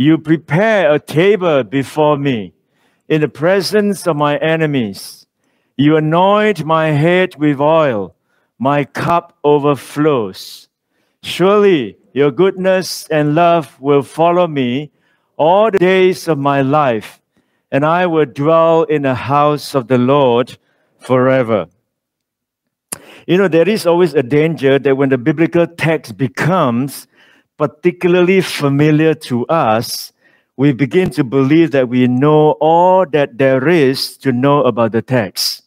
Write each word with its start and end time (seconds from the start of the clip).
You 0.00 0.16
prepare 0.16 0.90
a 0.90 0.98
table 0.98 1.62
before 1.62 2.16
me 2.16 2.54
in 3.06 3.20
the 3.20 3.28
presence 3.28 4.06
of 4.06 4.16
my 4.16 4.38
enemies. 4.38 5.26
You 5.76 5.98
anoint 5.98 6.64
my 6.64 6.86
head 6.92 7.36
with 7.36 7.60
oil. 7.60 8.14
My 8.58 8.86
cup 8.86 9.36
overflows. 9.44 10.70
Surely 11.22 11.98
your 12.14 12.30
goodness 12.30 13.08
and 13.08 13.34
love 13.34 13.78
will 13.78 14.00
follow 14.00 14.46
me 14.46 14.90
all 15.36 15.70
the 15.70 15.78
days 15.78 16.28
of 16.28 16.38
my 16.38 16.62
life, 16.62 17.20
and 17.70 17.84
I 17.84 18.06
will 18.06 18.24
dwell 18.24 18.84
in 18.84 19.02
the 19.02 19.14
house 19.14 19.74
of 19.74 19.88
the 19.88 19.98
Lord 19.98 20.56
forever. 20.98 21.66
You 23.26 23.36
know, 23.36 23.48
there 23.48 23.68
is 23.68 23.84
always 23.84 24.14
a 24.14 24.22
danger 24.22 24.78
that 24.78 24.96
when 24.96 25.10
the 25.10 25.18
biblical 25.18 25.66
text 25.66 26.16
becomes 26.16 27.06
particularly 27.60 28.40
familiar 28.40 29.12
to 29.12 29.46
us, 29.48 30.14
we 30.56 30.72
begin 30.72 31.10
to 31.10 31.22
believe 31.22 31.72
that 31.72 31.90
we 31.90 32.08
know 32.08 32.52
all 32.52 33.04
that 33.04 33.36
there 33.36 33.68
is 33.68 34.16
to 34.16 34.32
know 34.32 34.62
about 34.62 34.92
the 34.92 35.02
text. 35.02 35.62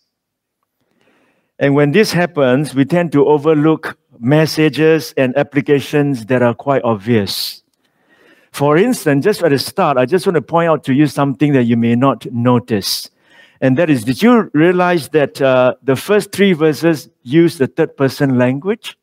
And 1.59 1.76
when 1.76 1.92
this 1.92 2.12
happens, 2.12 2.73
we 2.73 2.84
tend 2.84 3.12
to 3.12 3.28
overlook 3.28 3.95
messages 4.20 5.14
and 5.17 5.38
applications 5.38 6.26
that 6.26 6.42
are 6.42 6.56
quite 6.56 6.84
obvious. 6.84 7.62
For 8.52 8.76
instance, 8.76 9.23
just 9.26 9.44
at 9.44 9.50
the 9.50 9.60
start, 9.60 9.98
I 9.98 10.08
just 10.08 10.26
want 10.26 10.38
to 10.38 10.42
point 10.42 10.70
out 10.70 10.84
to 10.86 10.94
you 10.94 11.06
something 11.06 11.54
that 11.54 11.66
you 11.66 11.78
may 11.78 11.95
not 11.95 12.26
notice. 12.32 13.12
And 13.62 13.78
that 13.78 13.92
is, 13.92 14.04
did 14.04 14.23
you 14.23 14.50
realize 14.56 15.10
that 15.10 15.39
uh, 15.39 15.76
the 15.84 15.95
first 15.95 16.32
three 16.32 16.54
verses 16.54 17.08
use 17.22 17.60
the 17.60 17.67
third 17.67 17.95
person 17.95 18.39
language? 18.39 18.98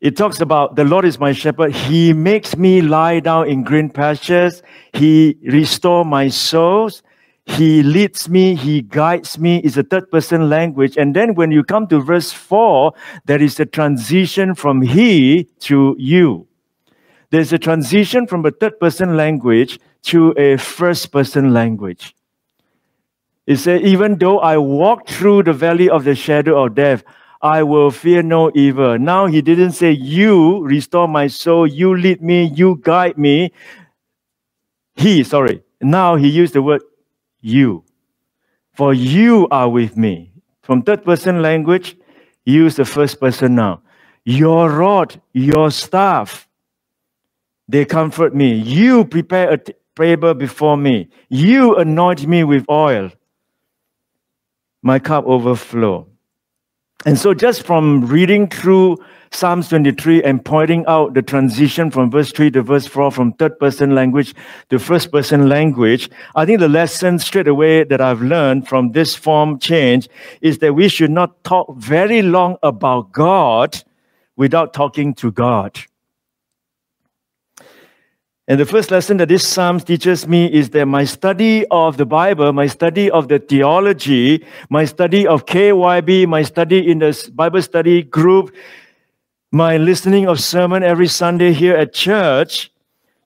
It 0.00 0.16
talks 0.16 0.40
about 0.40 0.76
the 0.76 0.84
Lord 0.84 1.04
is 1.04 1.18
my 1.18 1.32
shepherd. 1.32 1.74
He 1.74 2.12
makes 2.12 2.56
me 2.56 2.80
lie 2.80 3.18
down 3.18 3.48
in 3.48 3.64
green 3.64 3.90
pastures. 3.90 4.62
He 4.92 5.36
restores 5.42 6.06
my 6.06 6.28
souls. 6.28 7.02
He 7.46 7.82
leads 7.82 8.28
me. 8.28 8.54
He 8.54 8.82
guides 8.82 9.38
me. 9.38 9.58
It's 9.58 9.76
a 9.76 9.82
third 9.82 10.08
person 10.10 10.48
language. 10.48 10.96
And 10.96 11.16
then 11.16 11.34
when 11.34 11.50
you 11.50 11.64
come 11.64 11.88
to 11.88 12.00
verse 12.00 12.30
four, 12.30 12.92
there 13.24 13.42
is 13.42 13.58
a 13.58 13.66
transition 13.66 14.54
from 14.54 14.82
he 14.82 15.48
to 15.60 15.96
you. 15.98 16.46
There's 17.30 17.52
a 17.52 17.58
transition 17.58 18.26
from 18.26 18.46
a 18.46 18.52
third 18.52 18.78
person 18.78 19.16
language 19.16 19.80
to 20.02 20.32
a 20.36 20.58
first 20.58 21.10
person 21.10 21.52
language. 21.52 22.14
It 23.46 23.56
says, 23.56 23.80
even 23.80 24.18
though 24.18 24.38
I 24.38 24.58
walk 24.58 25.08
through 25.08 25.44
the 25.44 25.54
valley 25.54 25.88
of 25.88 26.04
the 26.04 26.14
shadow 26.14 26.64
of 26.64 26.74
death, 26.74 27.02
I 27.40 27.62
will 27.62 27.90
fear 27.90 28.22
no 28.22 28.50
evil. 28.54 28.98
Now 28.98 29.26
he 29.26 29.42
didn't 29.42 29.72
say, 29.72 29.92
You 29.92 30.64
restore 30.64 31.08
my 31.08 31.28
soul, 31.28 31.66
you 31.66 31.96
lead 31.96 32.22
me, 32.22 32.44
you 32.46 32.80
guide 32.82 33.18
me. 33.18 33.52
He, 34.96 35.22
sorry. 35.24 35.62
Now 35.80 36.16
he 36.16 36.28
used 36.28 36.54
the 36.54 36.62
word 36.62 36.82
you. 37.40 37.84
For 38.74 38.94
you 38.94 39.48
are 39.50 39.68
with 39.68 39.96
me. 39.96 40.32
From 40.62 40.82
third 40.82 41.04
person 41.04 41.42
language, 41.42 41.96
use 42.44 42.76
the 42.76 42.84
first 42.84 43.20
person 43.20 43.54
now. 43.54 43.82
Your 44.24 44.70
rod, 44.70 45.20
your 45.32 45.70
staff, 45.70 46.48
they 47.68 47.84
comfort 47.84 48.34
me. 48.34 48.54
You 48.54 49.04
prepare 49.04 49.52
a 49.52 49.58
table 49.96 50.34
before 50.34 50.76
me. 50.76 51.08
You 51.28 51.76
anoint 51.76 52.26
me 52.26 52.44
with 52.44 52.64
oil. 52.70 53.10
My 54.82 54.98
cup 54.98 55.24
overflow. 55.26 56.08
And 57.06 57.16
so, 57.16 57.32
just 57.32 57.62
from 57.62 58.06
reading 58.06 58.48
through 58.48 58.98
Psalms 59.30 59.68
23 59.68 60.22
and 60.24 60.44
pointing 60.44 60.84
out 60.86 61.14
the 61.14 61.22
transition 61.22 61.92
from 61.92 62.10
verse 62.10 62.32
3 62.32 62.50
to 62.52 62.62
verse 62.62 62.88
4 62.88 63.12
from 63.12 63.32
third 63.34 63.56
person 63.60 63.94
language 63.94 64.34
to 64.70 64.80
first 64.80 65.12
person 65.12 65.48
language, 65.48 66.10
I 66.34 66.44
think 66.44 66.58
the 66.58 66.68
lesson 66.68 67.20
straight 67.20 67.46
away 67.46 67.84
that 67.84 68.00
I've 68.00 68.20
learned 68.20 68.66
from 68.66 68.92
this 68.92 69.14
form 69.14 69.60
change 69.60 70.08
is 70.40 70.58
that 70.58 70.74
we 70.74 70.88
should 70.88 71.12
not 71.12 71.44
talk 71.44 71.72
very 71.76 72.20
long 72.20 72.56
about 72.64 73.12
God 73.12 73.80
without 74.36 74.72
talking 74.74 75.14
to 75.14 75.30
God. 75.30 75.78
And 78.48 78.58
the 78.58 78.64
first 78.64 78.90
lesson 78.90 79.18
that 79.18 79.28
this 79.28 79.46
Psalm 79.46 79.78
teaches 79.78 80.26
me 80.26 80.46
is 80.50 80.70
that 80.70 80.86
my 80.86 81.04
study 81.04 81.66
of 81.66 81.98
the 81.98 82.06
Bible, 82.06 82.50
my 82.54 82.66
study 82.66 83.10
of 83.10 83.28
the 83.28 83.38
theology, 83.38 84.42
my 84.70 84.86
study 84.86 85.26
of 85.26 85.44
KYB, 85.44 86.26
my 86.26 86.40
study 86.40 86.90
in 86.90 87.00
the 87.00 87.30
Bible 87.34 87.60
study 87.60 88.02
group, 88.02 88.56
my 89.52 89.76
listening 89.76 90.26
of 90.26 90.40
sermon 90.40 90.82
every 90.82 91.08
Sunday 91.08 91.52
here 91.52 91.76
at 91.76 91.92
church 91.92 92.70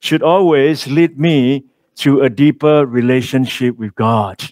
should 0.01 0.25
always 0.25 0.89
lead 0.89 1.21
me 1.21 1.67
to 1.95 2.23
a 2.23 2.29
deeper 2.29 2.85
relationship 2.85 3.79
with 3.79 3.95
God. 3.95 4.43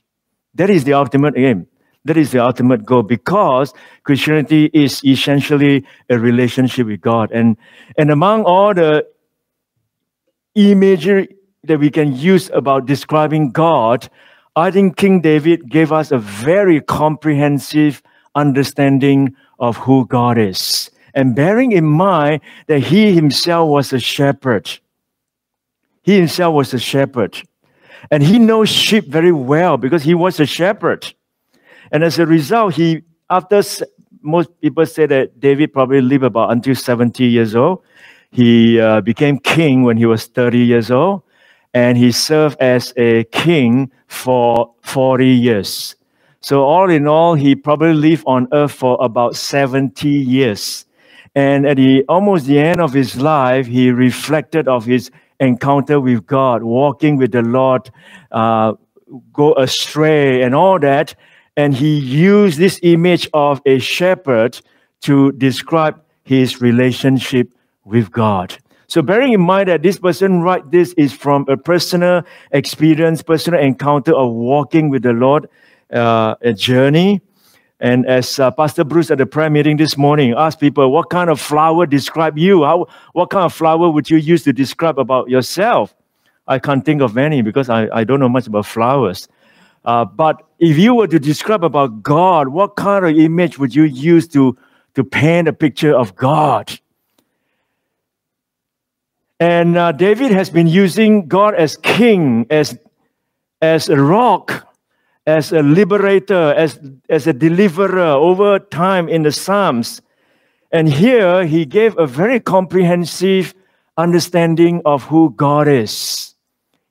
That 0.55 0.71
is 0.71 0.85
the 0.85 0.93
ultimate 0.93 1.37
aim. 1.37 1.67
That 2.05 2.17
is 2.17 2.31
the 2.31 2.45
ultimate 2.45 2.87
goal 2.87 3.03
because 3.03 3.75
Christianity 4.05 4.71
is 4.73 5.05
essentially 5.05 5.85
a 6.09 6.17
relationship 6.17 6.87
with 6.87 7.01
God. 7.01 7.33
And, 7.33 7.57
and 7.99 8.13
among 8.13 8.45
all 8.45 8.73
the 8.73 9.05
imagery 10.55 11.29
that 11.65 11.79
we 11.79 11.91
can 11.91 12.17
use 12.17 12.51
about 12.51 12.87
describing 12.87 13.51
God, 13.51 14.09
I 14.57 14.71
think 14.71 14.97
King 14.97 15.21
David 15.21 15.69
gave 15.69 15.93
us 15.93 16.11
a 16.11 16.19
very 16.19 16.81
comprehensive 16.81 18.03
understanding 18.35 19.35
of 19.59 19.77
who 19.77 20.07
God 20.07 20.39
is. 20.39 20.91
And 21.15 21.35
bearing 21.35 21.73
in 21.73 21.85
mind 21.85 22.41
that 22.67 22.81
he 22.81 23.13
himself 23.15 23.69
was 23.69 23.93
a 23.93 23.99
shepherd, 23.99 24.71
he 26.03 26.17
himself 26.17 26.55
was 26.55 26.75
a 26.75 26.79
shepherd. 26.79 27.41
And 28.11 28.23
he 28.23 28.39
knows 28.39 28.71
sheep 28.71 29.09
very 29.09 29.33
well 29.33 29.77
because 29.77 30.03
he 30.03 30.15
was 30.15 30.41
a 30.41 30.47
shepherd. 30.47 31.13
And 31.93 32.03
as 32.03 32.19
a 32.19 32.25
result, 32.25 32.75
he, 32.75 33.03
after 33.29 33.63
most 34.23 34.49
people 34.61 34.87
say 34.87 35.07
that 35.07 35.39
David 35.39 35.73
probably 35.73 36.01
lived 36.01 36.25
about 36.25 36.51
until 36.51 36.75
70 36.75 37.25
years 37.25 37.55
old, 37.55 37.83
he 38.31 38.81
uh, 38.81 39.01
became 39.01 39.39
king 39.39 39.83
when 39.83 39.97
he 39.97 40.07
was 40.07 40.27
30 40.27 40.59
years 40.59 40.91
old, 40.91 41.23
and 41.75 41.99
he 41.99 42.13
served 42.13 42.57
as 42.61 42.93
a 42.97 43.25
king 43.25 43.91
for 44.07 44.73
40 44.83 45.27
years. 45.27 45.97
So, 46.41 46.63
all 46.65 46.89
in 46.89 47.07
all, 47.07 47.35
he 47.35 47.55
probably 47.55 47.95
lived 47.95 48.25
on 48.27 48.49
earth 48.53 48.73
for 48.73 48.97
about 49.01 49.37
70 49.37 50.09
years. 50.09 50.87
And 51.35 51.67
at 51.67 51.77
the 51.77 52.05
almost 52.09 52.47
the 52.47 52.59
end 52.59 52.81
of 52.81 52.93
his 52.93 53.17
life, 53.17 53.67
he 53.67 53.91
reflected 53.91 54.67
of 54.67 54.85
his 54.85 55.11
encounter 55.39 56.01
with 56.01 56.27
God, 56.27 56.63
walking 56.63 57.17
with 57.17 57.33
the 57.33 57.43
Lord, 57.43 57.91
uh, 58.33 58.75
go 59.33 59.55
astray, 59.55 60.43
and 60.43 60.55
all 60.55 60.79
that. 60.79 61.15
And 61.57 61.75
he 61.75 61.99
used 61.99 62.59
this 62.59 62.81
image 62.83 63.29
of 63.35 63.61
a 63.67 63.79
shepherd 63.79 64.61
to 65.03 65.33
describe 65.33 66.01
his 66.25 66.61
relationship 66.61 67.53
with 67.85 68.11
God. 68.11 68.57
So 68.87 69.03
bearing 69.03 69.33
in 69.33 69.41
mind 69.41 69.69
that 69.69 69.83
this 69.83 69.99
person 70.01 70.43
write 70.43 70.73
this 70.73 70.93
is 70.95 71.13
from 71.13 71.47
a 71.49 71.57
personal 71.57 72.23
experience, 72.51 73.23
personal 73.23 73.61
encounter 73.61 74.13
of 74.13 74.33
walking 74.33 74.89
with 74.89 75.05
the 75.05 75.13
Lord, 75.13 75.49
uh, 75.93 76.35
a 76.41 76.53
journey. 76.53 77.21
And 77.79 78.05
as 78.07 78.41
uh, 78.41 78.51
Pastor 78.51 78.83
Bruce 78.85 79.11
at 79.11 79.19
the 79.19 79.27
prayer 79.27 79.49
meeting 79.49 79.77
this 79.77 79.97
morning 79.97 80.35
asked 80.37 80.61
people, 80.61 80.91
what 80.91 81.09
kind 81.09 81.31
of 81.31 81.41
flower 81.41 81.87
describe 81.87 82.37
you? 82.37 82.65
How, 82.65 82.89
what 83.13 83.31
kind 83.31 83.45
of 83.45 83.55
flower 83.55 83.91
would 83.91 84.11
you 84.11 84.19
use 84.19 84.43
to 84.43 84.53
describe 84.53 84.99
about 84.99 85.31
yourself? 85.31 85.95
I 86.49 86.59
can't 86.59 86.85
think 86.85 87.01
of 87.01 87.17
any 87.17 87.43
because 87.43 87.71
I, 87.71 87.89
I 87.95 88.03
don't 88.03 88.19
know 88.19 88.29
much 88.29 88.49
about 88.49 88.67
flowers. 88.67 89.29
Uh, 89.85 90.05
but 90.05 90.43
if 90.59 90.77
you 90.77 90.95
were 90.95 91.07
to 91.07 91.19
describe 91.19 91.63
about 91.63 92.03
God, 92.03 92.49
what 92.49 92.75
kind 92.75 93.07
of 93.07 93.17
image 93.17 93.59
would 93.59 93.75
you 93.75 93.85
use 93.85 94.27
to, 94.29 94.59
to 94.95 95.05
paint 95.05 95.47
a 95.47 95.53
picture 95.53 95.95
of 95.97 96.17
God? 96.17 96.79
And 99.41 99.79
uh, 99.79 99.93
David 99.93 100.33
has 100.33 100.51
been 100.51 100.67
using 100.67 101.27
God 101.27 101.55
as 101.55 101.75
king, 101.77 102.47
as, 102.51 102.79
as 103.63 103.89
a 103.89 103.97
rock, 103.97 104.69
as 105.27 105.51
a 105.51 105.63
liberator, 105.63 106.53
as, 106.53 106.79
as 107.09 107.27
a 107.27 107.33
deliverer 107.33 108.01
over 108.01 108.59
time 108.59 109.09
in 109.09 109.23
the 109.23 109.33
Psalms. 109.33 110.03
And 110.71 110.91
here 110.91 111.47
he 111.47 111.65
gave 111.65 111.97
a 111.99 112.07
very 112.07 112.39
comprehensive 112.39 113.55
understanding 113.97 114.83
of 114.85 115.05
who 115.05 115.33
God 115.35 115.69
is. 115.69 116.35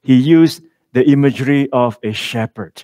He 0.01 0.15
used 0.15 0.63
the 0.93 1.07
imagery 1.07 1.69
of 1.71 1.99
a 2.01 2.13
shepherd 2.13 2.83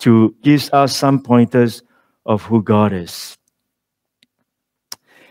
to 0.00 0.34
give 0.42 0.68
us 0.72 0.96
some 0.96 1.22
pointers 1.22 1.82
of 2.26 2.42
who 2.42 2.60
God 2.60 2.92
is. 2.92 3.38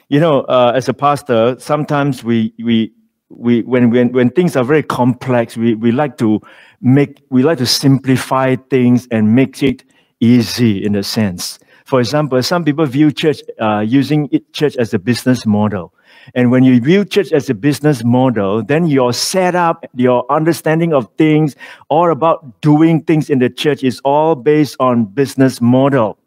You 0.07 0.21
know, 0.21 0.41
uh, 0.41 0.71
as 0.75 0.87
a 0.87 0.93
pastor, 0.93 1.57
sometimes 1.59 2.23
we 2.23 2.53
we 2.57 2.93
we 3.29 3.61
when 3.61 3.89
when 3.91 4.11
when 4.11 4.29
things 4.29 4.55
are 4.55 4.63
very 4.63 4.83
complex, 4.83 5.55
we, 5.55 5.75
we 5.75 5.91
like 5.91 6.17
to 6.17 6.41
make 6.81 7.21
we 7.29 7.43
like 7.43 7.57
to 7.59 7.65
simplify 7.65 8.55
things 8.69 9.07
and 9.11 9.35
make 9.35 9.61
it 9.63 9.83
easy 10.19 10.83
in 10.83 10.95
a 10.95 11.03
sense. 11.03 11.59
For 11.85 11.99
example, 11.99 12.41
some 12.43 12.63
people 12.63 12.85
view 12.85 13.11
church 13.11 13.41
uh, 13.59 13.79
using 13.79 14.29
church 14.53 14.75
as 14.77 14.93
a 14.93 14.99
business 14.99 15.45
model. 15.45 15.93
And 16.35 16.51
when 16.51 16.63
you 16.63 16.79
view 16.79 17.05
church 17.05 17.31
as 17.31 17.49
a 17.49 17.55
business 17.55 18.03
model, 18.03 18.63
then 18.63 18.85
your 18.85 19.13
setup, 19.13 19.85
your 19.95 20.31
understanding 20.31 20.93
of 20.93 21.09
things, 21.17 21.55
all 21.89 22.11
about 22.11 22.61
doing 22.61 23.01
things 23.01 23.29
in 23.29 23.39
the 23.39 23.49
church 23.49 23.83
is 23.83 23.99
all 24.05 24.35
based 24.35 24.75
on 24.79 25.05
business 25.05 25.61
model, 25.61 26.19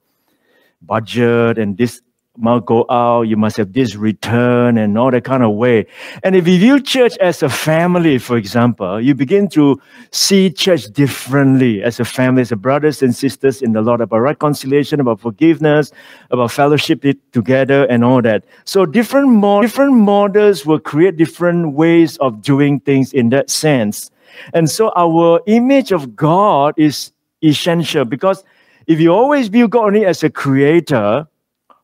budget, 0.81 1.59
and 1.59 1.77
this 1.77 2.03
must 2.39 2.65
go 2.65 2.87
out, 2.89 3.23
you 3.23 3.37
must 3.37 3.59
have 3.59 3.75
this 3.75 3.95
return 3.95 4.79
and 4.79 4.97
all 4.97 5.11
that 5.11 5.23
kind 5.23 5.43
of 5.43 5.53
way. 5.53 5.87
And 6.23 6.35
if 6.35 6.49
you 6.49 6.59
view 6.59 6.81
church 6.81 7.17
as 7.19 7.43
a 7.43 7.49
family, 7.49 8.17
for 8.17 8.39
example, 8.39 9.01
you 9.01 9.15
begin 9.15 9.49
to 9.51 9.81
see 10.13 10.51
church 10.51 10.87
differently 10.87 11.83
as 11.83 12.01
a 12.01 12.07
family, 12.07 12.41
as 12.41 12.51
a 12.51 12.57
brothers 12.57 13.03
and 13.03 13.15
sisters 13.15 13.61
in 13.61 13.73
the 13.73 13.83
Lord, 13.83 14.01
about 14.01 14.21
reconciliation, 14.21 14.99
about 14.99 15.21
forgiveness, 15.21 15.93
about 16.31 16.51
fellowship 16.51 17.05
together 17.33 17.85
and 17.85 18.03
all 18.03 18.23
that. 18.23 18.45
So 18.65 18.87
different, 18.87 19.43
different 19.61 19.93
models 19.93 20.65
will 20.65 20.81
create 20.81 21.19
different 21.19 21.75
ways 21.75 22.17
of 22.17 22.41
doing 22.41 22.81
things 22.81 23.13
in 23.13 23.29
that 23.29 23.51
sense. 23.51 24.11
And 24.55 24.71
so 24.71 24.91
our 24.97 25.43
image 25.47 25.93
of 25.93 26.17
God 26.17 26.73
is 26.79 27.13
essential 27.45 28.07
because 28.07 28.43
if 28.87 29.01
you 29.01 29.13
always 29.13 29.49
view 29.49 29.69
God 29.69 29.89
only 29.89 30.07
as 30.07 30.23
a 30.23 30.31
creator, 30.31 31.29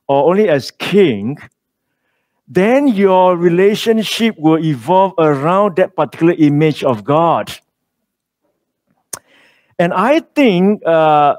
or 0.09 0.31
only 0.31 0.49
as 0.49 0.71
king, 0.71 1.39
then 2.49 2.89
your 2.89 3.37
relationship 3.37 4.35
will 4.39 4.59
evolve 4.59 5.13
around 5.19 5.77
that 5.77 5.95
particular 5.95 6.35
image 6.39 6.83
of 6.83 7.05
God. 7.05 7.53
And 9.79 9.93
I 9.93 10.21
think 10.21 10.85
uh, 10.85 11.37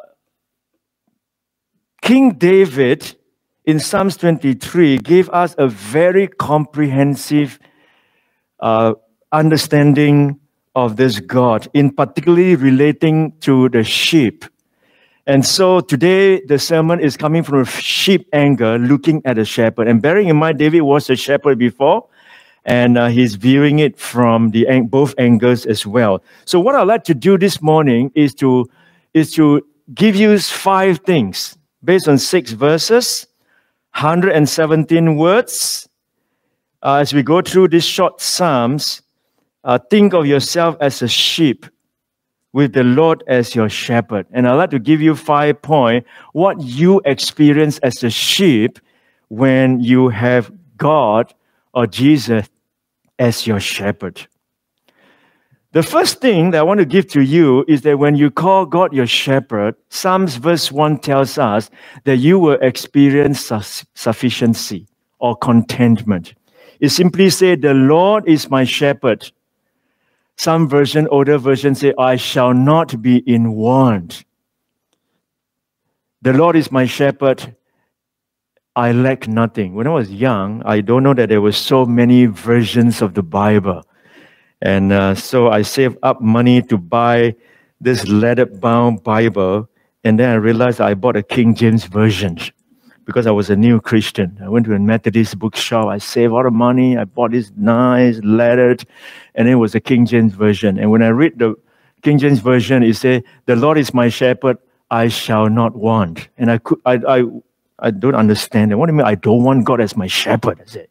King 2.02 2.34
David 2.34 3.16
in 3.66 3.80
Psalms 3.80 4.18
23 4.18 5.00
gave 5.00 5.30
us 5.30 5.56
a 5.58 5.68
very 5.68 6.28
comprehensive 6.28 7.60
uh, 8.60 8.94
understanding 9.32 10.40
of 10.76 10.96
this 10.96 11.20
God, 11.20 11.68
in 11.74 11.92
particularly 11.92 12.56
relating 12.56 13.34
to 13.42 13.70
the 13.70 13.84
sheep. 13.84 14.46
And 15.30 15.46
so 15.46 15.80
today 15.80 16.42
the 16.42 16.58
sermon 16.58 17.00
is 17.00 17.16
coming 17.16 17.44
from 17.44 17.62
a 17.62 17.66
sheep 17.66 18.28
angle, 18.34 18.78
looking 18.78 19.22
at 19.26 19.38
a 19.38 19.46
shepherd. 19.46 19.88
And 19.88 20.02
bearing 20.02 20.28
in 20.28 20.38
mind, 20.38 20.58
David 20.58 20.82
was 20.82 21.08
a 21.08 21.16
shepherd 21.16 21.60
before, 21.60 22.08
and 22.66 22.98
uh, 22.98 23.10
he's 23.10 23.36
viewing 23.36 23.78
it 23.78 24.00
from 24.00 24.50
the 24.50 24.66
both 24.90 25.14
angles 25.20 25.68
as 25.68 25.86
well. 25.86 26.24
So 26.46 26.60
what 26.60 26.74
I'd 26.74 26.88
like 26.88 27.04
to 27.04 27.14
do 27.14 27.38
this 27.38 27.62
morning 27.62 28.12
is 28.16 28.34
to 28.42 28.68
is 29.14 29.32
to 29.34 29.64
give 29.94 30.16
you 30.16 30.36
five 30.40 30.98
things 31.06 31.56
based 31.84 32.08
on 32.08 32.18
six 32.18 32.54
verses, 32.54 33.28
117 33.94 35.16
words. 35.16 35.88
Uh, 36.82 36.96
as 36.96 37.14
we 37.14 37.22
go 37.22 37.44
through 37.44 37.68
these 37.68 37.86
short 37.86 38.20
psalms, 38.20 39.04
uh, 39.64 39.78
think 39.92 40.16
of 40.16 40.26
yourself 40.26 40.76
as 40.82 41.04
a 41.04 41.08
sheep 41.08 41.68
with 42.54 42.74
the 42.74 42.84
Lord 42.84 43.24
as 43.28 43.56
your 43.56 43.70
shepherd. 43.70 44.26
And 44.32 44.48
I'd 44.48 44.56
like 44.56 44.72
to 44.72 44.80
give 44.80 45.02
you 45.02 45.16
five 45.16 45.62
points 45.62 46.08
what 46.34 46.62
you 46.62 47.02
experience 47.06 47.78
as 47.80 48.04
a 48.04 48.10
sheep 48.10 48.80
when 49.28 49.80
you 49.80 50.10
have 50.10 50.52
God 50.78 51.34
or 51.74 51.86
Jesus 51.86 52.48
as 53.20 53.46
your 53.46 53.60
shepherd. 53.60 54.28
The 55.72 55.84
first 55.84 56.20
thing 56.20 56.50
that 56.52 56.60
I 56.60 56.64
want 56.64 56.80
to 56.80 56.86
give 56.86 57.08
to 57.10 57.22
you 57.22 57.64
is 57.68 57.84
that 57.84 58.00
when 58.00 58.16
you 58.16 58.32
call 58.32 58.66
God 58.66 58.92
your 58.92 59.06
shepherd, 59.06 59.76
Psalms 59.90 60.38
verse 60.38 60.72
1 60.72 60.98
tells 61.00 61.38
us 61.38 61.70
that 62.06 62.18
you 62.18 62.40
will 62.40 62.58
experience 62.60 63.52
sufficiency 63.94 64.88
or 65.20 65.36
contentment. 65.36 66.34
It 66.80 66.90
simply 66.90 67.30
says, 67.30 67.60
The 67.62 67.76
Lord 67.76 68.28
is 68.28 68.50
my 68.50 68.64
shepherd. 68.64 69.32
Some 70.40 70.70
version, 70.70 71.06
older 71.12 71.38
version 71.38 71.76
say, 71.76 71.94
I 72.00 72.16
shall 72.16 72.54
not 72.54 73.02
be 73.02 73.18
in 73.18 73.52
want. 73.52 74.24
The 76.22 76.32
Lord 76.32 76.56
is 76.56 76.72
my 76.72 76.86
shepherd. 76.86 77.58
I 78.74 78.94
lack 78.94 79.28
nothing. 79.28 79.76
When 79.76 79.86
I 79.86 79.90
was 79.90 80.10
young, 80.10 80.64
I 80.64 80.80
don't 80.80 81.04
know 81.04 81.14
that 81.14 81.28
there 81.28 81.42
were 81.42 81.52
so 81.52 81.86
many 81.86 82.26
versions 82.26 83.02
of 83.02 83.16
the 83.16 83.22
Bible. 83.22 83.84
And 84.62 84.94
uh, 84.94 85.16
so 85.16 85.50
I 85.50 85.62
saved 85.62 85.98
up 86.04 86.22
money 86.22 86.62
to 86.62 86.78
buy 86.78 87.36
this 87.82 88.08
leather 88.08 88.46
bound 88.46 89.04
Bible. 89.04 89.70
And 90.06 90.18
then 90.18 90.30
I 90.30 90.36
realized 90.36 90.80
I 90.80 90.94
bought 90.94 91.18
a 91.18 91.24
King 91.24 91.54
James 91.54 91.84
Version 91.84 92.38
because 93.10 93.26
I 93.26 93.32
was 93.32 93.50
a 93.50 93.56
new 93.56 93.82
Christian. 93.82 94.38
I 94.40 94.50
went 94.50 94.68
to 94.68 94.76
a 94.76 94.78
Methodist 94.78 95.40
bookshop. 95.40 95.88
I 95.88 95.98
saved 95.98 96.32
all 96.32 96.44
the 96.44 96.52
money. 96.52 96.96
I 96.96 97.06
bought 97.06 97.32
this 97.32 97.52
nice 97.58 98.20
lettered, 98.24 98.86
and 99.34 99.50
it 99.50 99.56
was 99.56 99.74
a 99.74 99.80
King 99.80 100.06
James 100.06 100.36
version. 100.36 100.78
And 100.78 100.92
when 100.92 101.02
I 101.02 101.08
read 101.08 101.40
the 101.40 101.56
King 102.04 102.20
James 102.20 102.38
version, 102.38 102.84
it 102.84 102.96
said, 102.96 103.24
"The 103.48 103.56
Lord 103.56 103.80
is 103.80 103.96
my 103.96 104.10
shepherd; 104.10 104.60
I 104.92 105.08
shall 105.08 105.50
not 105.50 105.76
want." 105.76 106.30
And 106.38 106.52
I 106.52 106.60
could, 106.60 106.80
I, 106.86 107.00
I, 107.08 107.24
I 107.80 107.90
don't 107.90 108.14
understand. 108.14 108.78
What 108.78 108.86
do 108.86 108.94
you 108.94 108.98
mean? 108.98 109.08
I 109.08 109.16
don't 109.16 109.44
want 109.44 109.66
God 109.66 109.82
as 109.82 109.98
my 109.98 110.06
shepherd? 110.06 110.62
I 110.62 110.66
said, 110.66 110.88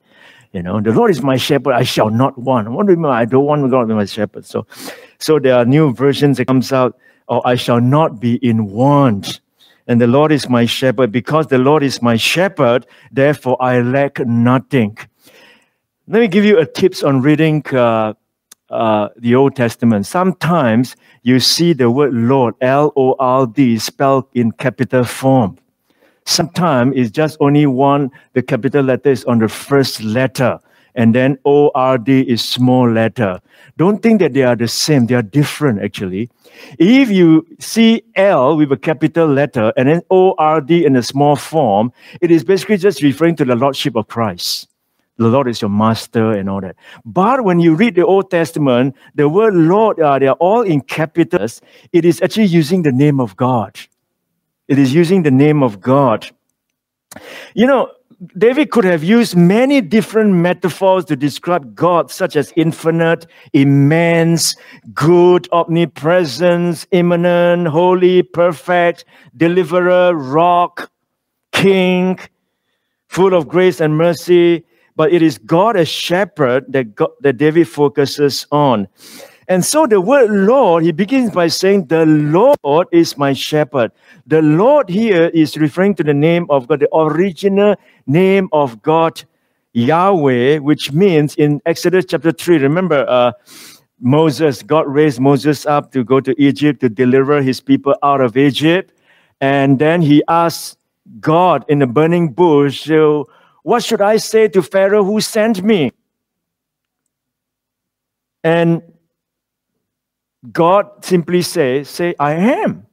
you 0.52 0.60
know, 0.60 0.80
the 0.80 0.90
Lord 0.90 1.12
is 1.12 1.22
my 1.22 1.36
shepherd; 1.36 1.72
I 1.72 1.84
shall 1.84 2.10
not 2.10 2.36
want. 2.36 2.68
What 2.68 2.86
do 2.86 2.94
you 2.94 2.98
mean? 2.98 3.12
I 3.12 3.26
don't 3.26 3.44
want 3.44 3.70
God 3.70 3.88
as 3.88 3.94
my 3.94 4.06
shepherd. 4.06 4.44
So, 4.44 4.66
so 5.20 5.38
there 5.38 5.54
are 5.54 5.64
new 5.64 5.94
versions 5.94 6.38
that 6.38 6.46
comes 6.46 6.72
out. 6.72 6.98
Or 7.28 7.42
oh, 7.44 7.48
I 7.48 7.54
shall 7.54 7.80
not 7.80 8.18
be 8.18 8.36
in 8.36 8.70
want 8.72 9.40
and 9.88 10.00
the 10.00 10.06
Lord 10.06 10.30
is 10.30 10.48
my 10.48 10.66
shepherd. 10.66 11.10
Because 11.10 11.48
the 11.48 11.58
Lord 11.58 11.82
is 11.82 12.00
my 12.00 12.16
shepherd, 12.16 12.86
therefore 13.10 13.56
I 13.60 13.80
lack 13.80 14.20
nothing. 14.20 14.96
Let 16.06 16.20
me 16.20 16.28
give 16.28 16.44
you 16.44 16.58
a 16.58 16.64
tips 16.64 17.02
on 17.02 17.20
reading 17.20 17.64
uh, 17.74 18.14
uh, 18.70 19.08
the 19.16 19.34
Old 19.34 19.56
Testament. 19.56 20.06
Sometimes 20.06 20.94
you 21.22 21.40
see 21.40 21.72
the 21.72 21.90
word 21.90 22.14
Lord, 22.14 22.54
L 22.60 22.92
O 22.96 23.16
R 23.18 23.46
D, 23.46 23.78
spelled 23.78 24.26
in 24.34 24.52
capital 24.52 25.04
form. 25.04 25.58
Sometimes 26.24 26.92
it's 26.94 27.10
just 27.10 27.36
only 27.40 27.66
one, 27.66 28.10
the 28.34 28.42
capital 28.42 28.84
letter 28.84 29.10
is 29.10 29.24
on 29.24 29.38
the 29.38 29.48
first 29.48 30.02
letter, 30.02 30.60
and 30.98 31.14
then 31.14 31.38
O 31.44 31.70
R 31.74 31.96
D 31.96 32.20
is 32.20 32.44
small 32.44 32.90
letter. 32.90 33.40
Don't 33.78 34.02
think 34.02 34.20
that 34.20 34.34
they 34.34 34.42
are 34.42 34.56
the 34.56 34.66
same, 34.68 35.06
they 35.06 35.14
are 35.14 35.22
different 35.22 35.80
actually. 35.80 36.28
If 36.78 37.08
you 37.08 37.46
see 37.60 38.02
L 38.16 38.56
with 38.56 38.72
a 38.72 38.76
capital 38.76 39.28
letter 39.28 39.72
and 39.76 39.88
then 39.88 40.02
ORD 40.10 40.70
in 40.70 40.96
a 40.96 41.02
small 41.02 41.36
form, 41.36 41.92
it 42.20 42.32
is 42.32 42.42
basically 42.42 42.78
just 42.78 43.00
referring 43.00 43.36
to 43.36 43.44
the 43.44 43.54
Lordship 43.54 43.94
of 43.94 44.08
Christ. 44.08 44.68
The 45.18 45.28
Lord 45.28 45.48
is 45.48 45.62
your 45.62 45.70
master 45.70 46.32
and 46.32 46.50
all 46.50 46.60
that. 46.60 46.76
But 47.04 47.44
when 47.44 47.60
you 47.60 47.74
read 47.74 47.94
the 47.94 48.04
Old 48.04 48.30
Testament, 48.30 48.96
the 49.14 49.28
word 49.28 49.54
Lord, 49.54 50.00
uh, 50.00 50.18
they 50.18 50.26
are 50.26 50.36
all 50.40 50.62
in 50.62 50.80
capitals. 50.80 51.60
It 51.92 52.04
is 52.04 52.20
actually 52.22 52.46
using 52.46 52.82
the 52.82 52.92
name 52.92 53.20
of 53.20 53.36
God. 53.36 53.78
It 54.66 54.78
is 54.78 54.92
using 54.92 55.22
the 55.22 55.30
name 55.30 55.62
of 55.62 55.80
God. 55.80 56.28
You 57.54 57.66
know, 57.66 57.90
David 58.36 58.72
could 58.72 58.84
have 58.84 59.04
used 59.04 59.36
many 59.36 59.80
different 59.80 60.32
metaphors 60.32 61.04
to 61.04 61.14
describe 61.14 61.76
God, 61.76 62.10
such 62.10 62.34
as 62.34 62.52
infinite, 62.56 63.26
immense, 63.52 64.56
good, 64.92 65.48
omnipresence, 65.52 66.84
immanent, 66.90 67.68
holy, 67.68 68.24
perfect, 68.24 69.04
deliverer, 69.36 70.14
rock, 70.14 70.90
king, 71.52 72.18
full 73.06 73.34
of 73.34 73.46
grace 73.46 73.80
and 73.80 73.96
mercy. 73.96 74.64
But 74.96 75.12
it 75.12 75.22
is 75.22 75.38
God 75.38 75.76
as 75.76 75.88
shepherd 75.88 76.64
that, 76.72 76.96
God, 76.96 77.10
that 77.20 77.36
David 77.36 77.68
focuses 77.68 78.48
on. 78.50 78.88
And 79.48 79.64
so 79.64 79.86
the 79.86 79.98
word 79.98 80.30
Lord, 80.30 80.84
he 80.84 80.92
begins 80.92 81.30
by 81.30 81.48
saying, 81.48 81.86
The 81.86 82.04
Lord 82.04 82.86
is 82.92 83.16
my 83.16 83.32
shepherd. 83.32 83.90
The 84.26 84.42
Lord 84.42 84.90
here 84.90 85.28
is 85.28 85.56
referring 85.56 85.94
to 85.96 86.04
the 86.04 86.12
name 86.12 86.46
of 86.50 86.68
God, 86.68 86.80
the 86.80 86.94
original 86.94 87.74
name 88.06 88.50
of 88.52 88.82
God, 88.82 89.24
Yahweh, 89.72 90.58
which 90.58 90.92
means 90.92 91.34
in 91.36 91.62
Exodus 91.64 92.04
chapter 92.06 92.30
3, 92.30 92.58
remember, 92.58 93.06
uh, 93.08 93.32
Moses, 94.00 94.62
God 94.62 94.86
raised 94.86 95.18
Moses 95.18 95.64
up 95.64 95.92
to 95.92 96.04
go 96.04 96.20
to 96.20 96.34
Egypt 96.40 96.80
to 96.82 96.90
deliver 96.90 97.40
his 97.40 97.58
people 97.58 97.96
out 98.02 98.20
of 98.20 98.36
Egypt. 98.36 98.92
And 99.40 99.78
then 99.78 100.02
he 100.02 100.22
asked 100.28 100.76
God 101.20 101.64
in 101.68 101.78
the 101.78 101.86
burning 101.86 102.32
bush, 102.32 102.84
so 102.84 103.30
What 103.62 103.82
should 103.82 104.02
I 104.02 104.18
say 104.18 104.48
to 104.48 104.62
Pharaoh 104.62 105.04
who 105.04 105.22
sent 105.22 105.62
me? 105.62 105.92
And 108.44 108.82
God 110.52 111.04
simply 111.04 111.42
says, 111.42 111.88
say, 111.88 112.14
I 112.18 112.34
am. 112.34 112.86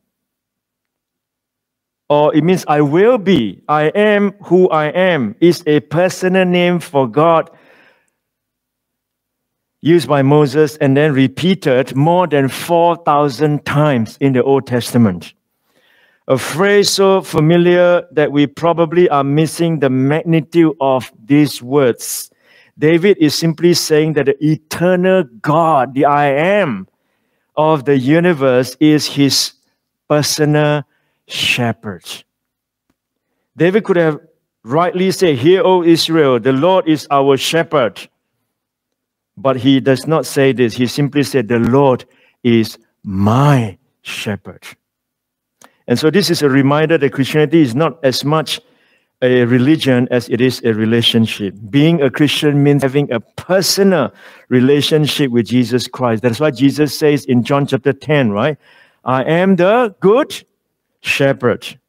Or 2.10 2.36
it 2.36 2.44
means 2.44 2.66
I 2.68 2.82
will 2.82 3.18
be. 3.18 3.64
I 3.68 3.86
am 3.90 4.34
who 4.44 4.70
I 4.70 4.88
am 4.88 5.36
is 5.40 5.64
a 5.66 5.80
personal 5.80 6.46
name 6.46 6.80
for 6.80 7.08
God 7.08 7.50
used 9.82 10.08
by 10.08 10.22
Moses 10.22 10.78
and 10.78 10.98
then 10.98 11.14
repeated 11.14 11.96
more 11.96 12.28
than 12.28 12.48
4,000 12.48 13.66
times 13.66 14.18
in 14.20 14.34
the 14.34 14.44
Old 14.44 14.66
Testament. 14.68 15.34
A 16.28 16.38
phrase 16.40 16.90
so 16.90 17.22
familiar 17.22 18.04
that 18.12 18.32
we 18.32 18.48
probably 18.48 19.08
are 19.10 19.24
missing 19.24 19.80
the 19.80 19.92
magnitude 19.92 20.76
of 20.82 21.12
these 21.24 21.62
words. 21.62 22.32
David 22.80 23.18
is 23.20 23.36
simply 23.36 23.76
saying 23.76 24.14
that 24.14 24.26
the 24.26 24.36
eternal 24.44 25.24
God, 25.42 25.94
the 25.94 26.06
I 26.06 26.26
am 26.28 26.88
of 27.58 27.86
the 27.86 27.98
universe, 27.98 28.76
is 28.80 29.06
his 29.08 29.54
personal 30.08 30.84
shepherd. 31.28 32.04
David 33.58 33.84
could 33.84 33.98
have 33.98 34.20
rightly 34.64 35.12
said, 35.12 35.38
Hear, 35.38 35.62
O 35.64 35.84
Israel, 35.84 36.40
the 36.40 36.52
Lord 36.52 36.88
is 36.88 37.08
our 37.10 37.38
shepherd. 37.38 38.08
But 39.38 39.58
he 39.58 39.80
does 39.80 40.08
not 40.08 40.26
say 40.26 40.54
this. 40.54 40.76
He 40.76 40.88
simply 40.88 41.24
said, 41.24 41.48
The 41.48 41.60
Lord 41.60 42.06
is 42.44 42.78
my 43.04 43.78
shepherd. 44.02 44.64
And 45.88 46.00
so 46.00 46.10
this 46.10 46.30
is 46.30 46.42
a 46.42 46.50
reminder 46.50 46.98
that 46.98 47.14
Christianity 47.14 47.62
is 47.62 47.76
not 47.76 48.04
as 48.04 48.26
much 48.26 48.60
a 49.26 49.46
religion 49.46 50.08
as 50.12 50.30
it 50.30 50.42
is 50.42 50.62
a 50.64 50.74
relationship. 50.74 51.56
Being 51.70 52.02
a 52.02 52.10
Christian 52.10 52.64
means 52.64 52.84
having 52.84 53.12
a 53.12 53.20
personal 53.20 54.14
relationship 54.50 55.32
with 55.32 55.48
Jesus 55.48 55.88
Christ. 55.88 56.22
That's 56.22 56.40
why 56.40 56.52
Jesus 56.52 56.98
says 56.98 57.26
in 57.26 57.44
John 57.44 57.66
chapter 57.68 57.94
10, 57.94 58.32
right? 58.32 58.58
I 59.04 59.24
am 59.24 59.56
the 59.56 59.96
good 60.00 60.46
shepherd. 61.02 61.80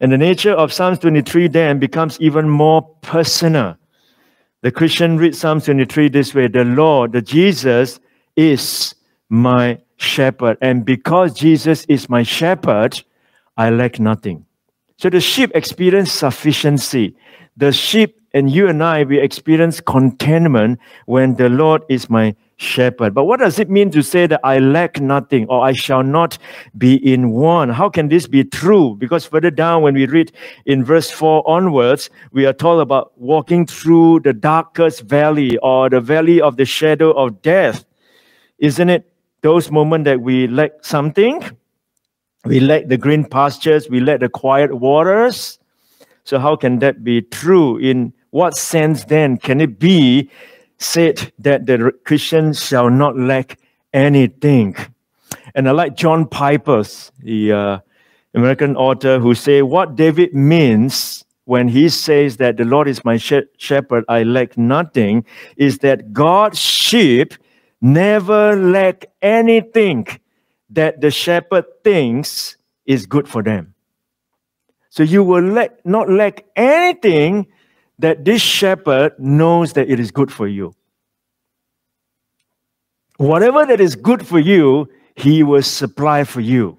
And 0.00 0.12
the 0.12 0.18
nature 0.18 0.52
of 0.52 0.72
Psalms 0.72 0.98
23 0.98 1.48
then 1.48 1.78
becomes 1.78 2.20
even 2.20 2.48
more 2.48 2.82
personal. 3.02 3.76
The 4.62 4.72
Christian 4.72 5.16
reads 5.16 5.38
Psalms 5.38 5.64
23 5.66 6.08
this 6.08 6.34
way 6.34 6.48
The 6.48 6.64
Lord, 6.64 7.12
the 7.12 7.22
Jesus, 7.22 8.00
is 8.36 8.94
my 9.28 9.78
shepherd. 9.96 10.58
And 10.60 10.84
because 10.84 11.34
Jesus 11.34 11.84
is 11.86 12.08
my 12.08 12.22
shepherd, 12.22 13.02
I 13.56 13.70
lack 13.70 13.98
nothing. 14.00 14.45
So 14.98 15.10
the 15.10 15.20
sheep 15.20 15.50
experience 15.54 16.10
sufficiency. 16.10 17.14
The 17.56 17.70
sheep 17.70 18.18
and 18.32 18.50
you 18.50 18.68
and 18.68 18.82
I, 18.82 19.04
we 19.04 19.18
experience 19.18 19.80
contentment 19.80 20.78
when 21.04 21.36
the 21.36 21.48
Lord 21.48 21.82
is 21.90 22.08
my 22.08 22.34
shepherd. 22.56 23.14
But 23.14 23.24
what 23.24 23.40
does 23.40 23.58
it 23.58 23.68
mean 23.68 23.90
to 23.90 24.02
say 24.02 24.26
that 24.26 24.40
I 24.42 24.58
lack 24.58 25.00
nothing 25.00 25.46
or 25.48 25.62
I 25.64 25.72
shall 25.72 26.02
not 26.02 26.38
be 26.78 26.96
in 26.96 27.30
want? 27.30 27.72
How 27.72 27.90
can 27.90 28.08
this 28.08 28.26
be 28.26 28.44
true? 28.44 28.96
Because 28.96 29.26
further 29.26 29.50
down, 29.50 29.82
when 29.82 29.94
we 29.94 30.06
read 30.06 30.32
in 30.64 30.82
verse 30.82 31.10
4 31.10 31.46
onwards, 31.46 32.08
we 32.32 32.46
are 32.46 32.54
told 32.54 32.80
about 32.80 33.18
walking 33.20 33.66
through 33.66 34.20
the 34.20 34.32
darkest 34.32 35.02
valley 35.02 35.58
or 35.58 35.90
the 35.90 36.00
valley 36.00 36.40
of 36.40 36.56
the 36.56 36.64
shadow 36.64 37.10
of 37.12 37.42
death. 37.42 37.84
Isn't 38.58 38.88
it 38.88 39.12
those 39.42 39.70
moments 39.70 40.06
that 40.06 40.22
we 40.22 40.46
lack 40.46 40.72
something? 40.82 41.42
We 42.46 42.60
lack 42.60 42.86
the 42.86 42.96
green 42.96 43.24
pastures, 43.24 43.90
we 43.90 43.98
lack 43.98 44.20
the 44.20 44.28
quiet 44.28 44.72
waters. 44.74 45.58
So, 46.22 46.38
how 46.38 46.54
can 46.54 46.78
that 46.78 47.02
be 47.02 47.22
true 47.22 47.76
in 47.78 48.12
what 48.30 48.56
sense 48.56 49.04
then 49.04 49.36
can 49.36 49.60
it 49.60 49.80
be 49.80 50.30
said 50.78 51.32
that 51.40 51.66
the 51.66 51.92
Christian 52.04 52.52
shall 52.52 52.88
not 52.88 53.18
lack 53.18 53.58
anything? 53.92 54.76
And 55.56 55.68
I 55.68 55.72
like 55.72 55.96
John 55.96 56.28
Piper's, 56.28 57.10
the 57.18 57.52
uh, 57.52 57.78
American 58.32 58.76
author, 58.76 59.18
who 59.18 59.34
say 59.34 59.62
what 59.62 59.96
David 59.96 60.32
means 60.32 61.24
when 61.46 61.66
he 61.66 61.88
says 61.88 62.36
that 62.36 62.58
the 62.58 62.64
Lord 62.64 62.86
is 62.86 63.04
my 63.04 63.16
shepherd, 63.16 64.04
I 64.08 64.22
lack 64.22 64.56
nothing, 64.56 65.24
is 65.56 65.78
that 65.78 66.12
God's 66.12 66.58
sheep 66.58 67.34
never 67.80 68.54
lack 68.54 69.06
anything 69.20 70.06
that 70.76 71.00
the 71.00 71.10
shepherd 71.10 71.64
thinks 71.82 72.56
is 72.86 73.06
good 73.06 73.28
for 73.28 73.42
them. 73.42 73.74
So 74.90 75.02
you 75.02 75.24
will 75.24 75.42
lack, 75.42 75.84
not 75.84 76.08
lack 76.08 76.44
anything 76.54 77.48
that 77.98 78.24
this 78.24 78.40
shepherd 78.40 79.12
knows 79.18 79.72
that 79.72 79.90
it 79.90 79.98
is 79.98 80.10
good 80.10 80.32
for 80.32 80.46
you. 80.46 80.74
Whatever 83.16 83.66
that 83.66 83.80
is 83.80 83.96
good 83.96 84.26
for 84.26 84.38
you, 84.38 84.88
he 85.16 85.42
will 85.42 85.62
supply 85.62 86.24
for 86.24 86.40
you. 86.40 86.78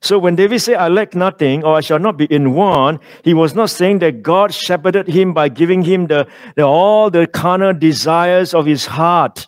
So 0.00 0.18
when 0.18 0.34
David 0.34 0.60
said, 0.60 0.76
I 0.76 0.88
lack 0.88 1.14
nothing 1.14 1.62
or 1.64 1.76
I 1.76 1.80
shall 1.80 2.00
not 2.00 2.16
be 2.16 2.24
in 2.24 2.54
want, 2.54 3.00
he 3.22 3.34
was 3.34 3.54
not 3.54 3.70
saying 3.70 4.00
that 4.00 4.22
God 4.22 4.52
shepherded 4.52 5.06
him 5.06 5.32
by 5.32 5.48
giving 5.48 5.82
him 5.82 6.08
the, 6.08 6.26
the, 6.56 6.62
all 6.64 7.10
the 7.10 7.28
carnal 7.28 7.72
desires 7.72 8.52
of 8.54 8.66
his 8.66 8.86
heart, 8.86 9.46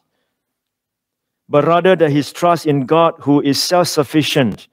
but 1.54 1.64
rather 1.66 1.94
that 1.94 2.10
his 2.10 2.32
trust 2.32 2.66
in 2.66 2.84
God, 2.84 3.14
who 3.20 3.40
is 3.40 3.62
self 3.62 3.86
sufficient 3.86 4.66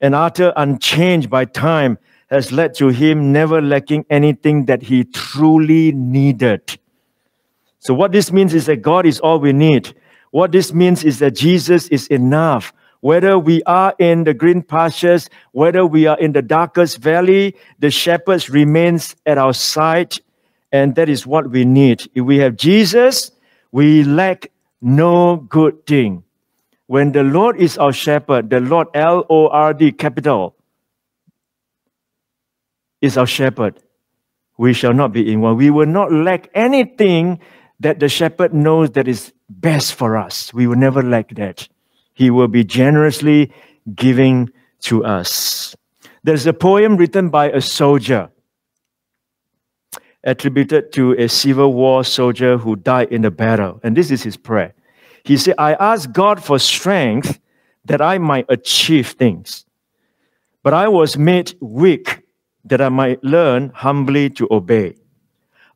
and 0.00 0.14
utter 0.14 0.52
unchanged 0.54 1.28
by 1.28 1.44
time, 1.44 1.98
has 2.28 2.52
led 2.52 2.74
to 2.74 2.90
him 2.90 3.32
never 3.32 3.60
lacking 3.60 4.04
anything 4.08 4.66
that 4.66 4.82
he 4.82 5.02
truly 5.02 5.90
needed. 5.90 6.78
So, 7.80 7.92
what 7.92 8.12
this 8.12 8.30
means 8.30 8.54
is 8.54 8.66
that 8.66 8.82
God 8.82 9.04
is 9.04 9.18
all 9.18 9.40
we 9.40 9.52
need. 9.52 9.92
What 10.30 10.52
this 10.52 10.72
means 10.72 11.02
is 11.02 11.18
that 11.18 11.34
Jesus 11.34 11.88
is 11.88 12.06
enough. 12.06 12.72
Whether 13.00 13.36
we 13.36 13.60
are 13.64 13.92
in 13.98 14.22
the 14.22 14.32
green 14.32 14.62
pastures, 14.62 15.28
whether 15.50 15.84
we 15.84 16.06
are 16.06 16.20
in 16.20 16.30
the 16.30 16.42
darkest 16.42 16.98
valley, 16.98 17.56
the 17.80 17.90
shepherd 17.90 18.48
remains 18.48 19.16
at 19.26 19.38
our 19.38 19.54
side, 19.54 20.14
and 20.70 20.94
that 20.94 21.08
is 21.08 21.26
what 21.26 21.50
we 21.50 21.64
need. 21.64 22.08
If 22.14 22.24
we 22.24 22.38
have 22.38 22.54
Jesus, 22.54 23.32
we 23.72 24.04
lack 24.04 24.49
no 24.80 25.36
good 25.36 25.86
thing. 25.86 26.24
When 26.86 27.12
the 27.12 27.22
Lord 27.22 27.60
is 27.60 27.78
our 27.78 27.92
shepherd, 27.92 28.50
the 28.50 28.60
Lord 28.60 28.88
L 28.94 29.24
O 29.30 29.48
R 29.48 29.72
D 29.72 29.92
capital 29.92 30.56
is 33.00 33.16
our 33.16 33.26
shepherd, 33.26 33.80
we 34.58 34.72
shall 34.72 34.92
not 34.92 35.12
be 35.12 35.32
in 35.32 35.40
want. 35.40 35.56
We 35.56 35.70
will 35.70 35.86
not 35.86 36.12
lack 36.12 36.50
anything 36.54 37.40
that 37.80 37.98
the 37.98 38.08
shepherd 38.08 38.52
knows 38.52 38.90
that 38.90 39.08
is 39.08 39.32
best 39.48 39.94
for 39.94 40.18
us. 40.18 40.52
We 40.52 40.66
will 40.66 40.76
never 40.76 41.02
lack 41.02 41.34
that. 41.36 41.66
He 42.12 42.30
will 42.30 42.48
be 42.48 42.64
generously 42.64 43.52
giving 43.94 44.50
to 44.80 45.04
us. 45.04 45.74
There's 46.22 46.46
a 46.46 46.52
poem 46.52 46.96
written 46.96 47.30
by 47.30 47.50
a 47.50 47.60
soldier 47.60 48.30
attributed 50.24 50.92
to 50.92 51.12
a 51.12 51.28
Civil 51.28 51.72
War 51.72 52.04
soldier 52.04 52.58
who 52.58 52.76
died 52.76 53.12
in 53.12 53.22
the 53.22 53.30
battle. 53.30 53.80
And 53.82 53.96
this 53.96 54.10
is 54.10 54.22
his 54.22 54.36
prayer. 54.36 54.74
He 55.24 55.36
said, 55.36 55.54
I 55.58 55.74
ask 55.74 56.10
God 56.12 56.42
for 56.42 56.58
strength 56.58 57.40
that 57.84 58.00
I 58.00 58.18
might 58.18 58.46
achieve 58.48 59.08
things. 59.08 59.64
But 60.62 60.74
I 60.74 60.88
was 60.88 61.16
made 61.16 61.54
weak 61.60 62.22
that 62.64 62.80
I 62.80 62.88
might 62.88 63.22
learn 63.24 63.70
humbly 63.74 64.30
to 64.30 64.46
obey. 64.50 64.96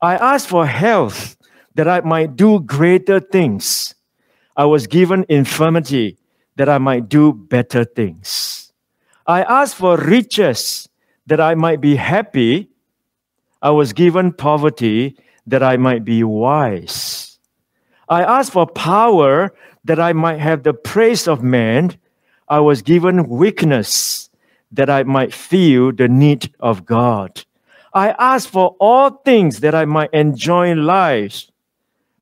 I 0.03 0.17
asked 0.17 0.49
for 0.49 0.67
health 0.67 1.37
that 1.75 1.89
I 1.89 2.01
might 2.01 2.37
do 2.37 2.61
greater 2.61 3.21
things. 3.21 3.95
I 4.57 4.67
was 4.67 4.87
given 4.87 5.25
infirmity 5.29 6.19
that 6.57 6.69
I 6.69 6.79
might 6.79 7.09
do 7.09 7.33
better 7.33 7.85
things. 7.85 8.73
I 9.27 9.43
asked 9.43 9.77
for 9.77 9.97
riches 9.97 10.89
that 11.27 11.41
I 11.41 11.55
might 11.55 11.81
be 11.81 11.97
happy. 11.97 12.69
I 13.65 13.71
was 13.71 13.95
given 13.95 14.31
poverty 14.31 15.17
that 15.47 15.63
I 15.63 15.79
might 15.79 16.05
be 16.05 16.23
wise. 16.23 17.39
I 18.11 18.23
asked 18.23 18.53
for 18.53 18.67
power 18.67 19.55
that 19.85 19.99
I 19.99 20.13
might 20.13 20.39
have 20.39 20.63
the 20.63 20.75
praise 20.75 21.27
of 21.27 21.43
man. 21.43 21.97
I 22.47 22.61
was 22.61 22.83
given 22.83 23.27
weakness 23.27 24.29
that 24.71 24.91
I 24.91 25.05
might 25.05 25.33
feel 25.33 25.93
the 25.93 26.09
need 26.09 26.53
of 26.61 26.85
God. 26.85 27.43
I 27.95 28.11
asked 28.19 28.51
for 28.51 28.77
all 28.81 29.09
things 29.25 29.61
that 29.61 29.75
I 29.75 29.87
might 29.87 30.13
enjoy 30.13 30.75
life, 30.75 31.47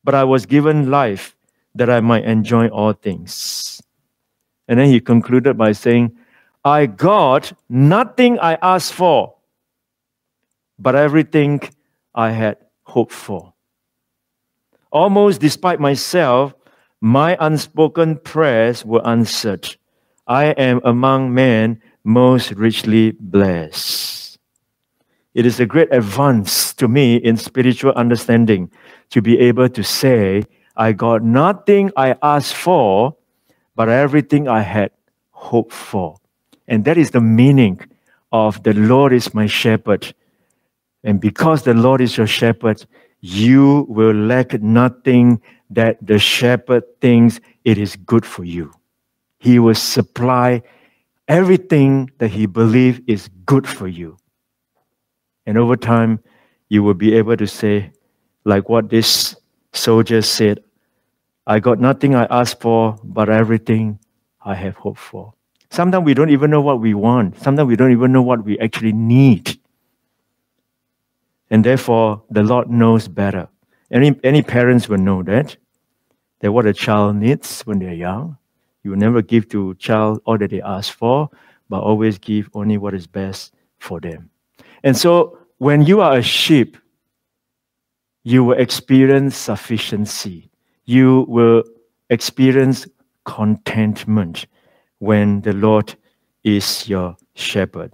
but 0.05 0.15
I 0.15 0.23
was 0.23 0.47
given 0.47 0.93
life 0.93 1.35
that 1.75 1.91
I 1.91 1.99
might 2.01 2.25
enjoy 2.25 2.69
all 2.69 2.93
things. 2.93 3.83
And 4.69 4.79
then 4.79 4.87
he 4.87 5.01
concluded 5.01 5.59
by 5.59 5.73
saying, 5.73 6.17
I 6.65 6.87
got 6.87 7.53
nothing 7.69 8.39
I 8.39 8.59
asked 8.63 8.93
for, 8.93 9.35
but 10.79 10.95
everything 10.95 11.61
I 12.15 12.31
had 12.31 12.57
hoped 12.83 13.13
for. 13.13 13.53
Almost 14.91 15.41
despite 15.41 15.81
myself, 15.81 16.55
my 17.01 17.37
unspoken 17.41 18.17
prayers 18.19 18.85
were 18.85 19.07
answered. 19.07 19.77
I 20.27 20.47
am 20.47 20.81
among 20.85 21.35
men 21.35 21.81
most 22.05 22.53
richly 22.53 23.13
blessed. 23.19 24.39
It 25.35 25.47
is 25.47 25.59
a 25.61 25.67
great 25.67 25.89
advance 25.93 26.75
to 26.75 26.89
me 26.89 27.17
in 27.17 27.37
spiritual 27.37 27.93
understanding 27.93 28.71
to 29.11 29.23
be 29.23 29.39
able 29.39 29.69
to 29.71 29.83
say, 29.83 30.45
I 30.77 30.93
got 30.93 31.23
nothing 31.23 31.91
I 31.97 32.17
asked 32.23 32.55
for, 32.55 33.17
but 33.75 33.89
everything 33.89 34.47
I 34.47 34.61
had 34.61 34.91
hoped 35.31 35.73
for. 35.73 36.17
And 36.69 36.85
that 36.85 36.99
is 36.99 37.11
the 37.11 37.21
meaning 37.21 37.81
of 38.31 38.63
the 38.63 38.75
Lord 38.75 39.13
is 39.13 39.35
my 39.35 39.47
shepherd. 39.47 40.15
And 41.05 41.21
because 41.21 41.63
the 41.63 41.75
Lord 41.75 42.01
is 42.01 42.17
your 42.17 42.27
shepherd, 42.27 42.85
you 43.21 43.87
will 43.89 44.15
lack 44.15 44.61
nothing 44.61 45.41
that 45.71 46.05
the 46.05 46.19
shepherd 46.19 46.85
thinks 47.01 47.41
it 47.65 47.79
is 47.79 47.97
good 47.97 48.27
for 48.27 48.45
you. 48.45 48.73
He 49.39 49.59
will 49.59 49.75
supply 49.75 50.63
everything 51.29 52.11
that 52.19 52.29
he 52.29 52.47
believes 52.47 53.01
is 53.07 53.29
good 53.47 53.67
for 53.67 53.89
you. 53.89 54.17
And 55.47 55.59
over 55.59 55.77
time, 55.77 56.21
you 56.69 56.83
will 56.83 56.95
be 56.95 57.15
able 57.15 57.37
to 57.37 57.47
say, 57.47 57.93
like 58.45 58.69
what 58.69 58.91
this 58.91 59.35
soldier 59.73 60.23
said, 60.23 60.63
I 61.47 61.59
got 61.59 61.81
nothing 61.81 62.15
I 62.15 62.27
asked 62.31 62.61
for, 62.61 62.97
but 63.03 63.29
everything 63.29 63.99
I 64.45 64.55
have 64.55 64.77
hoped 64.77 65.01
for. 65.01 65.35
Sometimes 65.71 66.05
we 66.05 66.15
don't 66.15 66.31
even 66.31 66.51
know 66.51 66.61
what 66.61 66.81
we 66.81 66.95
want. 66.95 67.41
Sometimes 67.41 67.67
we 67.67 67.77
don't 67.77 67.93
even 67.93 68.13
know 68.13 68.23
what 68.23 68.45
we 68.45 68.59
actually 68.59 68.93
need. 68.93 69.59
And 71.53 71.63
therefore, 71.63 72.23
the 72.31 72.43
Lord 72.43 72.71
knows 72.71 73.09
better. 73.09 73.47
Any, 73.91 74.19
any 74.25 74.43
parents 74.43 74.89
will 74.89 74.97
know 74.97 75.23
that, 75.25 75.55
that 76.41 76.51
what 76.51 76.65
a 76.65 76.73
child 76.73 77.17
needs 77.17 77.61
when 77.67 77.79
they're 77.79 77.93
young. 77.93 78.39
You 78.83 78.93
will 78.93 78.99
never 78.99 79.21
give 79.21 79.51
to 79.51 79.75
child 79.75 80.23
all 80.25 80.39
that 80.39 80.49
they 80.49 80.63
ask 80.63 80.95
for, 80.95 81.29
but 81.69 81.83
always 81.83 82.17
give 82.17 82.49
only 82.55 82.79
what 82.79 82.95
is 82.95 83.07
best 83.07 83.53
for 83.79 84.01
them. 84.01 84.31
And 84.83 84.97
so, 84.97 85.39
when 85.59 85.83
you 85.83 86.01
are 86.01 86.17
a 86.17 86.23
sheep, 86.23 86.79
you 88.25 88.45
will 88.45 88.59
experience 88.59 89.37
sufficiency. 89.37 90.49
You 90.87 91.27
will 91.29 91.65
experience 92.09 92.89
contentment 93.27 94.47
when 95.01 95.43
the 95.43 95.53
Lord 95.53 95.95
is 96.45 96.89
your 96.89 97.15
shepherd. 97.35 97.93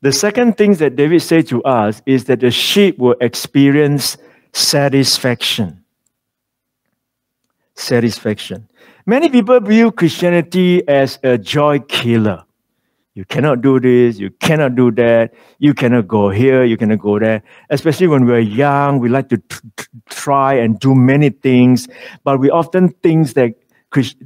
The 0.00 0.12
second 0.12 0.56
thing 0.56 0.74
that 0.74 0.94
David 0.94 1.22
said 1.22 1.48
to 1.48 1.62
us 1.64 2.02
is 2.06 2.24
that 2.24 2.40
the 2.40 2.50
sheep 2.50 2.98
will 2.98 3.16
experience 3.20 4.16
satisfaction. 4.52 5.84
Satisfaction. 7.74 8.68
Many 9.06 9.28
people 9.28 9.58
view 9.60 9.90
Christianity 9.90 10.86
as 10.86 11.18
a 11.24 11.36
joy 11.36 11.80
killer. 11.80 12.44
You 13.14 13.24
cannot 13.24 13.62
do 13.62 13.80
this, 13.80 14.20
you 14.20 14.30
cannot 14.30 14.76
do 14.76 14.92
that, 14.92 15.34
you 15.58 15.74
cannot 15.74 16.06
go 16.06 16.30
here, 16.30 16.62
you 16.62 16.76
cannot 16.76 17.00
go 17.00 17.18
there. 17.18 17.42
Especially 17.68 18.06
when 18.06 18.26
we're 18.26 18.38
young, 18.38 19.00
we 19.00 19.08
like 19.08 19.28
to 19.30 19.38
t- 19.38 19.56
t- 19.76 19.84
try 20.08 20.54
and 20.54 20.78
do 20.78 20.94
many 20.94 21.30
things, 21.30 21.88
but 22.22 22.38
we 22.38 22.48
often 22.48 22.90
think 23.02 23.30
that 23.30 23.54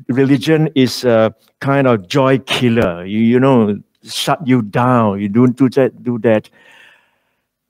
religion 0.08 0.68
is 0.74 1.04
a 1.04 1.34
kind 1.60 1.86
of 1.86 2.06
joy 2.06 2.38
killer. 2.40 3.06
You, 3.06 3.20
you 3.20 3.40
know, 3.40 3.78
shut 4.04 4.46
you 4.46 4.62
down. 4.62 5.20
You 5.20 5.28
don't 5.28 5.56
do 5.56 5.68
that, 5.70 6.02
do 6.02 6.18
that. 6.18 6.48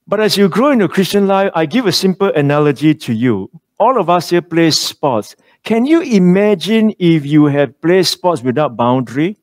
But 0.07 0.21
as 0.21 0.37
you 0.37 0.49
grow 0.49 0.71
in 0.71 0.81
your 0.81 0.89
Christian 0.89 1.27
life, 1.27 1.51
I 1.55 1.67
give 1.67 1.87
a 1.87 1.93
simple 1.93 2.33
analogy 2.35 2.95
to 2.95 3.13
you. 3.13 3.51
All 3.79 3.99
of 3.99 4.11
us 4.11 4.31
here 4.31 4.43
play 4.43 4.71
sports. 4.71 5.37
Can 5.65 5.87
you 5.87 6.01
imagine 6.01 6.95
if 6.99 7.25
you 7.25 7.47
have 7.47 7.81
played 7.81 8.07
sports 8.07 8.43
without 8.43 8.77
boundary? 8.77 9.37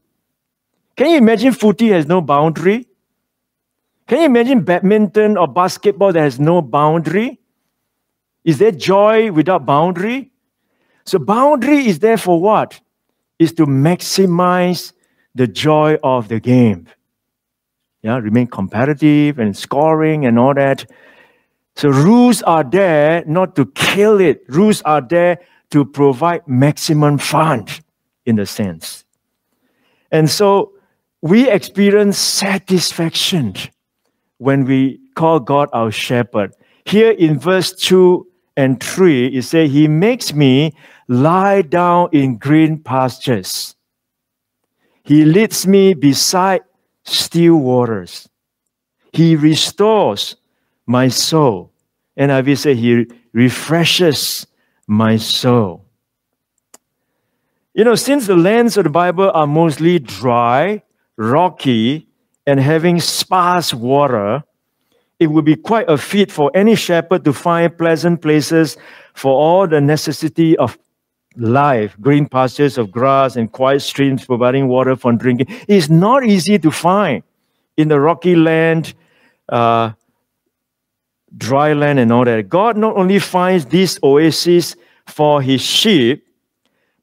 Can 0.96 1.10
you 1.12 1.18
imagine 1.18 1.54
footy 1.54 1.90
has 1.90 2.08
no 2.08 2.22
boundary? 2.22 2.88
Can 4.08 4.20
you 4.20 4.26
imagine 4.26 4.64
badminton 4.64 5.38
or 5.38 5.48
basketball 5.48 6.12
that 6.14 6.22
has 6.22 6.40
no 6.40 6.62
boundary? 6.62 7.40
Is 8.44 8.58
there 8.58 8.72
joy 8.72 9.32
without 9.32 9.66
boundary? 9.66 10.32
So 11.06 11.20
boundary 11.20 11.88
is 11.88 12.00
there 12.00 12.18
for 12.18 12.40
what? 12.42 12.80
Is 13.38 13.54
to 13.54 13.66
maximize 13.66 14.92
the 15.40 15.48
joy 15.48 15.96
of 16.04 16.28
the 16.28 16.38
game. 16.38 16.86
Yeah, 18.02 18.18
remain 18.18 18.48
competitive 18.48 19.40
and 19.40 19.56
scoring 19.56 20.26
and 20.26 20.38
all 20.38 20.54
that. 20.54 20.86
So 21.78 21.88
rules 21.88 22.42
are 22.42 22.66
there 22.66 23.24
not 23.26 23.56
to 23.56 23.68
kill 23.68 24.20
it. 24.20 24.44
Rules 24.50 24.82
are 24.82 25.00
there 25.00 25.40
to 25.72 25.86
provide 25.86 26.46
maximum 26.46 27.20
fun 27.20 27.68
in 28.26 28.38
a 28.38 28.46
sense. 28.46 29.06
And 30.12 30.30
so 30.30 30.74
we 31.22 31.50
experience 31.50 32.18
satisfaction 32.18 33.56
when 34.40 34.66
we 34.66 35.00
call 35.16 35.40
God 35.40 35.70
our 35.72 35.90
shepherd. 35.90 36.54
Here 36.84 37.12
in 37.12 37.40
verse 37.40 37.72
2 37.72 38.28
and 38.58 38.84
3, 38.84 39.28
it 39.28 39.44
says, 39.44 39.72
He 39.72 39.88
makes 39.88 40.34
me 40.34 40.74
lie 41.08 41.62
down 41.62 42.10
in 42.12 42.36
green 42.36 42.80
pastures. 42.80 43.78
He 45.10 45.26
leads 45.26 45.66
me 45.66 45.96
beside 45.96 46.62
still 47.04 47.56
waters. 47.56 48.30
He 49.12 49.36
restores 49.36 50.36
my 50.86 51.08
soul. 51.08 51.72
And 52.16 52.32
I 52.32 52.42
will 52.42 52.56
say, 52.56 52.76
He 52.76 53.08
refreshes 53.34 54.46
my 54.86 55.18
soul. 55.18 55.84
You 57.74 57.86
know, 57.86 57.96
since 57.96 58.28
the 58.28 58.36
lands 58.36 58.78
of 58.78 58.84
the 58.84 58.92
Bible 58.92 59.32
are 59.34 59.48
mostly 59.48 59.98
dry, 59.98 60.84
rocky, 61.18 62.08
and 62.46 62.60
having 62.60 63.00
sparse 63.00 63.74
water, 63.74 64.44
it 65.20 65.32
would 65.32 65.46
be 65.46 65.56
quite 65.56 65.90
a 65.90 65.98
feat 65.98 66.32
for 66.32 66.52
any 66.54 66.76
shepherd 66.76 67.26
to 67.26 67.34
find 67.34 67.76
pleasant 67.76 68.22
places 68.22 68.78
for 69.16 69.34
all 69.34 69.68
the 69.68 69.82
necessity 69.82 70.56
of 70.58 70.78
life, 71.40 71.96
green 72.02 72.28
pastures 72.28 72.78
of 72.78 72.92
grass 72.92 73.36
and 73.36 73.52
quiet 73.52 73.82
streams 73.82 74.26
providing 74.26 74.68
water 74.68 74.96
for 74.96 75.14
drinking. 75.14 75.48
is 75.68 75.90
not 75.90 76.26
easy 76.26 76.60
to 76.60 76.72
find 76.72 77.24
in 77.78 77.88
the 77.88 78.00
rocky 78.00 78.36
land, 78.36 78.94
uh, 79.50 79.92
dry 81.38 81.74
land, 81.74 82.00
and 82.00 82.12
all 82.12 82.26
that. 82.26 82.50
God 82.50 82.78
not 82.78 82.96
only 82.96 83.20
finds 83.20 83.66
these 83.66 84.00
oases 84.04 84.76
for 85.08 85.42
his 85.42 85.62
sheep, 85.62 86.26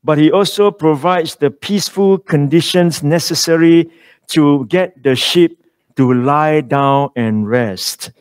but 0.04 0.18
he 0.18 0.30
also 0.30 0.70
provides 0.70 1.36
the 1.36 1.50
peaceful 1.50 2.18
conditions 2.18 3.02
necessary 3.02 3.90
to 4.28 4.66
get 4.66 5.02
the 5.02 5.16
sheep 5.16 5.58
to 5.96 6.12
lie 6.12 6.60
down 6.60 7.10
and 7.16 7.48
rest. 7.48 8.12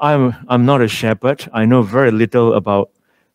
I'm, 0.00 0.34
I'm 0.48 0.66
not 0.66 0.82
a 0.82 0.88
shepherd. 0.88 1.48
I 1.52 1.64
know 1.64 1.82
very 1.82 2.10
little 2.10 2.54
about 2.54 2.90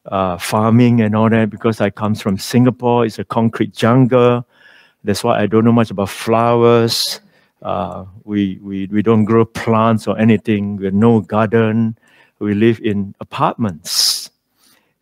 uh, 0.06 0.38
farming 0.38 1.02
and 1.02 1.16
all 1.16 1.30
that 1.30 1.50
because 1.50 1.82
I 1.82 1.89
come 1.89 2.16
from 2.16 2.38
Singapore. 2.38 3.06
It's 3.06 3.20
a 3.20 3.24
concrete 3.24 3.74
jungle. 3.74 4.46
That's 5.04 5.24
why 5.24 5.42
I 5.42 5.48
don't 5.48 5.66
know 5.66 5.72
much 5.72 5.92
about 5.92 6.10
flowers. 6.10 7.20
Uh, 7.62 8.06
we, 8.24 8.60
we, 8.62 8.88
we 8.88 9.02
don't 9.02 9.26
grow 9.26 9.46
plants 9.46 10.08
or 10.08 10.18
anything. 10.18 10.78
We 10.78 10.86
have 10.86 10.94
no 10.94 11.22
garden. 11.22 11.98
We 12.39 12.54
live 12.54 12.80
in 12.82 13.16
apartments. 13.20 14.30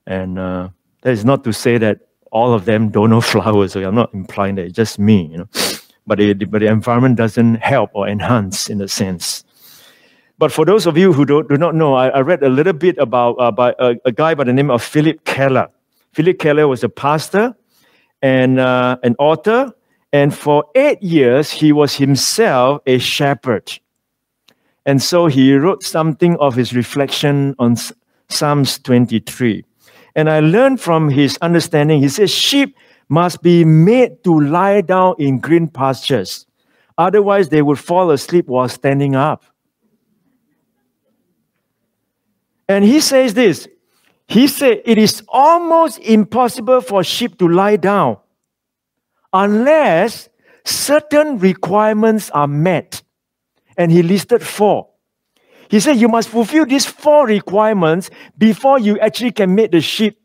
And 0.05 0.37
uh, 0.37 0.69
that 1.01 1.11
is 1.11 1.25
not 1.25 1.43
to 1.45 1.53
say 1.53 1.77
that 1.79 2.01
all 2.31 2.53
of 2.53 2.65
them 2.65 2.89
don't 2.89 3.09
know 3.09 3.21
flowers. 3.33 3.75
I'm 3.75 3.95
not 3.95 4.13
implying 4.13 4.55
that 4.55 4.65
it's 4.65 4.75
just 4.75 4.99
me, 4.99 5.27
you 5.27 5.37
know. 5.37 5.49
But, 6.07 6.19
it, 6.19 6.49
but 6.49 6.59
the 6.59 6.67
environment 6.67 7.15
doesn't 7.15 7.55
help 7.55 7.91
or 7.93 8.07
enhance 8.07 8.69
in 8.69 8.81
a 8.81 8.87
sense. 8.87 9.43
But 10.41 10.51
for 10.51 10.65
those 10.65 10.87
of 10.87 10.97
you 10.97 11.13
who 11.13 11.23
don't, 11.23 11.47
do 11.47 11.55
not 11.55 11.75
know, 11.75 11.93
I, 11.93 12.07
I 12.07 12.21
read 12.21 12.41
a 12.41 12.49
little 12.49 12.73
bit 12.73 12.97
about 12.97 13.33
uh, 13.33 13.51
by 13.51 13.75
a, 13.77 13.93
a, 14.05 14.11
guy 14.11 14.33
by 14.33 14.43
the 14.43 14.51
name 14.51 14.71
of 14.71 14.81
Phillip 14.81 15.23
Keller. 15.23 15.67
Phillip 16.13 16.39
Keller 16.39 16.67
was 16.67 16.83
a 16.83 16.89
pastor 16.89 17.55
and 18.23 18.59
uh, 18.59 18.97
an 19.03 19.15
author, 19.19 19.71
and 20.11 20.33
for 20.33 20.65
eight 20.73 20.99
years 21.03 21.51
he 21.51 21.71
was 21.71 21.93
himself 21.93 22.81
a 22.87 22.97
shepherd. 22.97 23.71
And 24.87 24.99
so 24.99 25.27
he 25.27 25.53
wrote 25.53 25.83
something 25.83 26.35
of 26.37 26.55
his 26.55 26.73
reflection 26.73 27.53
on 27.59 27.75
Psalms 28.27 28.79
23. 28.79 29.63
And 30.15 30.27
I 30.27 30.39
learned 30.39 30.81
from 30.81 31.11
his 31.11 31.37
understanding, 31.43 32.01
he 32.01 32.09
says, 32.09 32.31
sheep 32.31 32.75
must 33.09 33.43
be 33.43 33.63
made 33.63 34.23
to 34.23 34.39
lie 34.39 34.81
down 34.81 35.13
in 35.19 35.37
green 35.37 35.67
pastures. 35.67 36.47
Otherwise, 36.97 37.49
they 37.49 37.61
would 37.61 37.77
fall 37.77 38.09
asleep 38.09 38.47
while 38.47 38.67
standing 38.67 39.15
up. 39.15 39.45
And 42.71 42.85
he 42.85 43.01
says 43.01 43.33
this 43.33 43.67
He 44.27 44.47
said, 44.47 44.81
It 44.85 44.97
is 44.97 45.23
almost 45.27 45.99
impossible 45.99 46.81
for 46.81 47.03
sheep 47.03 47.37
to 47.39 47.47
lie 47.47 47.75
down 47.75 48.17
unless 49.33 50.29
certain 50.63 51.37
requirements 51.39 52.29
are 52.31 52.47
met. 52.47 53.03
And 53.77 53.91
he 53.91 54.03
listed 54.03 54.43
four. 54.43 54.89
He 55.69 55.79
said, 55.79 55.97
You 55.97 56.07
must 56.07 56.29
fulfill 56.29 56.65
these 56.65 56.85
four 56.85 57.27
requirements 57.27 58.09
before 58.37 58.79
you 58.79 58.99
actually 58.99 59.31
can 59.31 59.53
make 59.55 59.71
the 59.71 59.81
sheep 59.81 60.19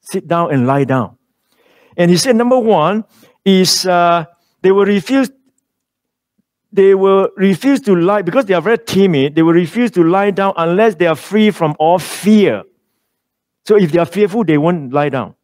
sit 0.00 0.28
down 0.28 0.52
and 0.52 0.66
lie 0.66 0.84
down. 0.84 1.16
And 1.96 2.10
he 2.10 2.16
said, 2.16 2.36
Number 2.36 2.58
one 2.58 3.04
is 3.44 3.86
uh, 3.86 4.24
they 4.62 4.72
will 4.72 4.84
refuse 4.84 5.30
they 6.76 6.94
will 6.94 7.30
refuse 7.36 7.80
to 7.80 7.96
lie 7.96 8.20
because 8.20 8.44
they 8.44 8.52
are 8.52 8.60
very 8.60 8.76
timid. 8.76 9.34
They 9.34 9.42
will 9.42 9.54
refuse 9.54 9.90
to 9.92 10.04
lie 10.04 10.30
down 10.30 10.52
unless 10.58 10.94
they 10.94 11.06
are 11.06 11.16
free 11.16 11.50
from 11.50 11.74
all 11.78 11.98
fear. 11.98 12.64
So 13.64 13.76
if 13.76 13.92
they 13.92 13.98
are 13.98 14.06
fearful, 14.06 14.44
they 14.44 14.58
won't 14.58 14.92
lie 14.92 15.08
down. 15.08 15.34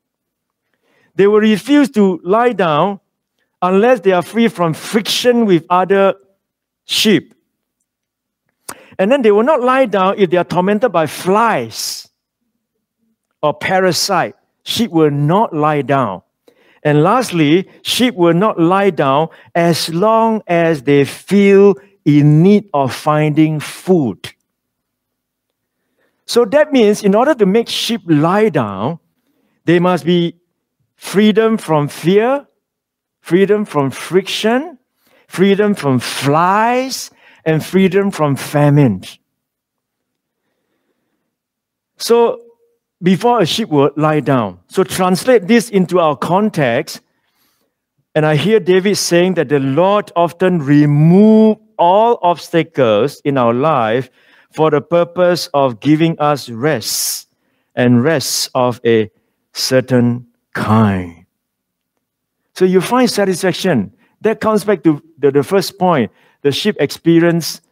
They 1.15 1.27
will 1.27 1.41
refuse 1.41 1.91
to 1.93 2.21
lie 2.23 2.53
down 2.53 3.01
unless 3.63 4.01
they 4.01 4.13
are 4.13 4.21
free 4.21 4.49
from 4.49 4.75
friction 4.75 5.47
with 5.47 5.65
other 5.71 6.17
sheep. 6.85 7.35
And 8.99 9.11
then 9.11 9.23
they 9.23 9.33
will 9.33 9.43
not 9.43 9.63
lie 9.63 9.87
down 9.87 10.19
if 10.19 10.29
they 10.29 10.37
are 10.37 10.45
tormented 10.45 10.93
by 10.93 11.07
flies 11.07 12.11
or 13.43 13.55
parasite. 13.55 14.35
Sheep 14.65 14.91
will 14.91 15.11
not 15.11 15.55
lie 15.55 15.81
down. 15.81 16.23
And 16.83 17.03
lastly, 17.03 17.69
sheep 17.83 18.15
will 18.15 18.35
not 18.35 18.59
lie 18.59 18.91
down 18.91 19.29
as 19.55 19.89
long 19.95 20.43
as 20.47 20.83
they 20.83 21.05
feel 21.05 21.75
in 22.05 22.43
need 22.43 22.69
of 22.75 22.93
finding 22.95 23.61
food. 23.61 24.31
So 26.27 26.45
that 26.47 26.73
means 26.73 27.05
in 27.05 27.15
order 27.15 27.35
to 27.35 27.47
make 27.47 27.69
sheep 27.69 28.01
lie 28.07 28.49
down, 28.49 28.99
they 29.65 29.79
must 29.79 30.05
be 30.05 30.37
freedom 30.97 31.57
from 31.57 31.89
fear, 31.89 32.47
freedom 33.21 33.65
from 33.65 33.91
friction, 33.91 34.79
freedom 35.29 35.75
from 35.75 36.01
flies, 36.01 37.11
and 37.45 37.65
freedom 37.65 38.11
from 38.11 38.35
famine. 38.37 39.03
So 41.97 42.41
before 43.03 43.41
a 43.41 43.47
sheep 43.47 43.69
will 43.69 43.91
lie 43.97 44.21
down. 44.21 44.61
So 44.69 44.85
translate 44.85 45.49
this 45.49 45.69
into 45.69 45.99
our 45.99 46.17
context. 46.17 47.01
And 48.15 48.25
I 48.25 48.37
hear 48.37 48.61
David 48.61 48.97
saying 48.97 49.35
that 49.35 49.49
the 49.49 49.59
Lord 49.59 50.13
often 50.15 50.61
remove 50.61 51.59
all 51.79 52.19
obstacles 52.23 53.21
in 53.25 53.37
our 53.39 53.53
life 53.55 54.11
for 54.53 54.71
the 54.71 54.81
purpose 54.81 55.49
of 55.55 55.81
giving 55.81 56.19
us 56.21 56.49
rest 56.49 57.29
and 57.75 58.05
rest 58.05 58.51
of 58.55 58.81
a 58.85 59.11
certain 59.53 60.27
kind. 60.53 61.25
So 62.55 62.67
you 62.67 62.81
find 62.81 63.11
satisfaction. 63.11 63.95
That 64.21 64.41
comes 64.41 64.63
back 64.65 64.85
to 64.85 65.03
the, 65.19 65.31
the 65.31 65.43
first 65.43 65.79
point. 65.79 66.13
The 66.43 66.53
sheep 66.53 66.77
experience 66.79 67.63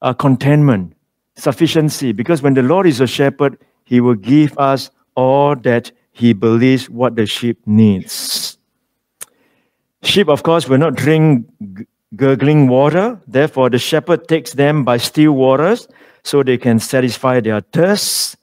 uh, 0.00 0.14
contentment, 0.14 0.94
sufficiency, 1.36 2.12
because 2.12 2.40
when 2.40 2.54
the 2.54 2.62
Lord 2.62 2.86
is 2.86 3.00
a 3.00 3.06
shepherd, 3.06 3.58
he 3.92 4.00
will 4.00 4.14
give 4.14 4.56
us 4.56 4.90
all 5.16 5.54
that 5.54 5.92
he 6.12 6.32
believes 6.32 6.88
what 6.88 7.14
the 7.14 7.26
sheep 7.26 7.58
needs. 7.66 8.56
Sheep, 10.02 10.30
of 10.30 10.42
course, 10.42 10.66
will 10.66 10.78
not 10.78 10.94
drink 10.94 11.46
gurgling 12.16 12.68
water. 12.68 13.20
Therefore, 13.26 13.68
the 13.68 13.78
shepherd 13.78 14.28
takes 14.28 14.54
them 14.54 14.82
by 14.82 14.96
still 14.96 15.32
waters 15.32 15.88
so 16.24 16.42
they 16.42 16.56
can 16.56 16.78
satisfy 16.80 17.40
their 17.40 17.60
thirst. 17.60 18.38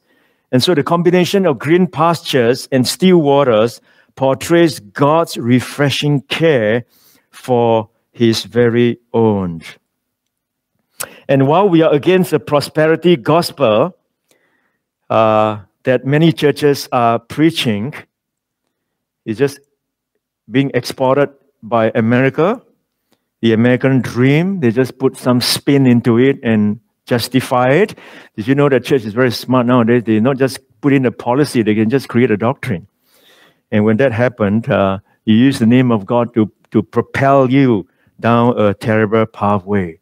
And 0.52 0.62
so 0.62 0.76
the 0.76 0.84
combination 0.84 1.48
of 1.48 1.58
green 1.58 1.88
pastures 1.88 2.68
and 2.72 2.88
still 2.88 3.18
waters 3.18 3.82
portrays 4.16 4.80
God's 4.80 5.36
refreshing 5.36 6.22
care 6.30 6.86
for 7.32 7.90
his 8.12 8.44
very 8.44 9.00
own. 9.16 9.64
And 11.28 11.48
while 11.48 11.68
we 11.68 11.82
are 11.82 11.92
against 11.92 12.30
the 12.30 12.40
prosperity 12.40 13.16
gospel 13.16 13.96
uh, 15.10 15.60
that 15.84 16.06
many 16.06 16.32
churches 16.32 16.88
are 16.92 17.20
preaching, 17.20 17.94
is 19.26 19.38
just 19.38 19.60
being 20.50 20.72
exported 20.74 21.30
by 21.62 21.92
America, 21.96 22.62
the 23.42 23.54
American 23.54 24.02
dream. 24.02 24.60
They 24.60 24.72
just 24.72 24.98
put 24.98 25.18
some 25.18 25.42
spin 25.42 25.86
into 25.86 26.18
it 26.18 26.40
and 26.44 26.80
justify 27.06 27.70
it. 27.70 27.98
Did 28.36 28.48
you 28.48 28.56
know 28.56 28.70
that 28.70 28.86
church 28.86 29.06
is 29.06 29.14
very 29.14 29.32
smart 29.32 29.66
nowadays? 29.66 30.04
They 30.04 30.20
not 30.20 30.38
just 30.38 30.60
put 30.82 30.94
in 30.94 31.06
a 31.06 31.12
policy, 31.12 31.64
they 31.64 31.76
can 31.76 31.90
just 31.90 32.08
create 32.08 32.32
a 32.32 32.38
doctrine. 32.38 32.88
And 33.72 33.86
when 33.86 33.98
that 33.98 34.12
happened, 34.12 34.70
uh, 34.70 35.00
you 35.26 35.36
use 35.36 35.60
the 35.60 35.66
name 35.66 35.92
of 35.92 36.06
God 36.06 36.34
to, 36.34 36.52
to 36.72 36.82
propel 36.82 37.52
you 37.52 37.88
down 38.20 38.60
a 38.60 38.74
terrible 38.74 39.26
pathway, 39.26 40.00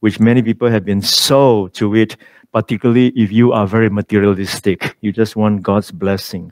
which 0.00 0.18
many 0.18 0.42
people 0.42 0.68
have 0.70 0.84
been 0.84 1.02
sold 1.02 1.74
to 1.74 1.94
it, 1.94 2.16
particularly 2.56 3.08
if 3.08 3.30
you 3.30 3.52
are 3.52 3.66
very 3.66 3.90
materialistic. 3.90 4.96
You 5.02 5.12
just 5.12 5.36
want 5.36 5.60
God's 5.60 5.90
blessing. 5.90 6.50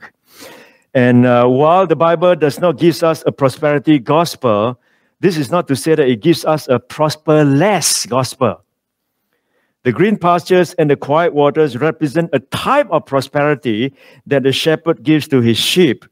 And 0.93 1.25
uh, 1.25 1.47
while 1.47 1.87
the 1.87 1.95
Bible 1.95 2.35
does 2.35 2.59
not 2.59 2.77
give 2.77 3.01
us 3.01 3.23
a 3.25 3.31
prosperity 3.31 3.97
gospel, 3.97 4.79
this 5.19 5.35
is 5.35 5.49
not 5.49 5.67
to 5.67 5.75
say 5.75 5.95
that 5.95 6.07
it 6.07 6.21
gives 6.21 6.45
us 6.45 6.67
a 6.67 6.77
prosperless 6.77 8.07
gospel. 8.07 8.61
The 9.81 9.91
green 9.91 10.15
pastures 10.15 10.75
and 10.75 10.91
the 10.91 10.95
quiet 10.95 11.33
waters 11.33 11.75
represent 11.75 12.29
a 12.33 12.39
type 12.53 12.87
of 12.91 13.07
prosperity 13.07 13.91
that 14.27 14.43
the 14.43 14.51
shepherd 14.51 15.01
gives 15.01 15.27
to 15.29 15.41
his 15.41 15.57
sheep. 15.57 16.05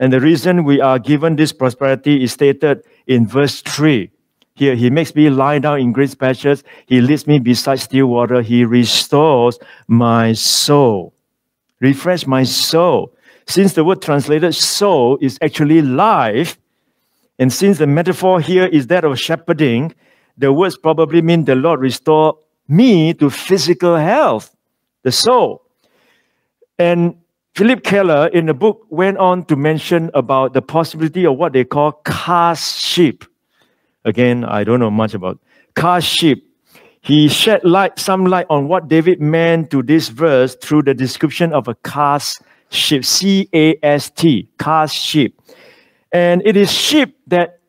And 0.00 0.10
the 0.10 0.20
reason 0.20 0.64
we 0.64 0.80
are 0.80 0.98
given 0.98 1.36
this 1.36 1.52
prosperity 1.52 2.24
is 2.24 2.32
stated 2.32 2.82
in 3.06 3.26
verse 3.26 3.60
3. 3.60 4.10
Here, 4.56 4.76
he 4.76 4.88
makes 4.88 5.14
me 5.14 5.30
lie 5.30 5.58
down 5.58 5.80
in 5.80 5.92
green 5.92 6.08
pastures. 6.10 6.62
He 6.86 7.00
leads 7.00 7.26
me 7.26 7.40
beside 7.40 7.80
still 7.80 8.06
water. 8.06 8.40
He 8.40 8.64
restores 8.64 9.58
my 9.88 10.32
soul. 10.32 11.12
Refresh 11.80 12.26
my 12.26 12.44
soul. 12.44 13.12
Since 13.46 13.72
the 13.72 13.82
word 13.82 14.00
translated 14.00 14.54
soul 14.54 15.18
is 15.20 15.38
actually 15.42 15.82
life, 15.82 16.56
and 17.38 17.52
since 17.52 17.78
the 17.78 17.86
metaphor 17.88 18.40
here 18.40 18.66
is 18.66 18.86
that 18.86 19.04
of 19.04 19.18
shepherding, 19.18 19.92
the 20.38 20.52
words 20.52 20.78
probably 20.78 21.20
mean 21.20 21.44
the 21.44 21.56
Lord 21.56 21.80
restore 21.80 22.38
me 22.68 23.12
to 23.14 23.30
physical 23.30 23.96
health, 23.96 24.54
the 25.02 25.10
soul. 25.10 25.62
And 26.78 27.16
Phillip 27.56 27.82
Keller 27.82 28.28
in 28.28 28.46
the 28.46 28.54
book 28.54 28.86
went 28.88 29.18
on 29.18 29.44
to 29.46 29.56
mention 29.56 30.10
about 30.14 30.54
the 30.54 30.62
possibility 30.62 31.26
of 31.26 31.36
what 31.36 31.52
they 31.52 31.64
call 31.64 31.92
cast 32.04 32.80
sheep. 32.80 33.24
Again, 34.04 34.44
I 34.44 34.64
don't 34.64 34.80
know 34.80 34.90
much 34.90 35.14
about 35.14 35.38
sheep. 36.00 36.50
He 37.00 37.28
shed 37.28 37.64
light, 37.64 37.98
some 37.98 38.26
light 38.26 38.46
on 38.48 38.68
what 38.68 38.88
David 38.88 39.20
meant 39.20 39.70
to 39.70 39.82
this 39.82 40.08
verse 40.08 40.54
through 40.56 40.82
the 40.82 40.94
description 40.94 41.52
of 41.52 41.68
a 41.68 41.74
cast 41.76 42.42
sheep, 42.70 43.04
C 43.04 43.48
A 43.52 43.76
S 43.82 44.10
T, 44.10 44.48
cast 44.58 44.96
sheep. 44.96 45.38
And 46.12 46.42
it 46.46 46.56
is 46.56 46.72
sheep 46.72 47.16
that 47.26 47.60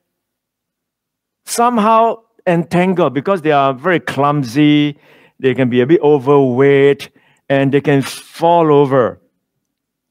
somehow 1.45 2.17
entangled 2.47 3.13
because 3.13 3.41
they 3.41 3.51
are 3.51 3.73
very 3.73 3.99
clumsy, 3.99 4.97
they 5.39 5.53
can 5.53 5.69
be 5.69 5.81
a 5.81 5.85
bit 5.85 5.99
overweight, 6.01 7.09
and 7.49 7.73
they 7.73 7.81
can 7.81 8.01
fall 8.01 8.71
over. 8.71 9.19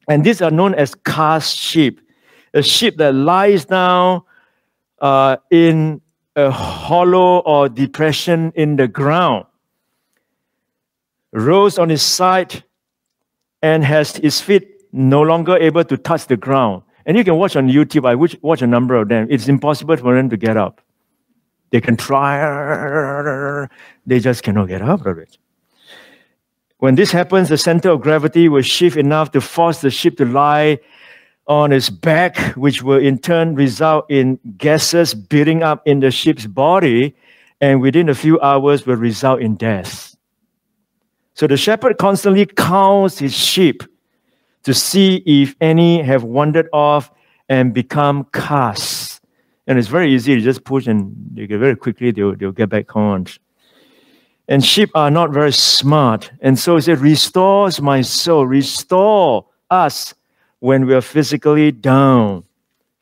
And 0.09 0.25
these 0.25 0.43
are 0.43 0.51
known 0.51 0.75
as 0.75 0.95
cast 0.95 1.57
sheep, 1.57 2.01
a 2.53 2.63
sheep 2.63 2.99
that 2.99 3.15
lies 3.15 3.65
down 3.65 4.23
uh, 5.01 5.39
in 5.51 6.03
a 6.37 6.51
hollow 6.51 7.39
or 7.39 7.69
depression 7.69 8.53
in 8.55 8.77
the 8.77 8.89
ground, 8.89 9.47
rolls 11.33 11.79
on 11.79 11.89
his 11.89 12.03
side, 12.03 12.65
and 13.63 13.85
has 13.85 14.17
his 14.17 14.41
feet 14.41 14.83
no 14.93 15.23
longer 15.23 15.57
able 15.57 15.85
to 15.85 15.97
touch 15.97 16.27
the 16.27 16.37
ground. 16.37 16.83
And 17.07 17.17
you 17.17 17.25
can 17.25 17.37
watch 17.37 17.57
on 17.57 17.69
YouTube, 17.69 18.09
I 18.09 18.15
watch 18.15 18.63
a 18.63 18.67
number 18.67 18.95
of 18.95 19.09
them. 19.09 19.27
It's 19.31 19.49
impossible 19.49 19.97
for 19.97 20.15
them 20.15 20.31
to 20.31 20.37
get 20.37 20.57
up. 20.57 20.81
They 21.71 21.81
can 21.81 21.97
try, 21.97 23.67
they 24.07 24.21
just 24.21 24.43
cannot 24.43 24.69
get 24.69 24.83
up 24.83 25.05
of 25.07 25.19
it. 25.19 25.39
When 26.79 26.95
this 26.95 27.11
happens, 27.11 27.49
the 27.49 27.59
center 27.59 27.91
of 27.91 28.01
gravity 28.01 28.49
will 28.49 28.63
shift 28.63 28.97
enough 28.97 29.33
to 29.33 29.41
force 29.41 29.81
the 29.81 29.91
ship 29.91 30.17
to 30.19 30.25
lie 30.25 30.79
on 31.47 31.73
its 31.73 31.91
back, 31.91 32.37
which 32.57 32.83
will 32.83 32.99
in 32.99 33.19
turn 33.19 33.55
result 33.55 34.07
in 34.11 34.39
gases 34.57 35.15
building 35.15 35.63
up 35.63 35.87
in 35.87 36.01
the 36.01 36.11
ship's 36.11 36.47
body, 36.47 37.15
and 37.61 37.81
within 37.81 38.09
a 38.09 38.15
few 38.15 38.41
hours 38.41 38.87
will 38.87 38.97
result 38.97 39.41
in 39.41 39.55
death. 39.57 40.17
So 41.35 41.47
the 41.47 41.57
shepherd 41.57 41.99
constantly 41.99 42.47
counts 42.47 43.19
his 43.19 43.35
sheep 43.35 43.83
to 44.63 44.73
see 44.73 45.17
if 45.27 45.55
any 45.61 46.03
have 46.03 46.23
wandered 46.23 46.69
off 46.73 47.11
and 47.49 47.75
become 47.75 48.25
cast. 48.33 49.21
And 49.67 49.79
it's 49.79 49.89
very 49.89 50.15
easy 50.15 50.35
to 50.37 50.41
just 50.41 50.65
push 50.65 50.87
and 50.87 51.15
they 51.33 51.47
get 51.47 51.59
very 51.59 51.77
quickly 51.77 52.11
they'll, 52.11 52.37
they'll 52.37 52.53
get 52.53 52.69
back 52.69 52.95
on. 52.97 53.27
And 54.49 54.65
sheep 54.65 54.91
are 54.95 55.11
not 55.11 55.31
very 55.31 55.53
smart. 55.53 56.31
And 56.41 56.59
so 56.59 56.77
he 56.77 56.83
said, 56.83 56.99
restores 56.99 57.81
my 57.81 58.03
soul, 58.03 58.47
restore 58.47 59.47
us 59.71 60.15
when 60.65 60.87
we 60.87 60.95
are 60.95 61.03
physically 61.03 61.71
down 61.71 62.43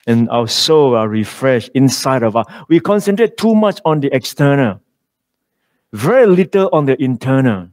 and 0.08 0.28
our 0.30 0.48
soul 0.48 0.96
are 0.96 1.08
refreshed 1.08 1.70
inside 1.74 2.24
of 2.24 2.34
us. 2.34 2.44
We 2.68 2.80
concentrate 2.80 3.36
too 3.36 3.54
much 3.54 3.80
on 3.84 4.00
the 4.00 4.12
external, 4.12 4.80
very 5.92 6.26
little 6.26 6.68
on 6.72 6.86
the 6.86 7.00
internal. 7.00 7.68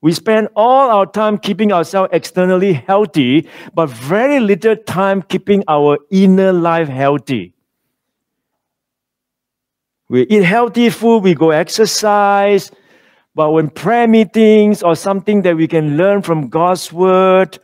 We 0.00 0.12
spend 0.12 0.50
all 0.54 0.90
our 0.90 1.06
time 1.06 1.38
keeping 1.38 1.72
ourselves 1.72 2.10
externally 2.12 2.72
healthy, 2.72 3.48
but 3.74 3.88
very 3.88 4.38
little 4.38 4.76
time 4.76 5.22
keeping 5.22 5.64
our 5.66 5.98
inner 6.12 6.52
life 6.52 6.86
healthy. 6.86 7.54
We 10.08 10.22
eat 10.28 10.44
healthy 10.44 10.90
food, 10.90 11.24
we 11.24 11.34
go 11.34 11.50
exercise. 11.50 12.70
But 13.34 13.50
when 13.50 13.70
prayer 13.70 14.06
meetings 14.06 14.84
or 14.84 14.94
something 14.94 15.42
that 15.42 15.56
we 15.56 15.66
can 15.66 15.96
learn 15.96 16.22
from 16.22 16.48
God's 16.48 16.92
word, 16.92 17.58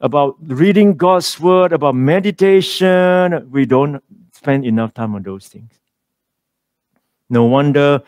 about 0.00 0.36
reading 0.40 0.96
God's 0.96 1.40
word, 1.40 1.72
about 1.72 1.94
meditation. 1.94 3.48
We 3.50 3.66
don't 3.66 4.02
spend 4.32 4.64
enough 4.64 4.94
time 4.94 5.14
on 5.14 5.22
those 5.22 5.48
things. 5.48 5.72
No 7.30 7.44
wonder 7.44 8.02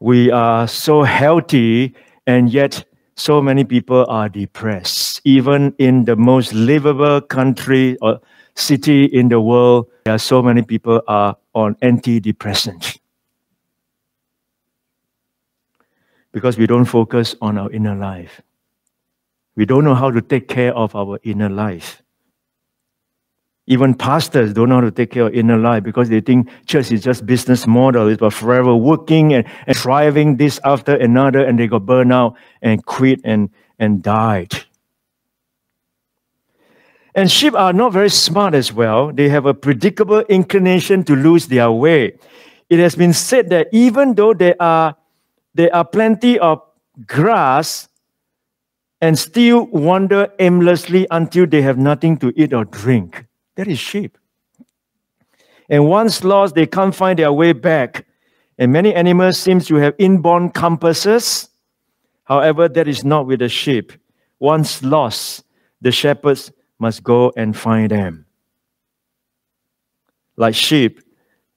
we 0.00 0.30
are 0.30 0.68
so 0.68 1.02
healthy 1.02 1.94
and 2.26 2.52
yet 2.52 2.84
so 3.16 3.40
many 3.40 3.64
people 3.64 4.04
are 4.08 4.28
depressed. 4.28 5.20
Even 5.24 5.74
in 5.78 6.04
the 6.04 6.16
most 6.16 6.52
livable 6.52 7.20
country 7.20 7.96
or 8.02 8.20
city 8.54 9.04
in 9.04 9.28
the 9.28 9.40
world, 9.40 9.88
there 10.04 10.14
are 10.14 10.18
so 10.18 10.42
many 10.42 10.62
people 10.62 11.00
are 11.06 11.36
on 11.54 11.76
antidepressants. 11.76 12.98
Because 16.32 16.58
we 16.58 16.66
don't 16.66 16.84
focus 16.84 17.36
on 17.40 17.56
our 17.56 17.70
inner 17.70 17.94
life. 17.94 18.42
We 19.56 19.66
don't 19.66 19.84
know 19.84 19.94
how 19.94 20.10
to 20.10 20.20
take 20.20 20.48
care 20.48 20.74
of 20.74 20.94
our 20.96 21.18
inner 21.22 21.48
life. 21.48 22.02
Even 23.66 23.94
pastors 23.94 24.52
don't 24.52 24.68
know 24.68 24.76
how 24.76 24.80
to 24.82 24.90
take 24.90 25.12
care 25.12 25.26
of 25.26 25.34
inner 25.34 25.56
life 25.56 25.82
because 25.82 26.10
they 26.10 26.20
think 26.20 26.48
church 26.66 26.92
is 26.92 27.02
just 27.02 27.24
business 27.24 27.66
model. 27.66 28.08
It's 28.08 28.20
about 28.20 28.34
forever 28.34 28.76
working 28.76 29.32
and, 29.32 29.46
and 29.66 29.76
striving 29.76 30.36
this 30.36 30.60
after 30.64 30.94
another, 30.94 31.44
and 31.44 31.58
they 31.58 31.66
got 31.66 31.86
burned 31.86 32.12
out 32.12 32.36
and 32.60 32.84
quit 32.84 33.20
and, 33.24 33.48
and 33.78 34.02
died. 34.02 34.52
And 37.14 37.30
sheep 37.30 37.54
are 37.54 37.72
not 37.72 37.92
very 37.92 38.10
smart 38.10 38.54
as 38.54 38.72
well. 38.72 39.12
They 39.12 39.28
have 39.28 39.46
a 39.46 39.54
predictable 39.54 40.20
inclination 40.22 41.04
to 41.04 41.14
lose 41.14 41.46
their 41.46 41.70
way. 41.70 42.18
It 42.68 42.80
has 42.80 42.96
been 42.96 43.12
said 43.12 43.50
that 43.50 43.68
even 43.72 44.14
though 44.14 44.34
there 44.34 44.56
are 44.60 44.96
there 45.54 45.74
are 45.74 45.84
plenty 45.84 46.38
of 46.38 46.60
grass 47.06 47.88
and 49.04 49.18
still 49.18 49.66
wander 49.66 50.32
aimlessly 50.38 51.06
until 51.10 51.46
they 51.46 51.60
have 51.60 51.76
nothing 51.76 52.16
to 52.16 52.32
eat 52.36 52.54
or 52.54 52.64
drink. 52.64 53.26
That 53.54 53.68
is 53.68 53.78
sheep. 53.78 54.16
And 55.68 55.86
once 55.90 56.24
lost, 56.24 56.54
they 56.54 56.64
can't 56.66 56.94
find 56.94 57.18
their 57.18 57.30
way 57.30 57.52
back. 57.52 58.06
And 58.56 58.72
many 58.72 58.94
animals 58.94 59.36
seem 59.36 59.60
to 59.60 59.74
have 59.74 59.94
inborn 59.98 60.48
compasses. 60.48 61.50
However, 62.24 62.66
that 62.66 62.88
is 62.88 63.04
not 63.04 63.26
with 63.26 63.40
the 63.40 63.50
sheep. 63.50 63.92
Once 64.38 64.82
lost, 64.82 65.44
the 65.82 65.92
shepherds 65.92 66.50
must 66.78 67.02
go 67.02 67.30
and 67.36 67.54
find 67.54 67.90
them. 67.90 68.24
Like 70.38 70.54
sheep, 70.54 71.02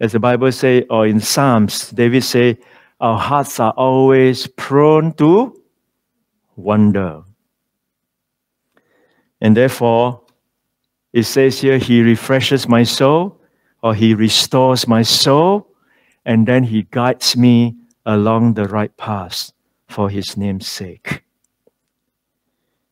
as 0.02 0.12
the 0.12 0.20
Bible 0.20 0.52
say, 0.52 0.82
or 0.90 1.08
in 1.08 1.22
Psalms, 1.22 1.92
David 1.92 2.26
say, 2.26 2.58
our 3.00 3.18
hearts 3.18 3.58
are 3.62 3.72
always 3.78 4.48
prone 4.48 5.14
to 5.14 5.56
wander. 6.58 7.24
And 9.42 9.56
therefore, 9.56 10.22
it 11.14 11.24
says 11.24 11.62
here, 11.62 11.78
He 11.78 12.02
refreshes 12.02 12.68
my 12.68 12.84
soul, 12.84 13.40
or 13.82 13.94
He 13.94 14.14
restores 14.14 14.88
my 14.88 15.02
soul, 15.02 15.68
and 16.26 16.48
then 16.48 16.64
He 16.64 16.84
guides 16.92 17.38
me 17.38 17.76
along 18.06 18.54
the 18.54 18.66
right 18.66 18.96
path 18.98 19.52
for 19.88 20.10
His 20.10 20.38
name's 20.38 20.68
sake. 20.68 21.24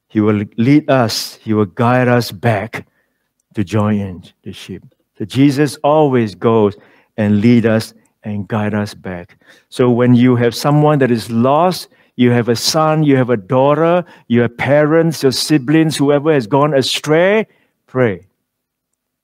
He 0.08 0.22
will 0.22 0.44
lead 0.58 0.90
us, 0.90 1.36
He 1.36 1.54
will 1.54 1.66
guide 1.66 2.08
us 2.08 2.32
back 2.32 2.88
to 3.54 3.64
join 3.64 4.24
the 4.44 4.54
sheep. 4.54 4.84
So 5.18 5.26
Jesus 5.26 5.78
always 5.84 6.36
goes 6.36 6.76
and 7.18 7.42
lead 7.42 7.66
us 7.66 7.94
and 8.24 8.48
guide 8.48 8.74
us 8.74 8.94
back. 8.94 9.38
So 9.70 9.90
when 9.90 10.14
you 10.16 10.36
have 10.36 10.56
someone 10.56 11.00
that 11.00 11.12
is 11.12 11.32
lost, 11.32 11.88
you 12.16 12.32
have 12.32 12.50
a 12.50 12.56
son, 12.56 13.04
you 13.04 13.18
have 13.18 13.30
a 13.30 13.38
daughter, 13.38 14.06
you 14.28 14.42
have 14.42 14.58
parents, 14.58 15.24
your 15.24 15.32
siblings, 15.32 15.98
whoever 15.98 16.32
has 16.34 16.48
gone 16.48 16.74
astray, 16.74 17.48
pray. 17.88 18.28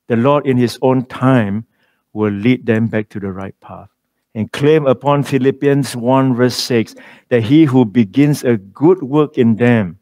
The 0.08 0.18
Lord, 0.18 0.46
in 0.46 0.58
His 0.58 0.78
own 0.82 1.06
time, 1.06 1.66
will 2.14 2.32
lead 2.32 2.66
them 2.66 2.88
back 2.88 3.10
to 3.10 3.20
the 3.20 3.32
right 3.32 3.58
path. 3.62 3.90
And 4.34 4.52
claim 4.52 4.88
upon 4.88 5.24
Philippians 5.24 5.96
1, 5.96 6.36
verse 6.36 6.56
6, 6.56 6.96
that 7.30 7.44
he 7.44 7.66
who 7.66 7.84
begins 7.84 8.44
a 8.44 8.58
good 8.58 9.04
work 9.04 9.38
in 9.38 9.58
them 9.58 10.00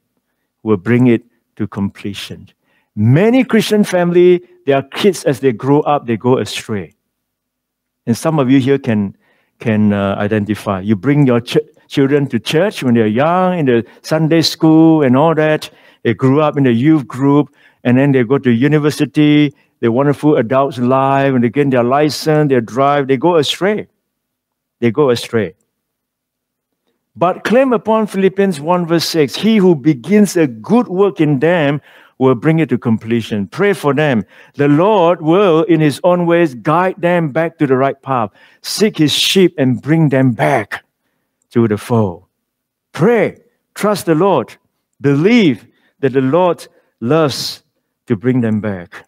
will 0.61 0.77
bring 0.77 1.07
it 1.07 1.23
to 1.55 1.67
completion. 1.67 2.49
Many 2.95 3.43
Christian 3.43 3.83
family, 3.83 4.43
their 4.65 4.83
kids, 4.83 5.23
as 5.23 5.39
they 5.39 5.51
grow 5.51 5.81
up, 5.81 6.05
they 6.05 6.17
go 6.17 6.37
astray. 6.37 6.93
And 8.05 8.17
some 8.17 8.39
of 8.39 8.51
you 8.51 8.59
here 8.59 8.77
can, 8.77 9.15
can 9.59 9.93
uh, 9.93 10.15
identify. 10.17 10.81
You 10.81 10.95
bring 10.95 11.25
your 11.25 11.41
ch- 11.41 11.57
children 11.89 12.27
to 12.27 12.39
church 12.39 12.83
when 12.83 12.93
they're 12.93 13.07
young, 13.07 13.59
in 13.59 13.65
the 13.65 13.85
Sunday 14.01 14.41
school 14.41 15.03
and 15.03 15.17
all 15.17 15.35
that. 15.35 15.69
They 16.03 16.13
grew 16.13 16.39
up 16.39 16.55
in 16.55 16.63
the 16.63 16.71
youth 16.71 17.07
group, 17.07 17.53
and 17.83 17.97
then 17.97 18.13
they 18.13 18.23
go 18.23 18.37
to 18.37 18.51
university. 18.51 19.53
They're 19.79 19.91
wonderful 19.91 20.37
adults 20.37 20.77
life, 20.77 21.33
and 21.33 21.43
they 21.43 21.49
get 21.49 21.71
their 21.71 21.83
license, 21.83 22.49
they 22.49 22.61
drive, 22.61 23.07
they 23.07 23.17
go 23.17 23.35
astray. 23.35 23.87
They 24.79 24.91
go 24.91 25.09
astray. 25.09 25.55
But 27.15 27.43
claim 27.43 27.73
upon 27.73 28.07
Philippians 28.07 28.61
1 28.61 28.85
verse 28.85 29.03
6 29.09 29.35
He 29.35 29.57
who 29.57 29.75
begins 29.75 30.37
a 30.37 30.47
good 30.47 30.87
work 30.87 31.19
in 31.19 31.39
them 31.39 31.81
will 32.17 32.35
bring 32.35 32.59
it 32.59 32.69
to 32.69 32.77
completion. 32.77 33.47
Pray 33.47 33.73
for 33.73 33.93
them. 33.93 34.25
The 34.55 34.67
Lord 34.67 35.21
will, 35.21 35.63
in 35.63 35.79
His 35.79 35.99
own 36.03 36.25
ways, 36.25 36.53
guide 36.53 36.95
them 36.99 37.29
back 37.29 37.57
to 37.57 37.67
the 37.67 37.75
right 37.75 38.01
path. 38.01 38.29
Seek 38.61 38.97
His 38.97 39.11
sheep 39.11 39.55
and 39.57 39.81
bring 39.81 40.09
them 40.09 40.31
back 40.31 40.83
to 41.51 41.67
the 41.67 41.77
fold. 41.77 42.25
Pray, 42.91 43.37
trust 43.75 44.05
the 44.05 44.15
Lord, 44.15 44.55
believe 45.01 45.67
that 45.99 46.13
the 46.13 46.21
Lord 46.21 46.67
loves 46.99 47.63
to 48.07 48.15
bring 48.15 48.41
them 48.41 48.59
back. 48.61 49.05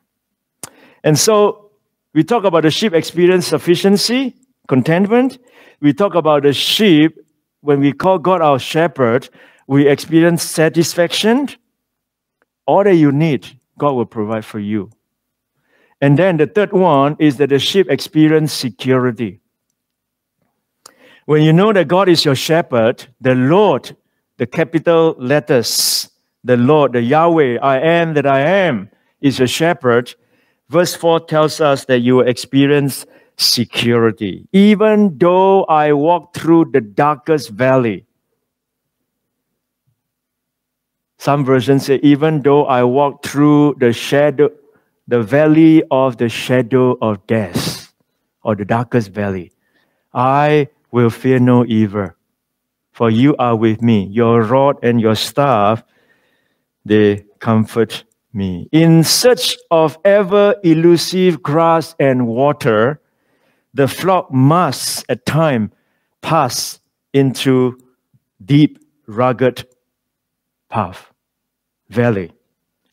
And 1.03 1.17
so 1.17 1.71
we 2.13 2.23
talk 2.23 2.43
about 2.43 2.63
the 2.63 2.71
sheep 2.71 2.93
experience 2.93 3.47
sufficiency, 3.47 4.35
contentment. 4.67 5.39
We 5.79 5.93
talk 5.93 6.15
about 6.15 6.43
the 6.43 6.53
sheep 6.53 7.17
when 7.61 7.79
we 7.79 7.93
call 7.93 8.17
God 8.17 8.41
our 8.41 8.59
shepherd, 8.59 9.29
we 9.67 9.87
experience 9.87 10.43
satisfaction. 10.43 11.47
All 12.65 12.83
that 12.83 12.95
you 12.95 13.11
need, 13.11 13.47
God 13.77 13.93
will 13.93 14.05
provide 14.05 14.45
for 14.45 14.59
you. 14.59 14.89
And 16.01 16.17
then 16.17 16.37
the 16.37 16.47
third 16.47 16.73
one 16.73 17.15
is 17.19 17.37
that 17.37 17.49
the 17.49 17.59
sheep 17.59 17.89
experience 17.89 18.51
security. 18.51 19.39
When 21.25 21.43
you 21.43 21.53
know 21.53 21.71
that 21.73 21.87
God 21.87 22.09
is 22.09 22.25
your 22.25 22.35
shepherd, 22.35 23.05
the 23.21 23.35
Lord, 23.35 23.95
the 24.37 24.47
capital 24.47 25.15
letters, 25.19 26.09
the 26.43 26.57
Lord, 26.57 26.93
the 26.93 27.01
Yahweh, 27.01 27.59
I 27.61 27.79
am 27.79 28.15
that 28.15 28.25
I 28.25 28.39
am, 28.39 28.89
is 29.21 29.37
your 29.37 29.47
shepherd. 29.47 30.15
Verse 30.69 30.95
4 30.95 31.19
tells 31.21 31.61
us 31.61 31.85
that 31.85 31.99
you 31.99 32.17
will 32.17 32.27
experience 32.27 33.05
security. 33.37 34.47
Even 34.51 35.17
though 35.17 35.63
I 35.65 35.93
walk 35.93 36.33
through 36.33 36.71
the 36.73 36.81
darkest 36.81 37.49
valley, 37.49 38.05
some 41.19 41.45
versions 41.45 41.85
say, 41.85 41.99
even 42.01 42.41
though 42.41 42.65
I 42.65 42.83
walk 42.83 43.23
through 43.23 43.75
the 43.79 43.93
shadow, 43.93 44.49
the 45.07 45.21
valley 45.21 45.83
of 45.91 46.17
the 46.17 46.29
shadow 46.29 46.97
of 46.99 47.27
death, 47.27 47.93
or 48.41 48.55
the 48.55 48.65
darkest 48.65 49.11
valley, 49.11 49.51
I 50.13 50.69
will 50.91 51.09
fear 51.09 51.39
no 51.39 51.65
evil, 51.65 52.09
for 52.91 53.09
you 53.09 53.35
are 53.37 53.55
with 53.55 53.81
me. 53.81 54.05
Your 54.07 54.43
rod 54.43 54.77
and 54.83 54.99
your 54.99 55.15
staff, 55.15 55.83
they 56.85 57.25
comfort 57.39 58.03
me. 58.33 58.67
In 58.71 59.03
search 59.03 59.57
of 59.71 59.97
ever 60.05 60.55
elusive 60.63 61.41
grass 61.41 61.95
and 61.99 62.27
water, 62.27 63.01
the 63.73 63.87
flock 63.87 64.31
must 64.31 65.05
at 65.09 65.25
time 65.25 65.71
pass 66.21 66.79
into 67.13 67.77
deep, 68.43 68.79
rugged 69.07 69.67
path, 70.69 71.11
valley. 71.89 72.31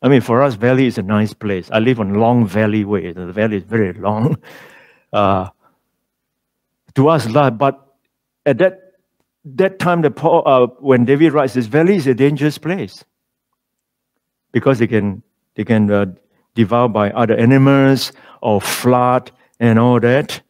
I 0.02 0.08
mean, 0.08 0.20
for 0.20 0.42
us, 0.42 0.54
valley 0.54 0.86
is 0.86 0.98
a 0.98 1.02
nice 1.02 1.34
place. 1.34 1.68
I 1.72 1.80
live 1.80 1.98
on 1.98 2.14
Long 2.14 2.46
Valley 2.46 2.84
Way. 2.84 3.12
The 3.12 3.32
valley 3.32 3.56
is 3.56 3.64
very 3.64 3.92
long. 3.92 4.36
Uh, 5.10 5.48
to 6.94 7.08
us, 7.08 7.26
but 7.52 7.87
at 8.48 8.58
that 8.58 8.80
that 9.44 9.78
time, 9.78 10.02
the 10.02 10.10
Paul, 10.10 10.42
uh, 10.46 10.66
when 10.80 11.04
David 11.04 11.32
writes, 11.32 11.54
this 11.54 11.66
valley 11.66 11.96
is 11.96 12.06
a 12.06 12.14
dangerous 12.14 12.58
place 12.58 13.04
because 14.52 14.78
they 14.78 14.86
can 14.86 15.22
they 15.54 15.64
can 15.64 15.90
uh, 15.90 16.06
devour 16.54 16.88
by 16.88 17.10
other 17.10 17.36
animals 17.36 18.12
or 18.42 18.60
flood 18.60 19.30
and 19.60 19.78
all 19.78 20.00
that. 20.00 20.40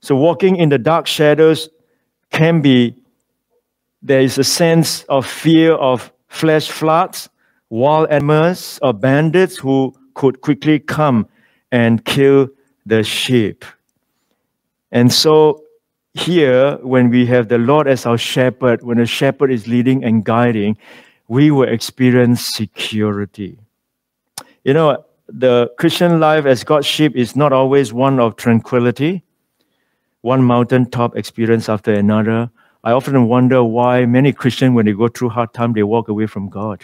So 0.00 0.14
walking 0.16 0.56
in 0.56 0.68
the 0.68 0.78
dark 0.78 1.06
shadows 1.06 1.68
can 2.30 2.60
be 2.60 2.96
there 4.02 4.20
is 4.20 4.36
a 4.36 4.44
sense 4.44 5.04
of 5.04 5.26
fear 5.26 5.72
of 5.74 6.12
flesh 6.28 6.70
floods, 6.70 7.30
wild 7.70 8.10
animals, 8.10 8.78
or 8.82 8.92
bandits 8.92 9.56
who 9.56 9.94
could 10.14 10.40
quickly 10.42 10.78
come 10.78 11.26
and 11.72 12.04
kill 12.04 12.48
the 12.84 13.02
sheep. 13.02 13.64
And 14.92 15.12
so 15.12 15.63
here, 16.14 16.76
when 16.82 17.10
we 17.10 17.26
have 17.26 17.48
the 17.48 17.58
Lord 17.58 17.88
as 17.88 18.06
our 18.06 18.16
shepherd, 18.16 18.82
when 18.82 18.98
the 18.98 19.06
shepherd 19.06 19.50
is 19.50 19.66
leading 19.66 20.04
and 20.04 20.24
guiding, 20.24 20.78
we 21.28 21.50
will 21.50 21.68
experience 21.68 22.46
security. 22.46 23.58
You 24.62 24.74
know, 24.74 25.04
the 25.28 25.72
Christian 25.78 26.20
life 26.20 26.46
as 26.46 26.62
God's 26.64 26.86
sheep 26.86 27.16
is 27.16 27.34
not 27.34 27.52
always 27.52 27.92
one 27.92 28.20
of 28.20 28.36
tranquility, 28.36 29.24
one 30.20 30.44
mountaintop 30.44 31.16
experience 31.16 31.68
after 31.68 31.92
another. 31.92 32.50
I 32.84 32.92
often 32.92 33.26
wonder 33.28 33.64
why 33.64 34.06
many 34.06 34.32
Christians, 34.32 34.74
when 34.74 34.86
they 34.86 34.92
go 34.92 35.08
through 35.08 35.30
hard 35.30 35.52
time, 35.52 35.72
they 35.72 35.82
walk 35.82 36.08
away 36.08 36.26
from 36.26 36.48
God. 36.48 36.82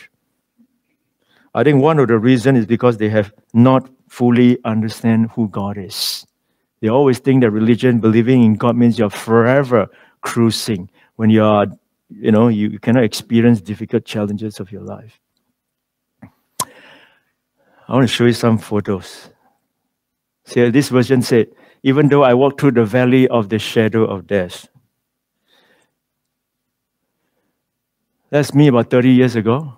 I 1.55 1.63
think 1.63 1.83
one 1.83 1.99
of 1.99 2.09
the 2.09 2.19
reasons 2.19 2.61
is 2.61 2.67
because 2.67 2.97
they 2.97 3.11
have 3.11 3.33
not 3.53 3.89
fully 4.09 4.59
understand 4.65 5.31
who 5.33 5.49
God 5.49 5.79
is. 5.79 6.27
They 6.81 6.89
always 6.89 7.19
think 7.19 7.43
that 7.43 7.51
religion, 7.51 8.01
believing 8.01 8.43
in 8.43 8.55
God, 8.55 8.77
means 8.77 8.99
you're 8.99 9.11
forever 9.11 9.89
cruising 10.23 10.91
when 11.17 11.31
you 11.31 11.45
are, 11.45 11.67
you 12.09 12.33
know, 12.33 12.49
you 12.49 12.79
cannot 12.79 13.05
experience 13.05 13.61
difficult 13.61 14.05
challenges 14.05 14.61
of 14.61 14.73
your 14.73 14.83
life. 14.83 15.21
I 16.63 17.95
want 17.95 18.09
to 18.09 18.15
show 18.15 18.25
you 18.25 18.33
some 18.33 18.57
photos. 18.57 19.31
See, 20.45 20.71
this 20.71 20.89
version 20.89 21.23
said, 21.23 21.49
even 21.83 22.09
though 22.09 22.23
I 22.23 22.35
walk 22.35 22.61
through 22.61 22.73
the 22.73 22.85
valley 22.85 23.29
of 23.29 23.49
the 23.49 23.59
shadow 23.59 24.05
of 24.05 24.27
death. 24.27 24.69
That's 28.31 28.55
me 28.55 28.69
about 28.69 28.91
30 28.91 29.11
years 29.11 29.35
ago. 29.35 29.77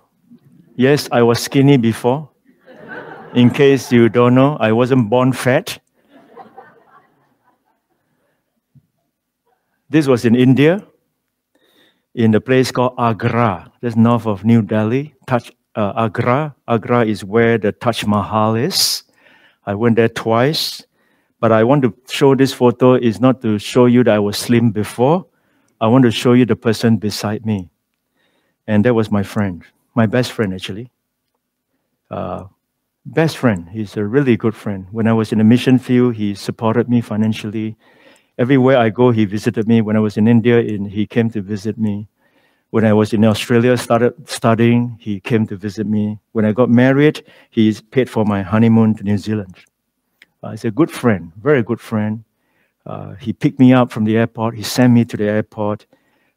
Yes, 0.75 1.09
I 1.11 1.23
was 1.23 1.39
skinny 1.39 1.77
before. 1.77 2.29
In 3.33 3.49
case 3.49 3.91
you 3.91 4.09
don't 4.09 4.35
know, 4.35 4.57
I 4.59 4.71
wasn't 4.71 5.09
born 5.09 5.33
fat. 5.33 5.79
This 9.93 10.07
was 10.07 10.25
in 10.25 10.33
India, 10.33 10.83
in 12.15 12.33
a 12.33 12.41
place 12.41 12.71
called 12.71 12.95
Agra, 12.97 13.71
just 13.79 13.95
north 13.95 14.25
of 14.25 14.43
New 14.43 14.63
Delhi. 14.63 15.13
Taj, 15.27 15.51
uh, 15.75 15.93
Agra. 15.95 16.55
Agra 16.67 17.05
is 17.05 17.23
where 17.23 17.59
the 17.59 17.71
Taj 17.71 18.03
Mahal 18.03 18.55
is. 18.55 19.03
I 19.67 19.75
went 19.75 19.97
there 19.97 20.09
twice. 20.09 20.83
But 21.39 21.51
I 21.51 21.63
want 21.63 21.83
to 21.83 21.93
show 22.09 22.33
this 22.33 22.51
photo 22.51 22.95
is 22.95 23.21
not 23.21 23.43
to 23.43 23.59
show 23.59 23.85
you 23.85 24.03
that 24.05 24.15
I 24.15 24.17
was 24.17 24.35
slim 24.35 24.71
before. 24.71 25.27
I 25.79 25.85
want 25.85 26.05
to 26.05 26.11
show 26.11 26.33
you 26.33 26.47
the 26.47 26.55
person 26.55 26.97
beside 26.97 27.45
me. 27.45 27.69
And 28.65 28.83
that 28.85 28.95
was 28.95 29.11
my 29.11 29.21
friend, 29.21 29.61
my 29.93 30.07
best 30.07 30.31
friend, 30.31 30.55
actually. 30.55 30.89
Uh, 32.09 32.45
best 33.05 33.37
friend. 33.37 33.69
He's 33.69 33.95
a 33.95 34.03
really 34.03 34.37
good 34.37 34.55
friend. 34.55 34.87
When 34.91 35.07
I 35.07 35.13
was 35.13 35.31
in 35.31 35.37
the 35.37 35.43
mission 35.43 35.77
field, 35.77 36.15
he 36.15 36.33
supported 36.33 36.89
me 36.89 36.99
financially. 36.99 37.77
Everywhere 38.37 38.77
I 38.77 38.89
go, 38.89 39.11
he 39.11 39.25
visited 39.25 39.67
me. 39.67 39.81
When 39.81 39.95
I 39.95 39.99
was 39.99 40.17
in 40.17 40.27
India, 40.27 40.59
in, 40.59 40.85
he 40.85 41.05
came 41.05 41.29
to 41.31 41.41
visit 41.41 41.77
me. 41.77 42.07
When 42.71 42.83
I 42.83 42.93
was 42.93 43.13
in 43.13 43.23
Australia, 43.23 43.77
started 43.77 44.13
studying, 44.27 44.97
he 44.99 45.19
came 45.19 45.45
to 45.47 45.55
visit 45.55 45.85
me. 45.85 46.17
When 46.31 46.43
I 46.43 46.51
got 46.51 46.71
married, 46.71 47.23
he 47.51 47.71
paid 47.91 48.09
for 48.09 48.25
my 48.25 48.41
honeymoon 48.41 48.95
to 48.95 49.03
New 49.03 49.19
Zealand. 49.19 49.55
Uh, 50.41 50.51
he's 50.51 50.65
a 50.65 50.71
good 50.71 50.89
friend, 50.89 51.31
very 51.41 51.61
good 51.61 51.79
friend. 51.79 52.23
Uh, 52.85 53.13
he 53.13 53.31
picked 53.31 53.59
me 53.59 53.73
up 53.73 53.91
from 53.91 54.03
the 54.05 54.17
airport. 54.17 54.55
He 54.55 54.63
sent 54.63 54.91
me 54.91 55.05
to 55.05 55.15
the 55.15 55.25
airport. 55.25 55.85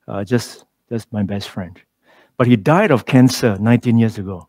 Uh, 0.06 0.22
just, 0.22 0.66
just 0.90 1.10
my 1.12 1.22
best 1.22 1.48
friend. 1.48 1.80
But 2.36 2.46
he 2.46 2.56
died 2.56 2.90
of 2.90 3.06
cancer 3.06 3.56
19 3.58 3.98
years 3.98 4.18
ago, 4.18 4.46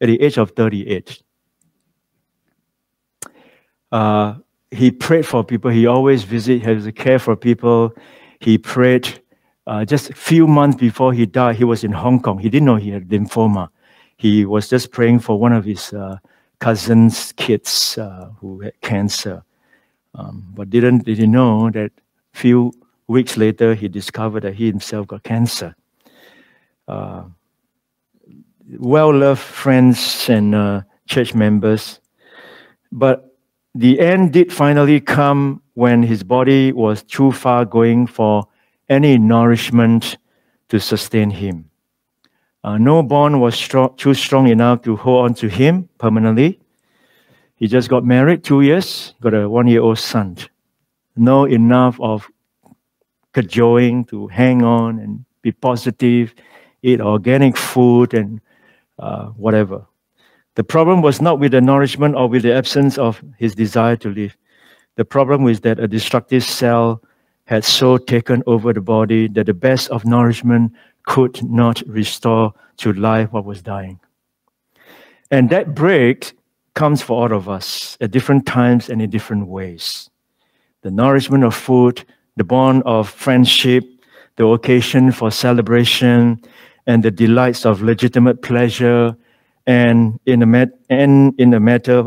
at 0.00 0.06
the 0.06 0.20
age 0.20 0.38
of 0.38 0.52
38. 0.52 1.22
Uh, 3.92 4.36
he 4.72 4.90
prayed 4.90 5.26
for 5.26 5.44
people. 5.44 5.70
He 5.70 5.86
always 5.86 6.24
visit, 6.24 6.62
has 6.62 6.86
a 6.86 6.92
care 6.92 7.18
for 7.18 7.36
people. 7.36 7.94
He 8.40 8.58
prayed. 8.58 9.20
Uh, 9.66 9.84
just 9.84 10.10
a 10.10 10.14
few 10.14 10.46
months 10.46 10.76
before 10.76 11.12
he 11.12 11.26
died, 11.26 11.56
he 11.56 11.64
was 11.64 11.84
in 11.84 11.92
Hong 11.92 12.20
Kong. 12.20 12.38
He 12.38 12.48
didn't 12.48 12.66
know 12.66 12.76
he 12.76 12.90
had 12.90 13.08
lymphoma. 13.08 13.68
He 14.16 14.44
was 14.44 14.68
just 14.68 14.90
praying 14.90 15.20
for 15.20 15.38
one 15.38 15.52
of 15.52 15.64
his 15.64 15.92
uh, 15.92 16.16
cousin's 16.58 17.32
kids 17.32 17.98
uh, 17.98 18.30
who 18.40 18.60
had 18.60 18.80
cancer, 18.80 19.44
um, 20.14 20.44
but 20.54 20.70
didn't 20.70 21.04
didn't 21.04 21.30
know 21.30 21.70
that 21.70 21.92
few 22.32 22.72
weeks 23.08 23.36
later 23.36 23.74
he 23.74 23.88
discovered 23.88 24.42
that 24.42 24.54
he 24.54 24.66
himself 24.66 25.06
got 25.06 25.22
cancer. 25.22 25.74
Uh, 26.88 27.24
well-loved 28.78 29.40
friends 29.40 30.28
and 30.28 30.54
uh, 30.54 30.82
church 31.06 31.34
members, 31.34 32.00
but 32.90 33.31
the 33.74 34.00
end 34.00 34.32
did 34.32 34.52
finally 34.52 35.00
come 35.00 35.62
when 35.74 36.02
his 36.02 36.22
body 36.22 36.72
was 36.72 37.02
too 37.02 37.32
far 37.32 37.64
going 37.64 38.06
for 38.06 38.46
any 38.88 39.16
nourishment 39.16 40.18
to 40.68 40.78
sustain 40.78 41.30
him. 41.30 41.70
Uh, 42.64 42.78
no 42.78 43.02
bond 43.02 43.40
was 43.40 43.54
strong, 43.54 43.94
too 43.96 44.14
strong 44.14 44.46
enough 44.46 44.82
to 44.82 44.96
hold 44.96 45.24
on 45.24 45.34
to 45.34 45.48
him 45.48 45.88
permanently. 45.98 46.60
He 47.56 47.66
just 47.66 47.88
got 47.88 48.04
married 48.04 48.44
two 48.44 48.60
years, 48.60 49.14
got 49.20 49.34
a 49.34 49.48
one 49.48 49.66
year 49.66 49.80
old 49.80 49.98
son. 49.98 50.36
No 51.16 51.44
enough 51.44 52.00
of 52.00 52.28
cajoling 53.32 54.04
to 54.06 54.26
hang 54.28 54.62
on 54.62 54.98
and 54.98 55.24
be 55.42 55.52
positive, 55.52 56.34
eat 56.82 57.00
organic 57.00 57.56
food 57.56 58.14
and 58.14 58.40
uh, 58.98 59.26
whatever. 59.28 59.86
The 60.54 60.64
problem 60.64 61.00
was 61.00 61.20
not 61.20 61.38
with 61.38 61.52
the 61.52 61.60
nourishment 61.60 62.14
or 62.14 62.28
with 62.28 62.42
the 62.42 62.54
absence 62.54 62.98
of 62.98 63.22
his 63.38 63.54
desire 63.54 63.96
to 63.96 64.10
live. 64.10 64.36
The 64.96 65.04
problem 65.04 65.44
was 65.44 65.60
that 65.60 65.78
a 65.78 65.88
destructive 65.88 66.44
cell 66.44 67.02
had 67.44 67.64
so 67.64 67.96
taken 67.96 68.42
over 68.46 68.72
the 68.72 68.82
body 68.82 69.28
that 69.28 69.46
the 69.46 69.54
best 69.54 69.88
of 69.90 70.04
nourishment 70.04 70.72
could 71.04 71.42
not 71.42 71.82
restore 71.86 72.52
to 72.78 72.92
life 72.92 73.32
what 73.32 73.44
was 73.44 73.62
dying. 73.62 73.98
And 75.30 75.48
that 75.50 75.74
break 75.74 76.32
comes 76.74 77.00
for 77.00 77.22
all 77.22 77.32
of 77.32 77.48
us 77.48 77.96
at 78.00 78.10
different 78.10 78.46
times 78.46 78.90
and 78.90 79.00
in 79.00 79.08
different 79.08 79.48
ways. 79.48 80.10
The 80.82 80.90
nourishment 80.90 81.44
of 81.44 81.54
food, 81.54 82.04
the 82.36 82.44
bond 82.44 82.82
of 82.84 83.08
friendship, 83.08 83.84
the 84.36 84.46
occasion 84.46 85.12
for 85.12 85.30
celebration, 85.30 86.42
and 86.86 87.02
the 87.02 87.10
delights 87.10 87.64
of 87.64 87.82
legitimate 87.82 88.42
pleasure 88.42 89.16
and 89.66 90.18
in 90.26 90.42
a 90.42 90.46
mat- 90.46 90.78
and 90.90 91.34
in 91.38 91.50
matter 91.62 92.04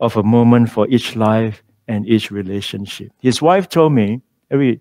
of 0.00 0.16
a 0.16 0.22
moment 0.22 0.70
for 0.70 0.88
each 0.88 1.16
life 1.16 1.62
and 1.88 2.06
each 2.06 2.30
relationship. 2.30 3.12
His 3.20 3.40
wife 3.40 3.68
told 3.68 3.92
me 3.92 4.22
every 4.50 4.80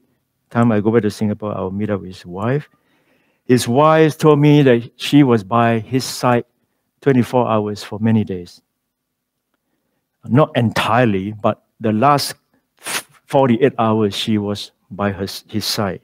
time 0.49 0.71
I 0.71 0.79
go 0.79 0.91
back 0.91 1.03
to 1.03 1.11
Singapore, 1.11 1.55
I'll 1.55 1.71
meet 1.71 1.89
up 1.89 2.01
with 2.01 2.09
his 2.09 2.25
wife. 2.25 2.69
His 3.45 3.67
wife 3.67 4.17
told 4.17 4.39
me 4.39 4.61
that 4.63 4.91
she 4.99 5.23
was 5.23 5.43
by 5.43 5.79
his 5.79 6.03
side 6.03 6.45
24 7.01 7.47
hours 7.47 7.83
for 7.83 7.99
many 7.99 8.23
days. 8.23 8.61
Not 10.25 10.49
entirely, 10.57 11.33
but 11.33 11.63
the 11.79 11.91
last 11.91 12.35
48 12.77 13.73
hours 13.77 14.15
she 14.15 14.37
was 14.37 14.71
by 14.89 15.11
his 15.11 15.65
side. 15.65 16.01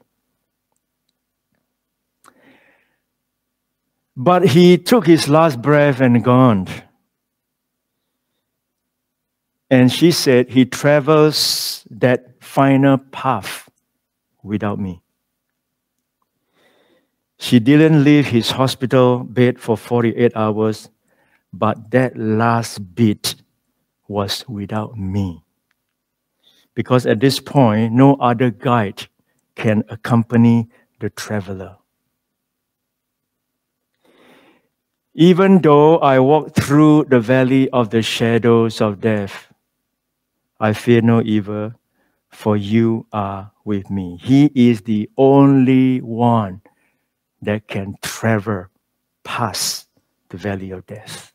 But 4.16 4.48
he 4.48 4.76
took 4.76 5.06
his 5.06 5.28
last 5.28 5.62
breath 5.62 6.00
and 6.00 6.22
gone. 6.22 6.68
And 9.70 9.90
she 9.90 10.10
said, 10.10 10.50
He 10.50 10.66
travels 10.66 11.86
that 11.90 12.42
final 12.42 12.98
path 12.98 13.70
without 14.42 14.78
me. 14.78 15.00
She 17.38 17.58
didn't 17.58 18.04
leave 18.04 18.26
his 18.26 18.50
hospital 18.52 19.24
bed 19.24 19.58
for 19.58 19.76
48 19.76 20.36
hours, 20.36 20.90
but 21.52 21.90
that 21.90 22.16
last 22.16 22.94
bit 22.94 23.34
was 24.06 24.44
without 24.48 24.96
me. 24.98 25.42
Because 26.74 27.06
at 27.06 27.20
this 27.20 27.40
point, 27.40 27.92
no 27.92 28.14
other 28.16 28.50
guide 28.50 29.08
can 29.56 29.84
accompany 29.88 30.68
the 31.00 31.10
traveler. 31.10 31.78
Even 35.14 35.60
though 35.60 35.98
I 35.98 36.18
walk 36.20 36.54
through 36.54 37.04
the 37.04 37.20
valley 37.20 37.68
of 37.70 37.90
the 37.90 38.00
shadows 38.00 38.80
of 38.80 39.00
death, 39.00 39.52
I 40.58 40.72
fear 40.72 41.02
no 41.02 41.20
evil, 41.20 41.74
for 42.30 42.56
you 42.56 43.06
are 43.12 43.52
with 43.64 43.90
me. 43.90 44.18
He 44.22 44.50
is 44.54 44.82
the 44.82 45.10
only 45.18 46.00
one 46.00 46.62
that 47.42 47.68
can 47.68 47.96
travel 48.00 48.66
past 49.22 49.88
the 50.30 50.38
valley 50.38 50.70
of 50.70 50.86
death. 50.86 51.34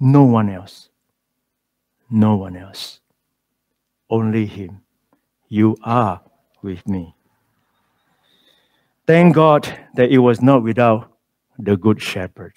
No 0.00 0.24
one 0.24 0.48
else. 0.48 0.88
No 2.10 2.36
one 2.36 2.56
else. 2.56 3.00
Only 4.08 4.46
Him. 4.46 4.80
You 5.48 5.76
are 5.82 6.22
with 6.62 6.88
me. 6.88 7.14
Thank 9.06 9.34
God 9.34 9.68
that 9.94 10.10
it 10.10 10.18
was 10.18 10.40
not 10.40 10.62
without 10.62 11.12
the 11.58 11.76
Good 11.76 12.00
Shepherd. 12.00 12.54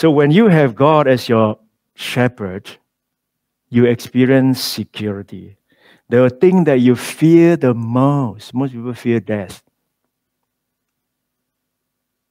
So 0.00 0.10
when 0.10 0.30
you 0.30 0.48
have 0.48 0.74
God 0.74 1.06
as 1.06 1.28
your 1.28 1.58
shepherd, 1.94 2.70
you 3.68 3.84
experience 3.84 4.58
security. 4.58 5.58
The 6.08 6.30
thing 6.30 6.64
that 6.64 6.80
you 6.80 6.96
fear 6.96 7.54
the 7.58 7.74
most, 7.74 8.54
most 8.54 8.72
people 8.72 8.94
fear 8.94 9.20
death. 9.20 9.62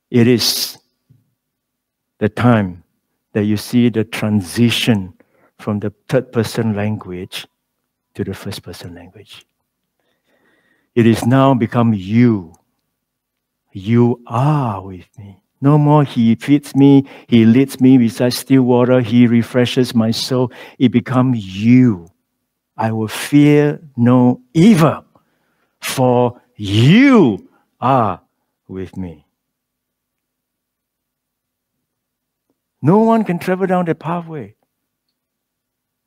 It 0.09 0.25
is 0.25 0.79
the 2.17 2.27
time 2.27 2.83
that 3.33 3.43
you 3.43 3.55
see 3.55 3.89
the 3.89 4.03
transition 4.03 5.13
from 5.59 5.79
the 5.79 5.93
third 6.07 6.31
person 6.31 6.75
language 6.75 7.45
to 8.15 8.23
the 8.23 8.33
first 8.33 8.63
person 8.63 8.95
language. 8.95 9.45
It 10.95 11.05
is 11.05 11.23
now 11.23 11.53
become 11.53 11.93
you. 11.93 12.55
You 13.71 14.23
are 14.25 14.81
with 14.81 15.05
me. 15.19 15.43
No 15.61 15.77
more 15.77 16.03
he 16.03 16.35
feeds 16.35 16.75
me, 16.75 17.05
he 17.27 17.45
leads 17.45 17.81
me 17.81 17.97
beside 17.97 18.33
still 18.33 18.63
water, 18.63 19.01
he 19.01 19.27
refreshes 19.27 19.93
my 19.93 20.11
soul. 20.11 20.51
It 20.77 20.91
becomes 20.91 21.45
you. 21.61 22.07
I 22.77 22.93
will 22.93 23.09
fear 23.09 23.81
no 23.97 24.41
evil, 24.53 25.03
for 25.81 26.41
you 26.55 27.49
are 27.81 28.21
with 28.69 28.95
me. 28.95 29.25
No 32.81 32.99
one 32.99 33.25
can 33.25 33.37
travel 33.37 33.67
down 33.67 33.83
the 33.83 33.95
pathway, 33.95 34.55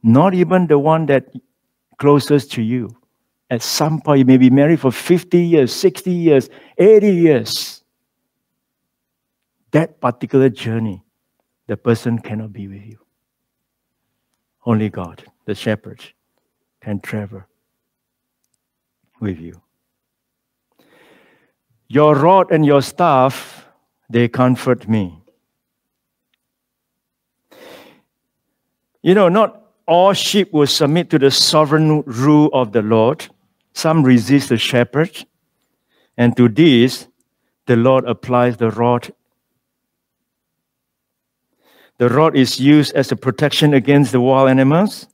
not 0.03 0.33
even 0.33 0.67
the 0.67 0.79
one 0.79 1.05
that 1.07 1.27
closest 1.99 2.53
to 2.53 2.63
you. 2.63 2.97
At 3.51 3.61
some 3.61 4.01
point, 4.01 4.21
you 4.21 4.25
may 4.25 4.39
be 4.39 4.49
married 4.49 4.81
for 4.81 4.91
50 4.91 5.39
years, 5.39 5.75
60 5.75 6.11
years, 6.11 6.49
80 6.79 7.09
years. 7.15 7.82
That 9.73 10.01
particular 10.01 10.49
journey, 10.49 11.03
the 11.67 11.77
person 11.77 12.19
cannot 12.19 12.53
be 12.53 12.69
with 12.69 12.85
you. 12.85 12.99
Only 14.65 14.89
God, 14.89 15.25
the 15.45 15.55
shepherd, 15.55 16.01
can 16.81 17.01
travel 17.01 17.43
with 19.21 19.41
you. 19.41 19.61
Your 21.89 22.15
rod 22.15 22.51
and 22.51 22.65
your 22.65 22.83
staff, 22.83 23.67
they 24.09 24.29
comfort 24.29 24.89
me. 24.89 25.23
You 29.03 29.15
know, 29.15 29.29
not 29.29 29.63
all 29.87 30.13
sheep 30.13 30.53
will 30.53 30.67
submit 30.67 31.11
to 31.11 31.19
the 31.19 31.31
sovereign 31.31 32.03
rule 32.03 32.51
of 32.53 32.73
the 32.73 32.83
Lord. 32.83 33.29
Some 33.73 34.05
resist 34.05 34.51
the 34.51 34.59
shepherd. 34.59 35.27
And 36.17 36.37
to 36.37 36.49
this, 36.49 37.09
the 37.67 37.77
Lord 37.77 38.05
applies 38.05 38.57
the 38.59 38.71
rod. 38.71 39.13
The 42.03 42.09
rod 42.09 42.37
is 42.37 42.59
used 42.59 42.97
as 42.97 43.13
a 43.13 43.17
protection 43.17 43.75
against 43.75 44.11
the 44.11 44.21
wild 44.21 44.51
animals, 44.51 45.07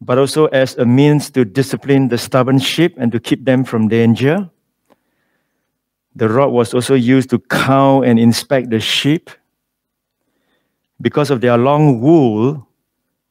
but 0.00 0.16
also 0.16 0.46
as 0.46 0.78
a 0.78 0.86
means 0.86 1.28
to 1.32 1.44
discipline 1.44 2.08
the 2.08 2.16
stubborn 2.16 2.58
sheep 2.58 2.94
and 2.96 3.12
to 3.12 3.20
keep 3.20 3.44
them 3.44 3.64
from 3.64 3.88
danger. 3.88 4.48
The 6.16 6.30
rod 6.30 6.52
was 6.52 6.72
also 6.72 6.94
used 6.94 7.28
to 7.28 7.38
count 7.38 8.06
and 8.06 8.18
inspect 8.18 8.70
the 8.70 8.80
sheep. 8.80 9.28
Because 11.02 11.30
of 11.30 11.42
their 11.42 11.58
long 11.58 12.00
wool, 12.00 12.66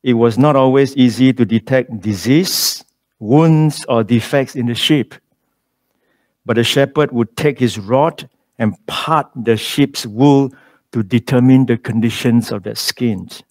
it 0.03 0.13
was 0.13 0.37
not 0.37 0.55
always 0.55 0.95
easy 0.95 1.33
to 1.33 1.45
detect 1.45 2.01
disease, 2.01 2.85
wounds, 3.17 3.83
or 3.89 4.03
defects 4.03 4.55
in 4.55 4.67
the 4.67 4.75
sheep. 4.75 5.15
But 6.45 6.57
the 6.57 6.63
shepherd 6.63 7.13
would 7.13 7.35
take 7.35 7.57
his 7.57 7.79
rod 7.79 8.29
and 8.59 8.77
part 8.85 9.25
the 9.35 9.57
sheep's 9.57 10.05
wool 10.05 10.53
to 10.93 11.03
determine 11.03 11.65
the 11.65 11.77
conditions 11.77 12.51
of 12.51 12.63
their 12.63 12.75
skins. 12.75 13.43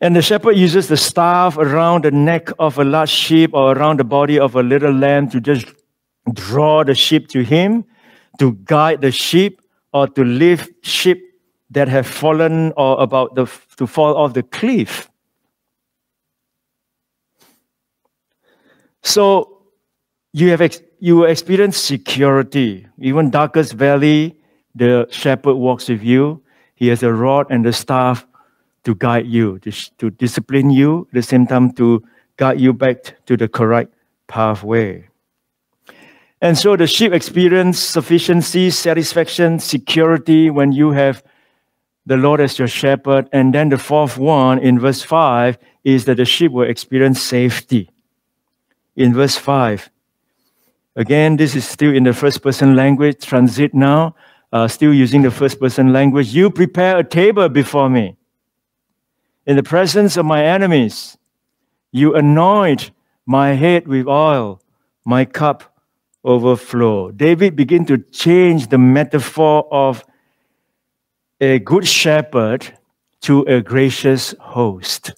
And 0.00 0.16
the 0.16 0.22
shepherd 0.22 0.56
uses 0.56 0.88
the 0.88 0.96
staff 0.96 1.58
around 1.58 2.04
the 2.04 2.10
neck 2.10 2.50
of 2.58 2.78
a 2.78 2.84
large 2.84 3.10
sheep 3.10 3.50
or 3.52 3.76
around 3.76 3.98
the 3.98 4.04
body 4.04 4.38
of 4.38 4.54
a 4.54 4.62
little 4.62 4.92
lamb 4.92 5.28
to 5.30 5.40
just 5.40 5.66
draw 6.32 6.84
the 6.84 6.94
sheep 6.94 7.28
to 7.28 7.42
him, 7.42 7.84
to 8.38 8.52
guide 8.64 9.00
the 9.00 9.10
sheep, 9.10 9.60
or 9.92 10.06
to 10.06 10.24
lift 10.24 10.86
sheep 10.86 11.22
that 11.70 11.88
have 11.88 12.06
fallen 12.06 12.72
or 12.76 13.00
about 13.02 13.34
the, 13.34 13.46
to 13.76 13.86
fall 13.86 14.16
off 14.16 14.34
the 14.34 14.42
cliff. 14.42 15.10
So 19.02 19.62
you 20.32 20.50
have 20.50 20.60
you 20.98 21.24
experience 21.24 21.76
security. 21.76 22.86
Even 22.98 23.30
darkest 23.30 23.74
valley, 23.74 24.36
the 24.74 25.06
shepherd 25.10 25.54
walks 25.54 25.88
with 25.88 26.02
you. 26.02 26.42
He 26.74 26.88
has 26.88 27.02
a 27.02 27.12
rod 27.12 27.46
and 27.50 27.66
a 27.66 27.72
staff 27.72 28.26
to 28.84 28.94
guide 28.94 29.26
you, 29.26 29.58
to, 29.60 29.72
to 29.98 30.10
discipline 30.10 30.70
you, 30.70 31.06
at 31.10 31.14
the 31.14 31.22
same 31.22 31.46
time 31.46 31.72
to 31.72 32.02
guide 32.36 32.60
you 32.60 32.72
back 32.72 33.26
to 33.26 33.36
the 33.36 33.48
correct 33.48 33.92
pathway. 34.28 35.08
And 36.40 36.56
so 36.56 36.76
the 36.76 36.86
sheep 36.86 37.12
experience 37.12 37.80
sufficiency, 37.80 38.70
satisfaction, 38.70 39.58
security 39.58 40.50
when 40.50 40.72
you 40.72 40.92
have 40.92 41.22
the 42.06 42.16
Lord 42.16 42.40
as 42.40 42.58
your 42.58 42.68
shepherd. 42.68 43.28
And 43.32 43.52
then 43.52 43.70
the 43.70 43.78
fourth 43.78 44.16
one 44.16 44.58
in 44.60 44.78
verse 44.78 45.02
5 45.02 45.58
is 45.82 46.04
that 46.04 46.16
the 46.16 46.24
sheep 46.24 46.52
will 46.52 46.68
experience 46.68 47.20
safety. 47.20 47.90
In 48.94 49.14
verse 49.14 49.36
5, 49.36 49.90
again, 50.96 51.36
this 51.36 51.54
is 51.54 51.66
still 51.66 51.94
in 51.94 52.04
the 52.04 52.12
first 52.12 52.42
person 52.42 52.74
language, 52.76 53.24
transit 53.24 53.74
now, 53.74 54.14
uh, 54.52 54.68
still 54.68 54.92
using 54.92 55.22
the 55.22 55.30
first 55.30 55.60
person 55.60 55.92
language. 55.92 56.34
You 56.34 56.50
prepare 56.50 56.98
a 56.98 57.04
table 57.04 57.48
before 57.48 57.88
me 57.88 58.16
in 59.46 59.56
the 59.56 59.62
presence 59.62 60.16
of 60.16 60.26
my 60.26 60.44
enemies. 60.44 61.16
You 61.92 62.14
anoint 62.14 62.90
my 63.26 63.54
head 63.54 63.88
with 63.88 64.06
oil, 64.06 64.60
my 65.04 65.24
cup 65.24 65.74
overflow. 66.24 67.10
David 67.10 67.56
begin 67.56 67.84
to 67.86 67.98
change 67.98 68.68
the 68.68 68.78
metaphor 68.78 69.66
of 69.72 70.04
a 71.40 71.58
good 71.60 71.86
shepherd 71.86 72.78
to 73.22 73.42
a 73.42 73.60
gracious 73.60 74.34
host. 74.40 75.12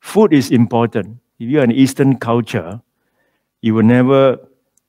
Food 0.00 0.32
is 0.32 0.50
important. 0.50 1.18
If 1.38 1.48
you're 1.48 1.64
an 1.64 1.72
Eastern 1.72 2.18
culture, 2.18 2.80
you 3.64 3.72
will 3.72 3.82
never 3.82 4.38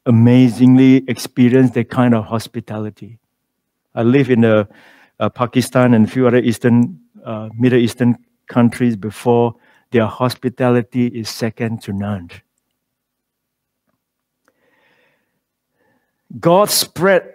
amazingly 0.05 0.97
experience 1.07 1.71
that 1.71 1.89
kind 1.89 2.13
of 2.13 2.25
hospitality. 2.25 3.19
I 3.95 4.03
live 4.03 4.29
in 4.29 4.41
the, 4.41 4.67
uh, 5.17 5.29
Pakistan 5.29 5.93
and 5.93 6.05
a 6.05 6.11
few 6.11 6.27
other 6.27 6.39
Eastern, 6.39 6.99
uh, 7.23 7.47
Middle 7.57 7.79
Eastern 7.79 8.17
countries 8.47 8.97
before. 8.97 9.55
Their 9.91 10.07
hospitality 10.07 11.07
is 11.07 11.29
second 11.29 11.83
to 11.83 11.93
none. 11.93 12.31
God 16.37 16.69
spread 16.69 17.31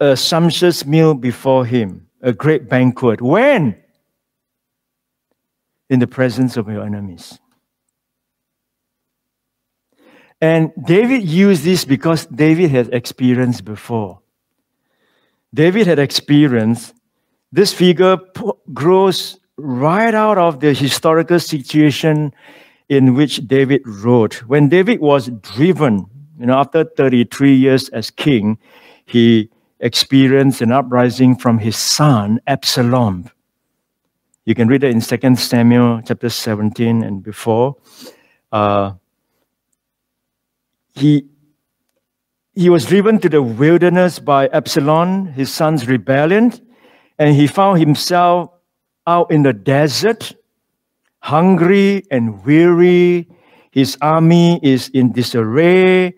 a 0.00 0.16
sumptuous 0.16 0.84
meal 0.84 1.14
before 1.14 1.66
him, 1.66 2.08
a 2.20 2.32
great 2.32 2.68
banquet. 2.68 3.22
When? 3.22 3.76
In 5.88 6.00
the 6.00 6.08
presence 6.08 6.56
of 6.56 6.66
your 6.66 6.84
enemies. 6.84 7.38
And 10.40 10.72
David 10.82 11.22
used 11.22 11.64
this 11.64 11.84
because 11.84 12.26
David 12.26 12.70
had 12.70 12.94
experienced 12.94 13.64
before. 13.64 14.20
David 15.52 15.86
had 15.86 15.98
experienced 15.98 16.94
this 17.52 17.72
figure 17.72 18.16
grows 18.72 19.38
right 19.56 20.14
out 20.14 20.38
of 20.38 20.60
the 20.60 20.72
historical 20.72 21.40
situation 21.40 22.32
in 22.88 23.14
which 23.14 23.46
David 23.46 23.82
wrote. 23.84 24.34
When 24.46 24.68
David 24.68 25.00
was 25.00 25.28
driven, 25.42 26.06
you 26.38 26.46
know, 26.46 26.58
after 26.58 26.84
33 26.84 27.54
years 27.54 27.88
as 27.90 28.10
king, 28.10 28.58
he 29.04 29.50
experienced 29.80 30.60
an 30.60 30.72
uprising 30.72 31.36
from 31.36 31.58
his 31.58 31.76
son 31.76 32.40
Absalom. 32.46 33.30
You 34.44 34.54
can 34.54 34.68
read 34.68 34.84
it 34.84 34.90
in 34.90 35.00
2 35.00 35.36
Samuel 35.36 36.02
chapter 36.04 36.28
17 36.28 37.02
and 37.02 37.22
before. 37.22 37.76
Uh, 38.50 38.92
he, 41.00 41.26
he 42.54 42.70
was 42.70 42.86
driven 42.86 43.18
to 43.20 43.28
the 43.28 43.42
wilderness 43.42 44.18
by 44.18 44.48
Absalom, 44.48 45.26
his 45.32 45.52
son's 45.52 45.88
rebellion, 45.88 46.52
and 47.18 47.34
he 47.34 47.46
found 47.46 47.80
himself 47.80 48.50
out 49.06 49.30
in 49.30 49.42
the 49.42 49.52
desert, 49.52 50.34
hungry 51.20 52.04
and 52.10 52.44
weary. 52.44 53.28
His 53.70 53.96
army 54.00 54.60
is 54.62 54.88
in 54.90 55.12
disarray. 55.12 56.14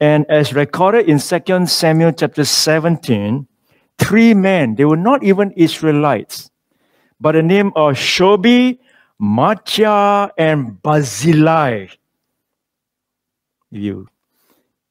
And 0.00 0.26
as 0.28 0.52
recorded 0.52 1.08
in 1.08 1.18
2 1.18 1.66
Samuel 1.66 2.12
chapter 2.12 2.44
17, 2.44 3.46
three 3.98 4.34
men, 4.34 4.76
they 4.76 4.84
were 4.84 4.96
not 4.96 5.24
even 5.24 5.50
Israelites, 5.52 6.50
but 7.20 7.32
the 7.32 7.42
name 7.42 7.68
of 7.74 7.94
Shobi, 7.94 8.78
Maachah, 9.20 10.30
and 10.38 10.80
Barzillai. 10.80 11.88
You. 13.70 14.08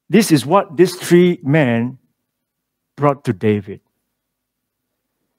This 0.08 0.32
is 0.32 0.46
what 0.46 0.76
these 0.76 0.94
three 0.96 1.40
men 1.42 1.98
brought 2.96 3.24
to 3.24 3.32
David. 3.32 3.80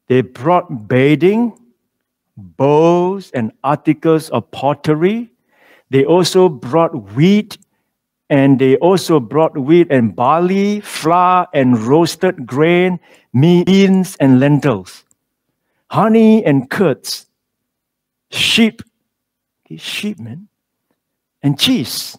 They 0.07 0.21
brought 0.21 0.87
bedding, 0.87 1.57
bows, 2.37 3.31
and 3.31 3.51
articles 3.63 4.29
of 4.29 4.49
pottery. 4.51 5.31
They 5.89 6.05
also 6.05 6.49
brought 6.49 7.15
wheat 7.15 7.57
And 8.29 8.59
they 8.59 8.77
also 8.77 9.19
brought 9.19 9.57
wheat 9.57 9.87
and 9.89 10.15
barley, 10.15 10.81
flour 10.81 11.47
and 11.53 11.79
roasted 11.79 12.45
grain, 12.45 12.99
beans 13.33 14.15
and 14.19 14.39
lentils, 14.39 15.03
honey 15.89 16.45
and 16.45 16.69
curds, 16.69 17.25
sheep, 18.29 18.83
sheep, 19.77 20.19
man, 20.19 20.47
and 21.41 21.59
cheese 21.59 22.17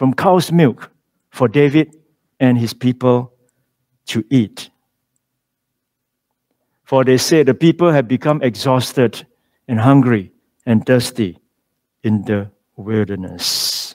from 0.00 0.14
cow's 0.14 0.50
milk 0.50 0.90
for 1.28 1.46
David 1.46 1.94
and 2.40 2.56
his 2.56 2.72
people 2.72 3.34
to 4.06 4.24
eat. 4.30 4.70
For 6.84 7.04
they 7.04 7.18
say 7.18 7.42
the 7.42 7.52
people 7.52 7.92
have 7.92 8.08
become 8.08 8.40
exhausted 8.40 9.26
and 9.68 9.78
hungry 9.78 10.32
and 10.64 10.86
thirsty 10.86 11.38
in 12.02 12.22
the 12.22 12.50
wilderness. 12.76 13.94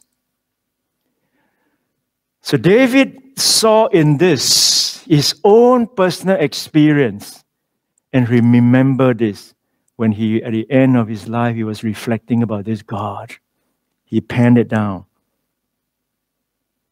So 2.41 2.56
David 2.56 3.39
saw 3.39 3.88
in 3.88 4.20
this 4.20 5.03
his 5.06 5.34
own 5.43 5.88
personal 5.88 6.38
experience 6.39 7.43
and 8.14 8.30
remembered 8.30 9.18
this 9.18 9.56
when 9.95 10.12
he, 10.12 10.43
at 10.43 10.51
the 10.51 10.70
end 10.70 10.97
of 10.97 11.08
his 11.08 11.28
life, 11.28 11.56
he 11.56 11.64
was 11.64 11.84
reflecting 11.84 12.43
about 12.43 12.66
this 12.66 12.84
God. 12.84 13.34
He 14.03 14.22
penned 14.22 14.60
it 14.60 14.68
down 14.68 15.06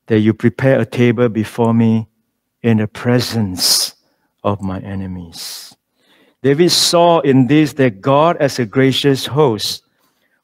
that 0.08 0.20
you 0.20 0.34
prepare 0.34 0.80
a 0.80 0.86
table 0.86 1.30
before 1.30 1.74
me 1.74 2.08
in 2.62 2.78
the 2.78 2.88
presence 2.88 3.96
of 4.44 4.62
my 4.62 4.80
enemies. 4.80 5.76
David 6.42 6.72
saw 6.72 7.20
in 7.20 7.48
this 7.48 7.74
that 7.74 8.02
God, 8.02 8.36
as 8.38 8.60
a 8.60 8.66
gracious 8.66 9.26
host, 9.26 9.84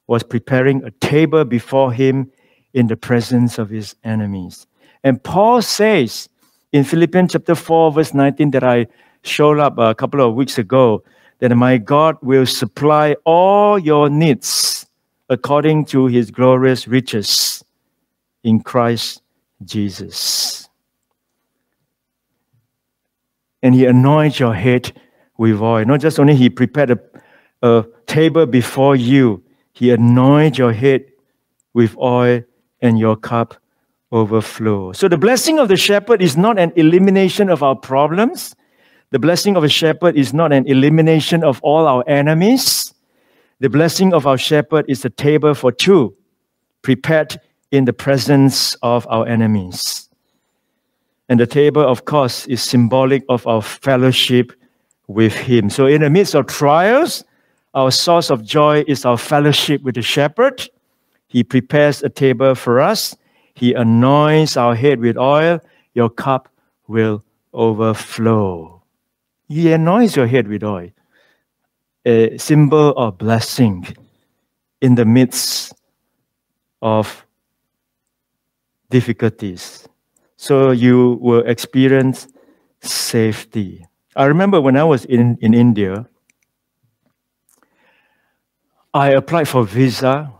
was 0.06 0.22
preparing 0.22 0.82
a 0.82 0.90
table 0.92 1.44
before 1.44 1.92
him 1.92 2.30
in 2.72 2.86
the 2.86 2.96
presence 2.96 3.58
of 3.58 3.68
his 3.68 3.94
enemies. 4.02 4.66
And 5.04 5.22
Paul 5.22 5.62
says 5.62 6.28
in 6.72 6.84
Philippians 6.84 7.32
chapter 7.32 7.54
4, 7.54 7.92
verse 7.92 8.14
19, 8.14 8.52
that 8.52 8.64
I 8.64 8.86
showed 9.22 9.58
up 9.58 9.78
a 9.78 9.94
couple 9.94 10.20
of 10.20 10.34
weeks 10.34 10.58
ago, 10.58 11.02
that 11.40 11.54
my 11.54 11.78
God 11.78 12.16
will 12.22 12.46
supply 12.46 13.16
all 13.24 13.78
your 13.78 14.08
needs 14.08 14.86
according 15.28 15.84
to 15.86 16.06
his 16.06 16.30
glorious 16.30 16.88
riches 16.88 17.64
in 18.42 18.60
Christ 18.60 19.22
Jesus. 19.64 20.68
And 23.62 23.74
he 23.74 23.84
anoints 23.84 24.40
your 24.40 24.54
head 24.54 24.92
with 25.36 25.60
oil. 25.60 25.84
Not 25.84 26.00
just 26.00 26.18
only 26.18 26.34
he 26.34 26.48
prepared 26.48 26.90
a, 26.90 26.98
a 27.62 27.84
table 28.06 28.46
before 28.46 28.96
you, 28.96 29.42
he 29.72 29.90
anoints 29.90 30.58
your 30.58 30.72
head 30.72 31.04
with 31.74 31.96
oil 31.98 32.42
and 32.80 32.98
your 32.98 33.16
cup 33.16 33.56
overflow. 34.12 34.92
So 34.92 35.08
the 35.08 35.18
blessing 35.18 35.58
of 35.58 35.68
the 35.68 35.76
shepherd 35.76 36.22
is 36.22 36.36
not 36.36 36.58
an 36.58 36.72
elimination 36.76 37.48
of 37.48 37.62
our 37.62 37.76
problems. 37.76 38.54
The 39.10 39.18
blessing 39.18 39.56
of 39.56 39.64
a 39.64 39.68
shepherd 39.68 40.16
is 40.16 40.32
not 40.32 40.52
an 40.52 40.66
elimination 40.66 41.44
of 41.44 41.60
all 41.62 41.86
our 41.86 42.04
enemies. 42.08 42.92
The 43.60 43.68
blessing 43.68 44.14
of 44.14 44.26
our 44.26 44.38
shepherd 44.38 44.86
is 44.88 45.04
a 45.04 45.10
table 45.10 45.54
for 45.54 45.70
two, 45.70 46.14
prepared 46.82 47.38
in 47.70 47.84
the 47.84 47.92
presence 47.92 48.74
of 48.82 49.06
our 49.08 49.26
enemies. 49.26 50.08
And 51.28 51.38
the 51.38 51.46
table, 51.46 51.82
of 51.82 52.04
course, 52.04 52.46
is 52.46 52.62
symbolic 52.62 53.24
of 53.28 53.46
our 53.46 53.62
fellowship 53.62 54.52
with 55.06 55.32
Him. 55.32 55.70
So, 55.70 55.86
in 55.86 56.02
the 56.02 56.10
midst 56.10 56.34
of 56.34 56.46
trials, 56.46 57.24
our 57.74 57.90
source 57.92 58.30
of 58.30 58.44
joy 58.44 58.84
is 58.88 59.04
our 59.04 59.16
fellowship 59.16 59.82
with 59.82 59.94
the 59.94 60.02
shepherd. 60.02 60.68
He 61.28 61.44
prepares 61.44 62.02
a 62.02 62.08
table 62.08 62.56
for 62.56 62.80
us, 62.80 63.16
He 63.54 63.74
anoints 63.74 64.56
our 64.56 64.74
head 64.74 64.98
with 65.00 65.16
oil. 65.16 65.60
Your 65.94 66.10
cup 66.10 66.48
will 66.88 67.22
overflow. 67.52 68.82
He 69.48 69.72
anoints 69.72 70.16
your 70.16 70.26
head 70.26 70.48
with 70.48 70.62
oil, 70.62 70.90
a 72.04 72.38
symbol 72.38 72.90
of 72.96 73.18
blessing 73.18 73.86
in 74.80 74.94
the 74.94 75.04
midst 75.04 75.74
of 76.82 77.24
difficulties. 78.90 79.88
So 80.36 80.70
you 80.70 81.18
will 81.20 81.46
experience 81.46 82.28
safety. 82.80 83.86
I 84.16 84.24
remember 84.26 84.60
when 84.60 84.76
I 84.76 84.84
was 84.84 85.04
in, 85.04 85.38
in 85.40 85.54
India, 85.54 86.06
I 88.92 89.10
applied 89.10 89.48
for 89.48 89.64
visa 89.64 90.32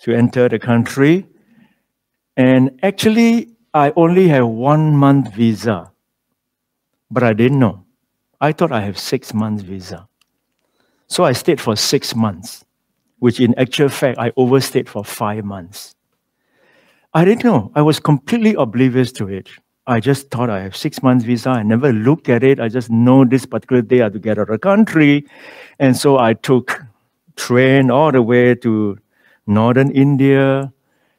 to 0.00 0.14
enter 0.14 0.48
the 0.48 0.58
country. 0.58 1.26
And 2.36 2.78
actually, 2.82 3.56
I 3.72 3.92
only 3.96 4.28
have 4.28 4.46
one 4.46 4.94
month 4.96 5.32
visa. 5.34 5.90
But 7.10 7.22
I 7.22 7.32
didn't 7.32 7.58
know. 7.58 7.84
I 8.40 8.52
thought 8.52 8.72
I 8.72 8.80
have 8.80 8.98
six 8.98 9.32
months 9.32 9.62
visa. 9.62 10.08
So 11.06 11.24
I 11.24 11.32
stayed 11.32 11.60
for 11.60 11.76
six 11.76 12.14
months, 12.14 12.64
which 13.18 13.38
in 13.38 13.54
actual 13.58 13.88
fact, 13.88 14.18
I 14.18 14.32
overstayed 14.36 14.88
for 14.88 15.04
five 15.04 15.44
months. 15.44 15.94
I 17.14 17.24
didn't 17.26 17.44
know. 17.44 17.70
I 17.74 17.82
was 17.82 18.00
completely 18.00 18.54
oblivious 18.54 19.12
to 19.12 19.28
it. 19.28 19.50
I 19.86 20.00
just 20.00 20.30
thought 20.30 20.48
I 20.48 20.60
have 20.60 20.74
six 20.74 21.02
months 21.02 21.24
visa. 21.24 21.50
I 21.50 21.62
never 21.62 21.92
looked 21.92 22.28
at 22.28 22.42
it. 22.42 22.58
I 22.58 22.68
just 22.68 22.88
know 22.88 23.24
this 23.24 23.44
particular 23.44 23.82
day 23.82 24.00
I 24.00 24.04
have 24.04 24.12
to 24.14 24.18
get 24.18 24.38
out 24.38 24.48
of 24.48 24.48
the 24.48 24.58
country. 24.58 25.26
And 25.78 25.96
so 25.96 26.18
I 26.18 26.34
took 26.34 26.82
train 27.36 27.90
all 27.90 28.12
the 28.12 28.22
way 28.22 28.54
to 28.54 28.98
northern 29.46 29.90
India 29.90 30.72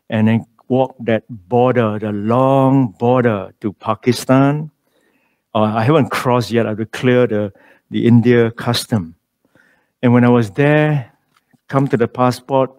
and 0.09 0.27
then 0.27 0.45
walked 0.67 1.05
that 1.05 1.25
border, 1.29 1.99
the 1.99 2.11
long 2.11 2.95
border 2.97 3.53
to 3.61 3.73
Pakistan. 3.73 4.71
Uh, 5.53 5.73
I 5.75 5.83
haven't 5.83 6.09
crossed 6.09 6.49
yet. 6.49 6.65
I 6.65 6.69
have 6.69 6.79
to 6.79 6.85
clear 6.87 7.27
the, 7.27 7.53
the 7.91 8.07
India 8.07 8.49
custom. 8.49 9.15
And 10.01 10.13
when 10.13 10.23
I 10.23 10.29
was 10.29 10.51
there, 10.51 11.11
come 11.67 11.87
to 11.89 11.97
the 11.97 12.07
passport, 12.07 12.71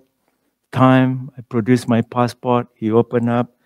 time, 0.75 1.31
I 1.39 1.43
produced 1.43 1.89
my 1.89 2.03
passport. 2.03 2.67
He 2.75 2.91
opened 2.91 3.31
up 3.31 3.57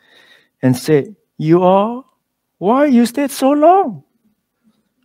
and 0.63 0.77
said, 0.77 1.17
You 1.39 1.63
all? 1.63 2.05
Why 2.59 2.87
you 2.87 3.07
stayed 3.07 3.31
so 3.31 3.51
long? 3.51 4.05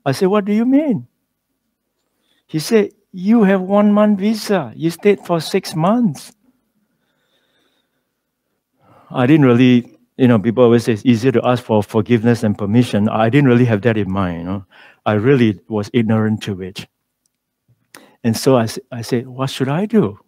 I 0.05 0.11
said, 0.11 0.27
What 0.27 0.45
do 0.45 0.51
you 0.51 0.65
mean? 0.65 1.07
He 2.45 2.59
said, 2.59 2.91
You 3.11 3.43
have 3.43 3.61
one 3.61 3.93
month 3.93 4.19
visa. 4.19 4.73
You 4.75 4.89
stayed 4.89 5.25
for 5.25 5.39
six 5.39 5.75
months. 5.75 6.33
I 9.09 9.25
didn't 9.25 9.45
really, 9.45 9.97
you 10.17 10.27
know, 10.27 10.39
people 10.39 10.63
always 10.63 10.83
say 10.83 10.93
it's 10.93 11.05
easier 11.05 11.31
to 11.31 11.41
ask 11.45 11.63
for 11.63 11.83
forgiveness 11.83 12.43
and 12.43 12.57
permission. 12.57 13.07
I 13.07 13.29
didn't 13.29 13.47
really 13.47 13.65
have 13.65 13.81
that 13.83 13.97
in 13.97 14.11
mind. 14.11 14.39
You 14.39 14.43
know? 14.43 14.65
I 15.05 15.13
really 15.13 15.59
was 15.69 15.89
ignorant 15.93 16.43
to 16.43 16.61
it. 16.61 16.85
And 18.23 18.35
so 18.35 18.57
I, 18.57 18.67
I 18.91 19.01
said, 19.01 19.27
What 19.27 19.49
should 19.49 19.69
I 19.69 19.85
do? 19.85 20.19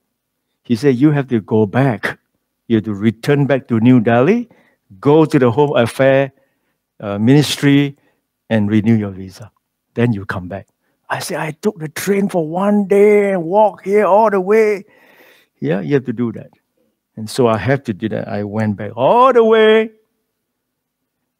He 0.66 0.76
said, 0.76 0.95
You 0.95 1.11
have 1.11 1.30
to 1.30 1.39
go 1.39 1.66
back. 1.66 2.20
You 2.68 2.78
have 2.78 2.86
to 2.86 2.93
return 2.93 3.45
back 3.45 3.68
to 3.70 3.80
New 3.80 3.99
Delhi, 4.01 4.49
go 4.99 5.24
to 5.24 5.39
the 5.39 5.51
Home 5.51 5.78
Affair 5.78 6.34
uh, 6.99 7.20
Ministry, 7.20 7.95
and 8.49 8.70
renew 8.70 8.95
your 8.95 9.11
visa. 9.11 9.51
Then 9.93 10.11
you 10.11 10.26
come 10.26 10.47
back. 10.47 10.68
I 11.07 11.20
said, 11.20 11.39
I 11.39 11.51
took 11.51 11.78
the 11.78 11.88
train 11.88 12.30
for 12.30 12.47
one 12.47 12.88
day 12.88 13.32
and 13.32 13.43
walk 13.43 13.86
here 13.86 14.05
all 14.05 14.32
the 14.32 14.41
way. 14.41 14.86
Yeah, 15.59 15.82
you 15.82 15.93
have 15.93 16.05
to 16.05 16.13
do 16.13 16.32
that. 16.32 16.49
And 17.16 17.30
so 17.30 17.47
I 17.47 17.57
have 17.57 17.84
to 17.84 17.93
do 17.93 18.09
that. 18.09 18.28
I 18.28 18.43
went 18.43 18.76
back 18.76 18.91
all 18.95 19.32
the 19.32 19.43
way. 19.43 19.91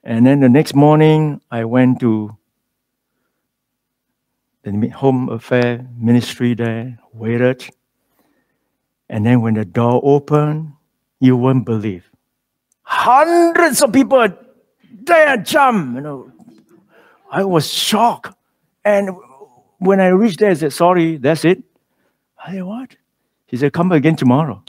And 0.04 0.28
then 0.28 0.40
the 0.40 0.50
next 0.50 0.76
morning, 0.76 1.42
I 1.50 1.66
went 1.66 2.00
to 2.02 2.38
the 4.62 4.90
Home 4.90 5.30
Affair 5.30 5.88
Ministry 5.98 6.54
there, 6.54 7.00
waited. 7.12 7.68
And 9.10 9.26
then 9.26 9.42
when 9.42 9.54
the 9.54 9.66
door 9.66 10.02
opened, 10.04 10.74
you 11.20 11.38
won't 11.38 11.66
believe. 11.66 12.10
Hundreds 12.84 13.82
of 13.82 13.94
people 13.94 14.28
there 15.04 15.38
jump. 15.38 15.96
You 15.96 16.02
know, 16.02 16.32
I 17.32 17.44
was 17.44 17.72
shocked. 17.72 18.36
And 18.84 19.10
when 19.80 20.00
I 20.00 20.08
reached 20.08 20.40
there, 20.40 20.52
I 20.52 20.54
said, 20.54 20.74
sorry, 20.74 21.18
that's 21.18 21.46
it. 21.46 21.64
I 22.44 22.54
said, 22.54 22.64
what? 22.64 22.96
He 23.48 23.58
said, 23.58 23.74
come 23.74 23.90
back 23.90 23.98
again 23.98 24.16
tomorrow. 24.16 24.64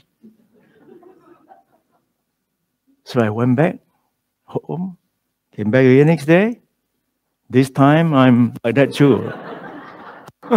so 3.03 3.21
I 3.21 3.29
went 3.29 3.55
back 3.55 3.79
home, 4.43 4.97
came 5.55 5.71
back 5.71 5.83
the 5.83 6.03
next 6.03 6.25
day. 6.25 6.59
This 7.49 7.69
time 7.69 8.13
I'm 8.13 8.53
like 8.63 8.75
that 8.75 8.93
too. 8.93 9.31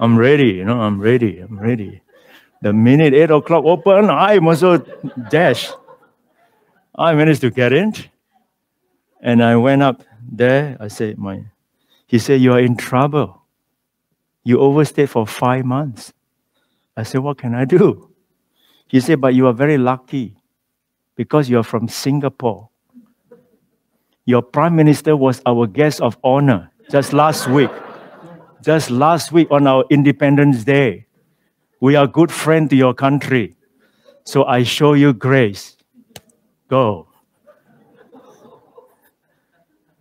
I'm 0.00 0.16
ready, 0.16 0.48
you 0.48 0.64
know, 0.64 0.80
I'm 0.80 1.00
ready, 1.00 1.38
I'm 1.38 1.58
ready. 1.58 2.00
The 2.62 2.72
minute 2.72 3.14
8 3.14 3.30
o'clock 3.30 3.64
open, 3.64 4.10
I 4.10 4.38
also 4.38 4.78
dash. 5.30 5.70
I 6.94 7.14
managed 7.14 7.42
to 7.42 7.50
get 7.50 7.72
in. 7.72 7.94
And 9.20 9.42
I 9.42 9.56
went 9.56 9.82
up 9.82 10.02
there. 10.22 10.76
I 10.80 10.88
said, 10.88 11.18
my, 11.18 11.44
he 12.06 12.18
said, 12.18 12.40
you 12.40 12.52
are 12.52 12.60
in 12.60 12.76
trouble. 12.76 13.42
You 14.44 14.60
overstayed 14.60 15.10
for 15.10 15.26
five 15.26 15.64
months. 15.64 16.12
I 16.96 17.02
said, 17.02 17.20
what 17.20 17.38
can 17.38 17.54
I 17.54 17.64
do? 17.64 18.10
He 18.88 19.00
said, 19.00 19.20
but 19.20 19.34
you 19.34 19.46
are 19.46 19.52
very 19.52 19.76
lucky. 19.78 20.36
because 21.16 21.48
you're 21.48 21.64
from 21.64 21.88
Singapore. 21.88 22.68
Your 24.26 24.42
prime 24.42 24.76
minister 24.76 25.16
was 25.16 25.40
our 25.46 25.66
guest 25.66 26.00
of 26.00 26.16
honor 26.22 26.70
just 26.90 27.12
last 27.12 27.48
week. 27.48 27.70
Just 28.62 28.90
last 28.90 29.32
week 29.32 29.48
on 29.50 29.66
our 29.66 29.84
Independence 29.90 30.64
Day. 30.64 31.05
We 31.80 31.94
are 31.96 32.06
good 32.06 32.32
friend 32.32 32.70
to 32.70 32.76
your 32.76 32.94
country. 32.94 33.56
So 34.24 34.44
I 34.44 34.62
show 34.62 34.94
you 34.94 35.12
grace. 35.12 35.76
Go. 36.68 37.08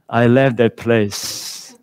I 0.09 0.27
left 0.27 0.57
that 0.57 0.77
place. 0.77 1.75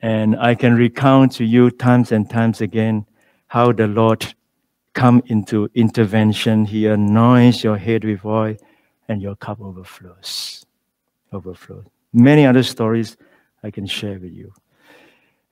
And 0.00 0.36
I 0.36 0.54
can 0.54 0.74
recount 0.74 1.32
to 1.32 1.44
you 1.44 1.70
times 1.70 2.12
and 2.12 2.28
times 2.28 2.60
again 2.60 3.06
how 3.48 3.72
the 3.72 3.86
Lord 3.86 4.34
come 4.94 5.22
into 5.26 5.68
intervention. 5.74 6.64
He 6.64 6.86
anoints 6.86 7.64
your 7.64 7.76
head 7.76 8.04
with 8.04 8.24
oil 8.24 8.56
and 9.08 9.22
your 9.22 9.36
cup 9.36 9.60
overflows. 9.60 10.66
Overflows. 11.32 11.86
Many 12.12 12.46
other 12.46 12.62
stories 12.62 13.16
I 13.62 13.70
can 13.70 13.86
share 13.86 14.18
with 14.18 14.32
you. 14.32 14.52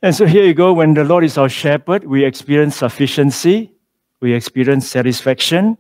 And 0.03 0.15
so 0.15 0.27
here 0.27 0.45
you 0.45 0.55
go. 0.55 0.73
When 0.73 0.95
the 0.95 1.05
Lord 1.05 1.25
is 1.25 1.39
our 1.39 1.49
shepherd, 1.49 2.05
we 2.05 2.25
experience 2.25 2.77
sufficiency, 2.77 3.73
we 4.21 4.35
experience 4.35 4.89
satisfaction, 4.89 5.79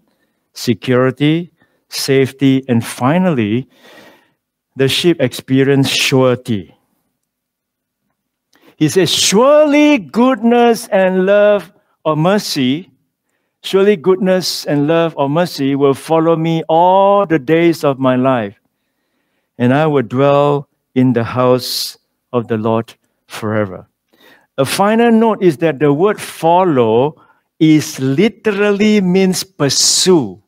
security, 0.53 1.53
safety, 1.89 2.65
and 2.69 2.85
finally, 2.85 3.69
the 4.75 4.89
sheep 4.89 5.21
experience 5.21 5.91
surety. 5.91 6.75
He 8.77 8.89
says, 8.89 9.13
Surely 9.13 9.99
goodness 9.99 10.89
and 10.89 11.27
love 11.27 11.73
or 12.05 12.17
mercy, 12.17 12.91
surely 13.63 13.97
goodness 13.97 14.65
and 14.67 14.87
love 14.87 15.15
or 15.17 15.29
mercy 15.29 15.75
will 15.75 15.95
follow 15.95 16.37
me 16.37 16.63
all 16.69 17.27
the 17.27 17.39
days 17.39 17.85
of 17.85 17.99
my 17.99 18.17
life, 18.17 18.57
and 19.59 19.73
I 19.73 19.87
will 19.87 20.03
dwell 20.03 20.69
in 20.95 21.13
the 21.13 21.25
house 21.25 21.97
of 22.33 22.49
the 22.49 22.57
Lord 22.57 22.95
forever. 23.27 23.89
A 24.59 24.65
final 24.65 25.11
note 25.11 25.43
is 25.43 25.59
that 25.59 25.79
the 25.79 25.93
word 25.93 26.21
follow 26.21 27.23
is 27.59 28.01
literally 28.01 29.01
means 29.01 29.45
pursue. 29.45 30.43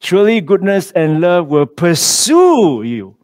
Surely 0.00 0.40
goodness 0.40 0.92
and 0.92 1.20
love 1.20 1.48
will 1.48 1.66
pursue 1.66 2.82
you 2.84 3.16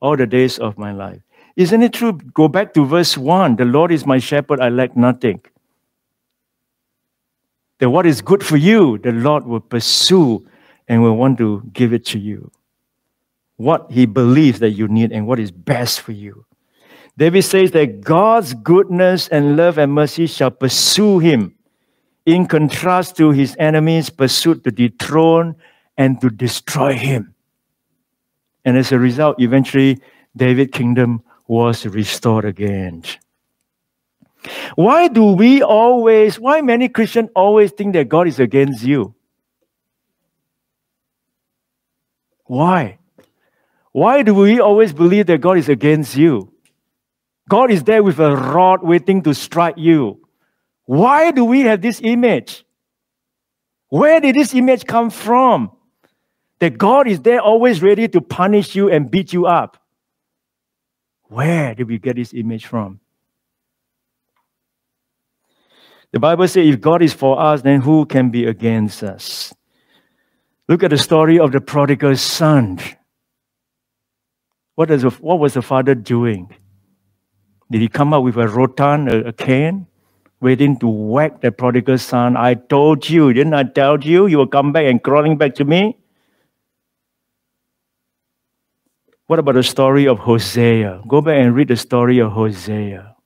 all 0.00 0.16
the 0.16 0.26
days 0.26 0.58
of 0.58 0.78
my 0.78 0.92
life. 0.92 1.20
Isn't 1.56 1.82
it 1.82 1.92
true? 1.92 2.12
Go 2.12 2.48
back 2.48 2.72
to 2.74 2.86
verse 2.86 3.18
1. 3.18 3.56
The 3.56 3.64
Lord 3.64 3.92
is 3.92 4.06
my 4.06 4.18
shepherd, 4.18 4.60
I 4.60 4.70
lack 4.70 4.96
nothing. 4.96 5.42
That 7.78 7.90
what 7.90 8.06
is 8.06 8.22
good 8.22 8.44
for 8.44 8.56
you, 8.56 8.96
the 8.98 9.12
Lord 9.12 9.46
will 9.46 9.60
pursue 9.60 10.46
and 10.88 11.02
will 11.02 11.16
want 11.16 11.36
to 11.38 11.62
give 11.72 11.92
it 11.92 12.06
to 12.06 12.18
you. 12.18 12.50
What 13.56 13.90
He 13.90 14.06
believes 14.06 14.60
that 14.60 14.70
you 14.70 14.88
need 14.88 15.12
and 15.12 15.26
what 15.26 15.38
is 15.38 15.50
best 15.50 16.00
for 16.00 16.12
you. 16.12 16.45
David 17.16 17.42
says 17.42 17.70
that 17.70 18.02
God's 18.02 18.52
goodness 18.54 19.28
and 19.28 19.56
love 19.56 19.78
and 19.78 19.92
mercy 19.92 20.26
shall 20.26 20.50
pursue 20.50 21.18
him, 21.18 21.54
in 22.26 22.46
contrast 22.46 23.16
to 23.16 23.30
his 23.30 23.56
enemies' 23.58 24.10
pursuit 24.10 24.64
to 24.64 24.70
dethrone 24.70 25.56
and 25.96 26.20
to 26.20 26.28
destroy 26.28 26.92
him. 26.92 27.34
And 28.64 28.76
as 28.76 28.92
a 28.92 28.98
result, 28.98 29.40
eventually, 29.40 30.02
David's 30.36 30.72
kingdom 30.72 31.22
was 31.46 31.86
restored 31.86 32.44
again. 32.44 33.04
Why 34.74 35.08
do 35.08 35.32
we 35.32 35.62
always, 35.62 36.38
why 36.38 36.60
many 36.60 36.88
Christians 36.88 37.30
always 37.34 37.70
think 37.72 37.94
that 37.94 38.08
God 38.08 38.28
is 38.28 38.38
against 38.38 38.82
you? 38.84 39.14
Why? 42.44 42.98
Why 43.92 44.22
do 44.22 44.34
we 44.34 44.60
always 44.60 44.92
believe 44.92 45.26
that 45.26 45.40
God 45.40 45.58
is 45.58 45.68
against 45.68 46.16
you? 46.16 46.52
God 47.48 47.70
is 47.70 47.84
there 47.84 48.02
with 48.02 48.18
a 48.18 48.34
rod 48.34 48.82
waiting 48.82 49.22
to 49.22 49.34
strike 49.34 49.76
you. 49.78 50.20
Why 50.84 51.30
do 51.30 51.44
we 51.44 51.60
have 51.62 51.80
this 51.80 52.00
image? 52.02 52.64
Where 53.88 54.20
did 54.20 54.34
this 54.34 54.54
image 54.54 54.84
come 54.86 55.10
from? 55.10 55.70
That 56.58 56.78
God 56.78 57.06
is 57.06 57.20
there 57.20 57.40
always 57.40 57.82
ready 57.82 58.08
to 58.08 58.20
punish 58.20 58.74
you 58.74 58.90
and 58.90 59.10
beat 59.10 59.32
you 59.32 59.46
up. 59.46 59.76
Where 61.24 61.74
did 61.74 61.88
we 61.88 61.98
get 61.98 62.16
this 62.16 62.32
image 62.32 62.66
from? 62.66 63.00
The 66.12 66.20
Bible 66.20 66.48
says 66.48 66.66
if 66.66 66.80
God 66.80 67.02
is 67.02 67.12
for 67.12 67.38
us, 67.38 67.62
then 67.62 67.80
who 67.80 68.06
can 68.06 68.30
be 68.30 68.46
against 68.46 69.02
us? 69.02 69.52
Look 70.68 70.82
at 70.82 70.90
the 70.90 70.98
story 70.98 71.38
of 71.38 71.52
the 71.52 71.60
prodigal 71.60 72.16
son. 72.16 72.80
What, 74.74 74.90
is, 74.90 75.02
what 75.02 75.38
was 75.38 75.54
the 75.54 75.62
father 75.62 75.94
doing? 75.94 76.54
Did 77.70 77.80
he 77.80 77.88
come 77.88 78.12
up 78.12 78.22
with 78.22 78.36
a 78.36 78.46
rotan, 78.46 79.08
a, 79.08 79.28
a 79.28 79.32
cane, 79.32 79.86
waiting 80.40 80.78
to 80.78 80.86
whack 80.86 81.40
the 81.40 81.50
prodigal 81.50 81.98
son? 81.98 82.36
I 82.36 82.54
told 82.54 83.08
you, 83.08 83.32
didn't 83.32 83.54
I 83.54 83.64
tell 83.64 84.02
you 84.02 84.26
you 84.26 84.38
will 84.38 84.46
come 84.46 84.72
back 84.72 84.86
and 84.86 85.02
crawling 85.02 85.36
back 85.36 85.54
to 85.56 85.64
me? 85.64 85.96
What 89.26 89.40
about 89.40 89.56
the 89.56 89.64
story 89.64 90.06
of 90.06 90.20
Hosea? 90.20 91.02
Go 91.08 91.20
back 91.20 91.38
and 91.38 91.54
read 91.54 91.68
the 91.68 91.76
story 91.76 92.20
of 92.20 92.30
Hosea. 92.30 93.16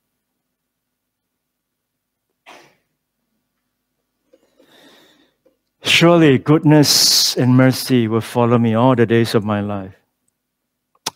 Surely 5.82 6.38
goodness 6.38 7.36
and 7.36 7.54
mercy 7.54 8.08
will 8.08 8.22
follow 8.22 8.56
me 8.56 8.72
all 8.72 8.96
the 8.96 9.04
days 9.04 9.34
of 9.34 9.44
my 9.44 9.60
life. 9.60 9.99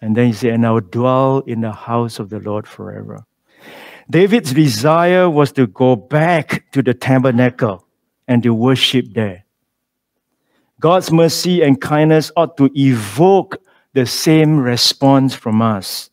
And 0.05 0.15
then 0.15 0.27
he 0.27 0.33
said, 0.35 0.53
And 0.53 0.67
I 0.67 0.71
will 0.71 0.83
dwell 0.83 1.39
in 1.47 1.63
the 1.63 1.73
house 1.73 2.19
of 2.19 2.29
the 2.29 2.39
Lord 2.39 2.69
forever. 2.69 3.25
David's 4.11 4.53
desire 4.53 5.31
was 5.31 5.51
to 5.53 5.67
go 5.67 5.97
back 5.97 6.71
to 6.73 6.83
the 6.83 6.93
tabernacle 6.93 7.87
and 8.29 8.43
to 8.43 8.53
worship 8.53 9.07
there. 9.15 9.47
God's 10.79 11.11
mercy 11.11 11.63
and 11.63 11.81
kindness 11.81 12.31
ought 12.37 12.59
to 12.59 12.69
evoke 12.77 13.57
the 13.95 14.05
same 14.05 14.59
response 14.59 15.35
from 15.35 15.63
us. 15.63 16.11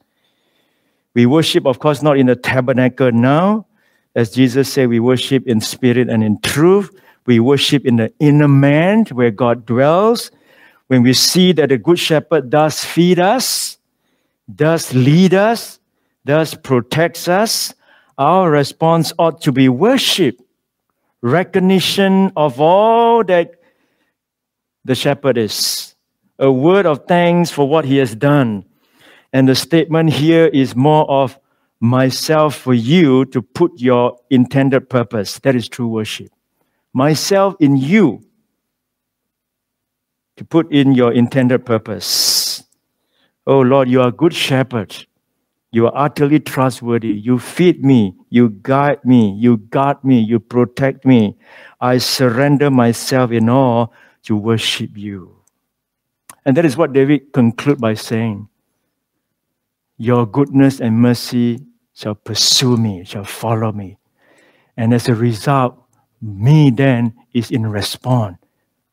We 1.13 1.25
worship, 1.25 1.65
of 1.65 1.79
course, 1.79 2.01
not 2.01 2.17
in 2.17 2.27
the 2.27 2.37
tabernacle 2.37 3.11
now. 3.11 3.65
As 4.15 4.31
Jesus 4.31 4.71
said, 4.71 4.87
we 4.87 5.01
worship 5.01 5.45
in 5.47 5.59
spirit 5.59 6.07
and 6.07 6.23
in 6.23 6.39
truth. 6.39 6.97
We 7.25 7.41
worship 7.41 7.85
in 7.85 7.97
the 7.97 8.13
inner 8.21 8.47
man 8.47 9.03
where 9.11 9.31
God 9.31 9.65
dwells. 9.65 10.31
When 10.87 11.03
we 11.03 11.11
see 11.11 11.51
that 11.51 11.67
the 11.67 11.77
Good 11.77 11.99
Shepherd 11.99 12.49
does 12.49 12.85
feed 12.85 13.19
us, 13.19 13.79
does 14.53 14.93
lead 14.93 15.33
us, 15.33 15.79
does 16.25 16.55
protects 16.55 17.27
us, 17.27 17.73
our 18.17 18.49
response 18.51 19.13
ought 19.17 19.41
to 19.41 19.51
be 19.51 19.69
worship, 19.69 20.39
recognition 21.21 22.31
of 22.35 22.59
all 22.59 23.23
that 23.23 23.55
the 24.85 24.95
shepherd 24.95 25.37
is, 25.37 25.95
a 26.39 26.51
word 26.51 26.85
of 26.85 27.05
thanks 27.07 27.51
for 27.51 27.67
what 27.67 27.85
he 27.85 27.97
has 27.97 28.15
done. 28.15 28.65
And 29.33 29.47
the 29.47 29.55
statement 29.55 30.11
here 30.11 30.47
is 30.47 30.75
more 30.75 31.09
of 31.09 31.39
myself 31.79 32.55
for 32.55 32.73
you 32.73 33.25
to 33.25 33.41
put 33.41 33.79
your 33.79 34.17
intended 34.29 34.89
purpose. 34.89 35.39
That 35.39 35.55
is 35.55 35.67
true 35.67 35.87
worship. 35.87 36.31
Myself 36.93 37.55
in 37.59 37.77
you 37.77 38.23
to 40.37 40.45
put 40.45 40.71
in 40.71 40.93
your 40.93 41.13
intended 41.13 41.65
purpose. 41.65 42.05
Oh 43.47 43.61
Lord, 43.61 43.89
you 43.89 44.01
are 44.01 44.09
a 44.09 44.11
good 44.11 44.33
shepherd. 44.33 45.05
You 45.71 45.87
are 45.87 45.93
utterly 45.95 46.39
trustworthy. 46.39 47.09
You 47.09 47.39
feed 47.39 47.83
me. 47.83 48.15
You 48.29 48.49
guide 48.61 49.03
me. 49.05 49.33
You 49.39 49.57
guard 49.57 50.03
me. 50.03 50.19
You 50.19 50.39
protect 50.39 51.05
me. 51.05 51.37
I 51.79 51.97
surrender 51.97 52.69
myself 52.69 53.31
in 53.31 53.49
all 53.49 53.93
to 54.23 54.35
worship 54.35 54.91
you. 54.95 55.37
And 56.45 56.57
that 56.57 56.65
is 56.65 56.75
what 56.75 56.93
David 56.93 57.33
conclude 57.33 57.79
by 57.79 57.93
saying, 57.93 58.49
Your 59.97 60.25
goodness 60.25 60.79
and 60.79 60.97
mercy 60.97 61.59
shall 61.93 62.15
pursue 62.15 62.77
me, 62.77 63.05
shall 63.05 63.23
follow 63.23 63.71
me. 63.71 63.97
And 64.75 64.93
as 64.93 65.07
a 65.07 65.15
result, 65.15 65.81
me 66.21 66.69
then 66.69 67.13
is 67.33 67.49
in 67.49 67.65
response. 67.65 68.37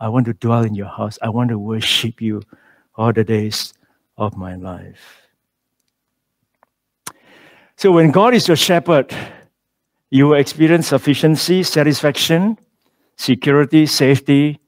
I 0.01 0.09
want 0.09 0.27
to 0.27 0.33
dwell 0.33 0.63
in 0.63 0.75
your 0.75 0.89
house. 0.89 1.19
I 1.23 1.29
want 1.29 1.51
to 1.51 1.59
worship 1.59 2.23
you 2.23 2.43
all 2.95 3.13
the 3.13 3.25
days 3.25 3.75
of 4.19 4.37
my 4.37 4.57
life. 4.57 5.23
So 7.77 7.93
when 7.93 8.11
God 8.11 8.35
is 8.35 8.49
your 8.49 8.57
shepherd, 8.57 9.15
you 10.11 10.27
will 10.27 10.39
experience 10.39 10.89
sufficiency, 10.89 11.63
satisfaction, 11.63 12.59
security, 13.17 13.87
safety, 13.87 14.61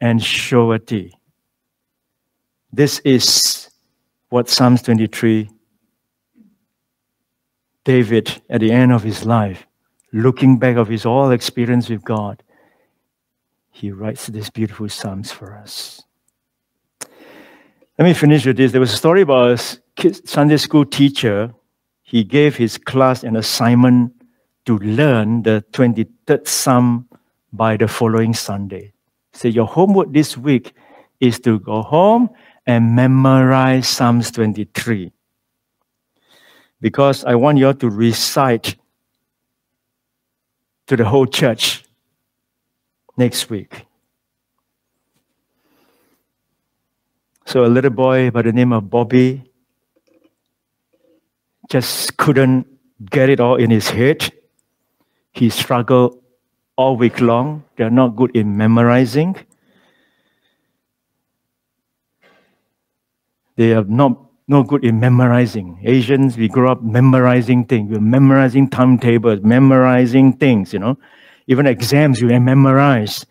and 0.00 0.22
surety. 0.22 1.14
This 2.72 2.98
is 3.00 3.70
what 4.28 4.48
Psalms 4.48 4.82
23, 4.82 5.48
David, 7.84 8.42
at 8.50 8.60
the 8.60 8.72
end 8.72 8.92
of 8.92 9.02
his 9.02 9.24
life, 9.24 9.66
looking 10.12 10.58
back 10.58 10.76
of 10.76 10.88
his 10.88 11.06
all 11.06 11.30
experience 11.30 11.88
with 11.88 12.04
God, 12.04 12.42
he 13.70 13.92
writes 13.92 14.26
these 14.26 14.50
beautiful 14.50 14.88
psalms 14.88 15.30
for 15.30 15.54
us. 15.54 16.02
Let 17.98 18.04
me 18.04 18.14
finish 18.14 18.46
with 18.46 18.56
this. 18.56 18.70
There 18.70 18.80
was 18.80 18.92
a 18.92 18.96
story 18.96 19.22
about 19.22 19.58
a 19.58 20.14
Sunday 20.24 20.56
school 20.58 20.84
teacher. 20.84 21.52
He 22.04 22.22
gave 22.22 22.54
his 22.54 22.78
class 22.78 23.24
an 23.24 23.34
assignment 23.34 24.12
to 24.66 24.78
learn 24.78 25.42
the 25.42 25.64
23rd 25.72 26.46
Psalm 26.46 27.08
by 27.52 27.76
the 27.76 27.88
following 27.88 28.34
Sunday. 28.34 28.92
So, 29.32 29.48
your 29.48 29.66
homework 29.66 30.12
this 30.12 30.36
week 30.36 30.74
is 31.18 31.40
to 31.40 31.58
go 31.58 31.82
home 31.82 32.30
and 32.66 32.94
memorize 32.94 33.88
Psalms 33.88 34.30
23. 34.30 35.10
Because 36.80 37.24
I 37.24 37.34
want 37.34 37.58
you 37.58 37.66
all 37.66 37.74
to 37.74 37.90
recite 37.90 38.76
to 40.86 40.96
the 40.96 41.04
whole 41.04 41.26
church 41.26 41.82
next 43.16 43.50
week. 43.50 43.87
So 47.48 47.64
a 47.64 47.72
little 47.72 47.88
boy 47.88 48.30
by 48.30 48.42
the 48.42 48.52
name 48.52 48.74
of 48.74 48.90
Bobby 48.90 49.42
just 51.70 52.18
couldn't 52.18 52.66
get 53.08 53.30
it 53.30 53.40
all 53.40 53.56
in 53.56 53.70
his 53.70 53.88
head. 53.88 54.30
He 55.32 55.48
struggled 55.48 56.22
all 56.76 56.98
week 56.98 57.22
long. 57.22 57.64
They're 57.76 57.88
not 57.88 58.16
good 58.16 58.36
in 58.36 58.58
memorizing. 58.58 59.34
They 63.56 63.72
are 63.72 63.84
not 63.84 64.20
no 64.46 64.62
good 64.62 64.84
in 64.84 65.00
memorizing. 65.00 65.80
Asians, 65.84 66.36
we 66.36 66.48
grow 66.48 66.72
up 66.72 66.82
memorizing 66.82 67.64
things. 67.64 67.90
We're 67.90 68.00
memorizing 68.00 68.68
timetables, 68.68 69.40
memorizing 69.40 70.36
things, 70.36 70.74
you 70.74 70.80
know. 70.80 70.98
Even 71.46 71.66
exams, 71.66 72.20
you 72.20 72.28
memorize. 72.28 73.24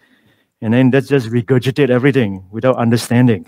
And 0.59 0.73
then 0.73 0.89
that's 0.89 1.07
just 1.07 1.29
regurgitate 1.29 1.91
everything 1.91 2.47
without 2.49 2.77
understanding. 2.77 3.45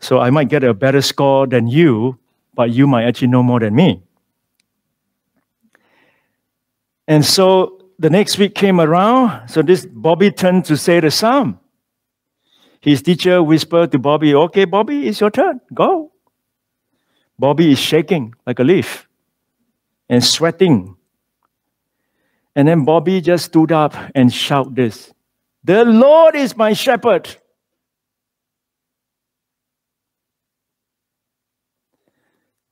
So 0.00 0.18
I 0.18 0.30
might 0.30 0.48
get 0.48 0.64
a 0.64 0.74
better 0.74 1.02
score 1.02 1.46
than 1.46 1.66
you, 1.66 2.18
but 2.54 2.70
you 2.70 2.86
might 2.86 3.04
actually 3.04 3.28
know 3.28 3.42
more 3.42 3.60
than 3.60 3.74
me. 3.74 4.02
And 7.06 7.24
so 7.24 7.80
the 7.98 8.10
next 8.10 8.38
week 8.38 8.54
came 8.54 8.80
around. 8.80 9.48
So 9.48 9.62
this 9.62 9.86
Bobby 9.86 10.30
turned 10.30 10.64
to 10.66 10.76
say 10.76 11.00
the 11.00 11.10
psalm. 11.10 11.58
His 12.80 13.02
teacher 13.02 13.42
whispered 13.42 13.90
to 13.92 13.98
Bobby, 13.98 14.34
Okay, 14.34 14.64
Bobby, 14.64 15.08
it's 15.08 15.20
your 15.20 15.30
turn. 15.30 15.60
Go. 15.74 16.12
Bobby 17.38 17.72
is 17.72 17.78
shaking 17.78 18.34
like 18.46 18.58
a 18.58 18.64
leaf 18.64 19.08
and 20.08 20.22
sweating. 20.22 20.96
And 22.54 22.66
then 22.66 22.84
Bobby 22.84 23.20
just 23.20 23.46
stood 23.46 23.72
up 23.72 23.94
and 24.14 24.32
shouted 24.32 24.76
this 24.76 25.12
The 25.64 25.84
Lord 25.84 26.34
is 26.34 26.56
my 26.56 26.72
shepherd. 26.72 27.36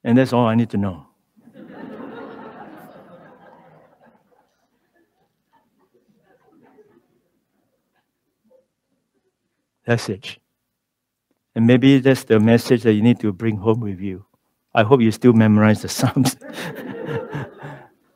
And 0.06 0.16
that's 0.16 0.32
all 0.32 0.46
I 0.46 0.54
need 0.54 0.70
to 0.70 0.76
know. 0.76 1.04
that's 9.84 10.08
it. 10.08 10.38
And 11.56 11.66
maybe 11.66 11.98
that's 11.98 12.22
the 12.24 12.38
message 12.38 12.84
that 12.84 12.92
you 12.92 13.02
need 13.02 13.18
to 13.20 13.32
bring 13.32 13.56
home 13.56 13.80
with 13.80 14.00
you. 14.00 14.24
I 14.74 14.84
hope 14.84 15.00
you 15.00 15.10
still 15.10 15.32
memorize 15.32 15.82
the 15.82 15.88
Psalms. 15.98 16.36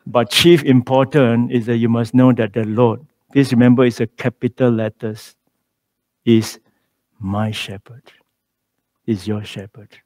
but 0.07 0.31
chief 0.31 0.63
important 0.63 1.51
is 1.51 1.67
that 1.67 1.79
you 1.79 1.89
must 1.89 2.15
know 2.15 2.33
that 2.33 2.53
the 2.53 2.65
Lord, 2.65 3.05
please 3.33 3.51
remember 3.51 3.85
it's 3.85 4.01
a 4.01 4.07
capital 4.07 4.71
letters, 4.71 5.35
is 6.25 6.61
my 7.19 7.51
shepherd, 7.51 8.13
is 9.07 9.27
your 9.27 9.43
shepherd. 9.43 9.99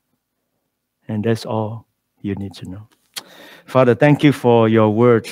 And 1.08 1.24
that's 1.24 1.44
all 1.44 1.86
you 2.20 2.34
need 2.34 2.54
to 2.54 2.68
know. 2.68 2.88
Father, 3.66 3.94
thank 3.94 4.22
you 4.22 4.32
for 4.32 4.68
your 4.68 4.90
word. 4.90 5.28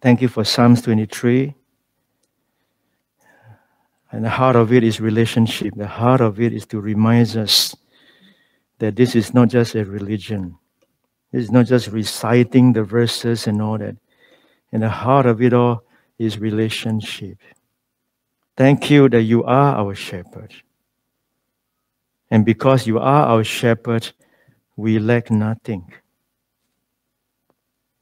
Thank 0.00 0.22
you 0.22 0.28
for 0.28 0.44
Psalms 0.44 0.82
23. 0.82 1.54
And 4.10 4.24
the 4.24 4.30
heart 4.30 4.56
of 4.56 4.72
it 4.72 4.84
is 4.84 5.00
relationship. 5.00 5.74
The 5.76 5.86
heart 5.86 6.20
of 6.20 6.40
it 6.40 6.52
is 6.52 6.66
to 6.66 6.80
remind 6.80 7.36
us 7.36 7.74
that 8.78 8.96
this 8.96 9.14
is 9.14 9.34
not 9.34 9.48
just 9.48 9.74
a 9.74 9.84
religion. 9.84 10.56
Is 11.30 11.50
not 11.50 11.66
just 11.66 11.88
reciting 11.88 12.72
the 12.72 12.84
verses 12.84 13.46
and 13.46 13.60
all 13.60 13.76
that. 13.76 13.96
And 14.72 14.82
the 14.82 14.88
heart 14.88 15.26
of 15.26 15.42
it 15.42 15.52
all 15.52 15.82
is 16.18 16.38
relationship. 16.38 17.38
Thank 18.56 18.90
you 18.90 19.08
that 19.10 19.22
you 19.22 19.44
are 19.44 19.76
our 19.76 19.94
shepherd. 19.94 20.54
And 22.30 22.44
because 22.44 22.86
you 22.86 22.98
are 22.98 23.26
our 23.26 23.44
shepherd, 23.44 24.12
we 24.76 24.98
lack 24.98 25.30
nothing. 25.30 25.92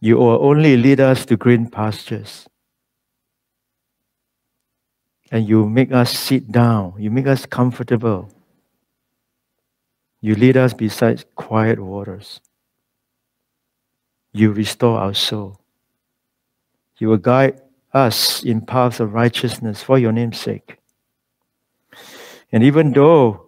You 0.01 0.17
will 0.17 0.45
only 0.45 0.77
lead 0.77 1.01
us 1.01 1.25
to 1.27 1.37
green 1.37 1.71
pastures. 1.71 2.47
And 5.31 5.49
you 5.49 5.69
make 5.69 5.93
us 5.93 6.17
sit 6.17 6.53
down, 6.53 6.95
you 6.99 7.11
make 7.11 7.27
us 7.27 7.47
comfortable. 7.47 8.31
You 10.21 10.35
lead 10.35 10.57
us 10.57 10.75
beside 10.75 11.25
quiet 11.35 11.81
waters. 11.81 12.41
You 14.33 14.53
restore 14.53 14.99
our 14.99 15.15
soul. 15.15 15.61
You 16.99 17.09
will 17.09 17.17
guide 17.19 17.61
us 17.93 18.43
in 18.43 18.61
paths 18.61 19.01
of 19.01 19.15
righteousness 19.15 19.83
for 19.83 19.99
your 19.99 20.13
name's 20.13 20.39
sake. 20.39 20.79
And 22.53 22.63
even 22.63 22.93
though 22.93 23.46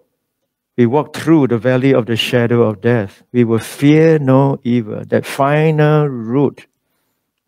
we 0.78 0.86
walk 0.86 1.12
through 1.12 1.48
the 1.48 1.58
valley 1.58 1.92
of 1.92 2.06
the 2.06 2.14
shadow 2.14 2.62
of 2.62 2.80
death, 2.80 3.24
we 3.32 3.42
will 3.42 3.58
fear 3.58 4.16
no 4.20 4.60
evil, 4.62 5.04
that 5.06 5.26
final 5.26 6.06
route 6.06 6.66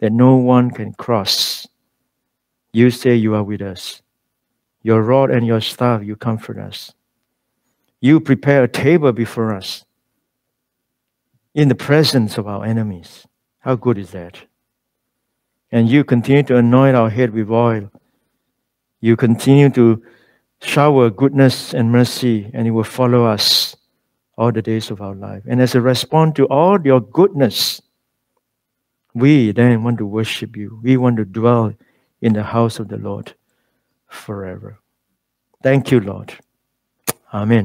that 0.01 0.11
no 0.11 0.35
one 0.35 0.73
can 0.73 0.93
cross. 0.95 1.69
You 2.73 2.91
say 2.91 3.15
you 3.15 3.37
are 3.37 3.45
with 3.45 3.63
us. 3.63 4.03
Your 4.83 5.03
rod 5.03 5.31
and 5.31 5.47
your 5.47 5.61
staff, 5.61 6.03
you 6.03 6.17
comfort 6.17 6.59
us. 6.59 6.93
You 8.01 8.19
prepare 8.19 8.65
a 8.65 8.69
table 8.69 9.13
before 9.13 9.55
us 9.55 9.85
in 11.55 11.69
the 11.69 11.77
presence 11.77 12.37
of 12.37 12.49
our 12.49 12.65
enemies. 12.65 13.29
How 13.61 13.77
good 13.77 13.97
is 13.97 14.11
that? 14.11 14.39
And 15.71 15.89
you 15.89 16.03
continue 16.03 16.43
to 16.45 16.57
anoint 16.57 16.97
our 16.97 17.11
head 17.11 17.33
with 17.33 17.49
oil. 17.49 17.93
You 19.01 19.17
continue 19.17 19.71
to 19.71 20.03
shower 20.63 21.11
goodness 21.11 21.75
and 21.75 21.91
mercy, 21.91 22.51
and 22.53 22.67
it 22.67 22.71
will 22.71 22.85
follow 22.85 23.25
us 23.25 23.77
all 24.37 24.53
the 24.53 24.63
days 24.63 24.91
of 24.91 25.01
our 25.01 25.15
life. 25.15 25.43
And 25.47 25.61
as 25.61 25.75
a 25.75 25.81
response 25.81 26.37
to 26.37 26.47
all 26.47 26.81
your 26.83 27.01
goodness, 27.01 27.83
we 29.15 29.53
then 29.53 29.83
want 29.83 29.99
to 29.99 30.07
worship 30.07 30.57
you. 30.57 30.81
We 30.83 30.97
want 30.97 31.17
to 31.17 31.25
dwell 31.25 31.75
in 32.21 32.33
the 32.33 32.43
house 32.43 32.79
of 32.79 32.89
the 32.89 32.97
Lord 32.97 33.35
forever. 34.09 34.79
Thank 35.63 35.91
you, 35.91 36.01
Lord. 36.01 36.39
Amen. 37.33 37.59